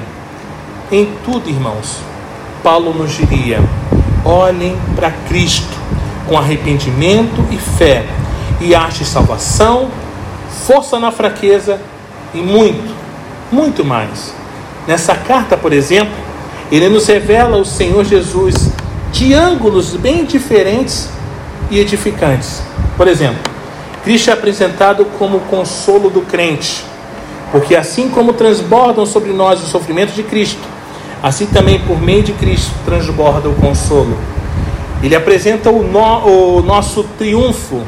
Em 0.91 1.07
tudo, 1.24 1.49
irmãos, 1.49 1.97
Paulo 2.64 2.93
nos 2.93 3.12
diria: 3.12 3.59
olhem 4.26 4.76
para 4.95 5.12
Cristo 5.12 5.82
com 6.28 6.38
arrependimento 6.38 7.45
e 7.51 7.57
fé, 7.57 8.05
e 8.59 8.74
ache 8.74 9.03
salvação, 9.03 9.89
força 10.52 10.99
na 10.99 11.12
fraqueza 11.12 11.80
e 12.34 12.38
muito, 12.38 12.93
muito 13.52 13.84
mais. 13.84 14.34
Nessa 14.88 15.16
carta, 15.16 15.58
por 15.58 15.74
exemplo, 15.74 16.14
ele 16.72 16.88
nos 16.89 17.08
revela 17.08 17.58
o 17.58 17.66
Senhor 17.66 18.04
Jesus 18.06 18.70
de 19.12 19.34
ângulos 19.34 19.95
bem 19.95 20.26
diferentes 20.26 21.10
e 21.70 21.80
edificantes. 21.80 22.62
Por 22.95 23.08
exemplo, 23.08 23.39
Cristo 24.04 24.30
é 24.30 24.34
apresentado 24.34 25.06
como 25.20 25.38
o 25.38 25.41
consolo 25.41 26.10
do 26.10 26.22
crente, 26.22 26.84
porque 27.52 27.76
assim 27.76 28.10
como 28.10 28.34
transbordam 28.34 29.06
sobre 29.06 29.32
nós 29.32 29.62
o 29.62 29.66
sofrimento 29.66 30.14
de 30.14 30.24
Cristo, 30.24 30.62
assim 31.22 31.45
também 31.45 31.80
por 31.80 32.02
meio 32.02 32.24
de 32.24 32.34
Cristo 32.34 32.72
transborda 32.86 33.49
o 33.49 33.56
consolo. 33.56 34.18
Ele 35.04 35.16
apresenta 35.16 35.70
o, 35.70 35.84
no, 35.84 36.58
o 36.58 36.62
nosso 36.62 37.04
triunfo, 37.18 37.82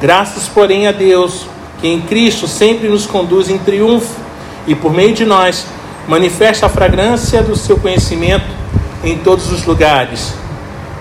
graças, 0.00 0.48
porém, 0.48 0.86
a 0.86 0.92
Deus, 0.92 1.46
que 1.84 1.88
em 1.88 2.00
Cristo 2.00 2.48
sempre 2.48 2.88
nos 2.88 3.06
conduz 3.06 3.50
em 3.50 3.58
triunfo 3.58 4.18
e 4.66 4.74
por 4.74 4.90
meio 4.90 5.12
de 5.12 5.26
nós 5.26 5.66
manifesta 6.08 6.64
a 6.64 6.68
fragrância 6.70 7.42
do 7.42 7.54
seu 7.54 7.76
conhecimento 7.76 8.46
em 9.04 9.18
todos 9.18 9.52
os 9.52 9.66
lugares. 9.66 10.32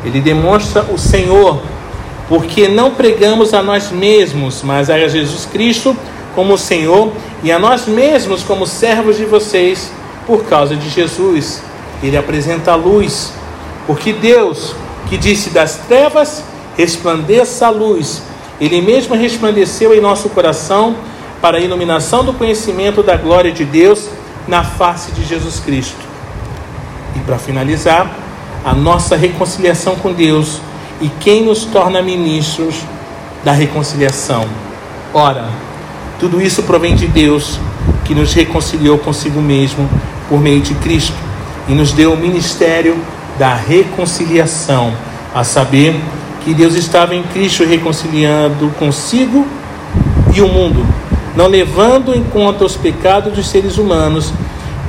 Ele 0.03 0.19
demonstra 0.19 0.83
o 0.91 0.97
Senhor, 0.97 1.61
porque 2.27 2.67
não 2.67 2.91
pregamos 2.91 3.53
a 3.53 3.63
nós 3.63 3.91
mesmos, 3.91 4.61
mas 4.61 4.89
a 4.89 5.07
Jesus 5.07 5.45
Cristo 5.45 5.95
como 6.35 6.57
Senhor 6.57 7.13
e 7.41 7.49
a 7.49 7.57
nós 7.57 7.87
mesmos 7.87 8.43
como 8.43 8.67
servos 8.67 9.15
de 9.15 9.23
vocês 9.23 9.89
por 10.27 10.43
causa 10.43 10.75
de 10.75 10.89
Jesus. 10.89 11.63
Ele 12.03 12.17
apresenta 12.17 12.73
a 12.73 12.75
luz, 12.75 13.31
porque 13.87 14.11
Deus, 14.11 14.75
que 15.07 15.15
disse 15.15 15.49
das 15.49 15.77
trevas, 15.87 16.43
resplandeça 16.75 17.67
a 17.67 17.69
luz, 17.69 18.21
ele 18.59 18.81
mesmo 18.81 19.15
resplandeceu 19.15 19.93
em 19.93 20.01
nosso 20.01 20.29
coração 20.29 20.95
para 21.41 21.57
a 21.57 21.61
iluminação 21.61 22.23
do 22.23 22.33
conhecimento 22.33 23.03
da 23.03 23.17
glória 23.17 23.51
de 23.51 23.65
Deus 23.65 24.07
na 24.47 24.63
face 24.63 25.11
de 25.11 25.23
Jesus 25.23 25.59
Cristo. 25.59 25.99
E 27.15 27.19
para 27.19 27.37
finalizar, 27.37 28.09
a 28.63 28.73
nossa 28.73 29.15
reconciliação 29.15 29.95
com 29.95 30.13
Deus 30.13 30.61
e 31.01 31.09
quem 31.19 31.43
nos 31.43 31.65
torna 31.65 32.01
ministros 32.01 32.75
da 33.43 33.51
reconciliação. 33.51 34.45
Ora, 35.13 35.49
tudo 36.19 36.41
isso 36.41 36.63
provém 36.63 36.95
de 36.95 37.07
Deus, 37.07 37.59
que 38.05 38.15
nos 38.15 38.33
reconciliou 38.33 38.97
consigo 38.97 39.41
mesmo 39.41 39.89
por 40.29 40.39
meio 40.39 40.61
de 40.61 40.73
Cristo 40.75 41.17
e 41.67 41.73
nos 41.73 41.91
deu 41.91 42.13
o 42.13 42.17
ministério 42.17 42.97
da 43.37 43.53
reconciliação, 43.53 44.93
a 45.33 45.43
saber, 45.43 45.99
que 46.43 46.53
Deus 46.53 46.75
estava 46.75 47.15
em 47.15 47.23
Cristo 47.23 47.63
reconciliando 47.63 48.69
consigo 48.77 49.47
e 50.33 50.41
o 50.41 50.47
mundo 50.47 50.85
não 51.35 51.47
levando 51.47 52.13
em 52.13 52.23
conta 52.23 52.63
os 52.63 52.77
pecados 52.77 53.33
dos 53.33 53.47
seres 53.47 53.77
humanos 53.77 54.31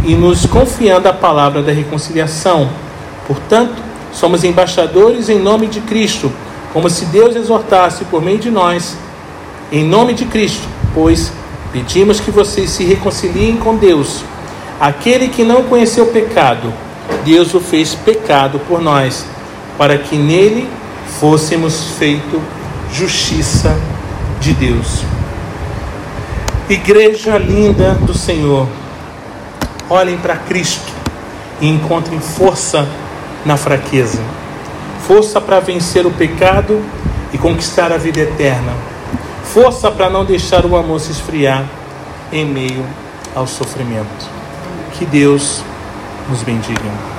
e 0.05 0.15
nos 0.15 0.45
confiando 0.47 1.09
a 1.09 1.13
palavra 1.13 1.63
da 1.63 1.73
reconciliação. 1.73 2.69
Portanto, 3.27 3.75
somos 4.13 4.45
embaixadores 4.45 5.29
em 5.29 5.39
nome 5.39 5.67
de 5.67 5.81
Cristo, 5.81 6.31
como 6.73 6.91
se 6.91 7.07
Deus 7.07 7.35
exortasse 7.35 8.05
por 8.05 8.23
meio 8.23 8.39
de 8.39 8.51
nós, 8.51 8.97
em 9.73 9.83
nome 9.83 10.13
de 10.13 10.27
Cristo, 10.27 10.69
pois 10.93 11.33
pedimos 11.73 12.21
que 12.21 12.31
vocês 12.31 12.71
se 12.71 12.85
reconciliem 12.85 13.57
com 13.57 13.77
Deus. 13.77 14.23
Aquele 14.79 15.29
que 15.29 15.45
não 15.45 15.63
conheceu 15.63 16.07
pecado, 16.07 16.73
Deus 17.25 17.55
o 17.55 17.61
fez 17.61 17.95
pecado 17.95 18.61
por 18.69 18.83
nós, 18.83 19.25
para 19.79 19.97
que 19.97 20.17
nele 20.17 20.69
fôssemos 21.21 21.91
feito 21.99 22.41
justiça 22.93 23.77
de 24.41 24.53
Deus. 24.53 25.03
Igreja 26.69 27.37
linda 27.39 27.95
do 27.95 28.15
Senhor, 28.15 28.67
olhem 29.89 30.17
para 30.17 30.37
Cristo 30.37 30.93
e 31.61 31.69
encontrem 31.69 32.19
força 32.21 32.89
na 33.45 33.57
fraqueza, 33.57 34.23
força 35.07 35.41
para 35.41 35.61
vencer 35.61 36.07
o 36.07 36.11
pecado 36.11 36.83
e 37.33 37.39
conquistar 37.39 37.93
a 37.93 37.99
vida 37.99 38.21
eterna, 38.21 38.73
força 39.45 39.91
para 39.91 40.09
não 40.09 40.25
deixar 40.25 40.65
o 40.65 40.77
amor 40.77 41.01
se 41.01 41.12
esfriar 41.12 41.65
em 42.33 42.45
meio 42.45 42.85
ao 43.35 43.47
sofrimento. 43.47 44.29
Que 44.93 45.05
Deus 45.05 45.62
nos 46.31 46.43
bendiga. 46.43 47.14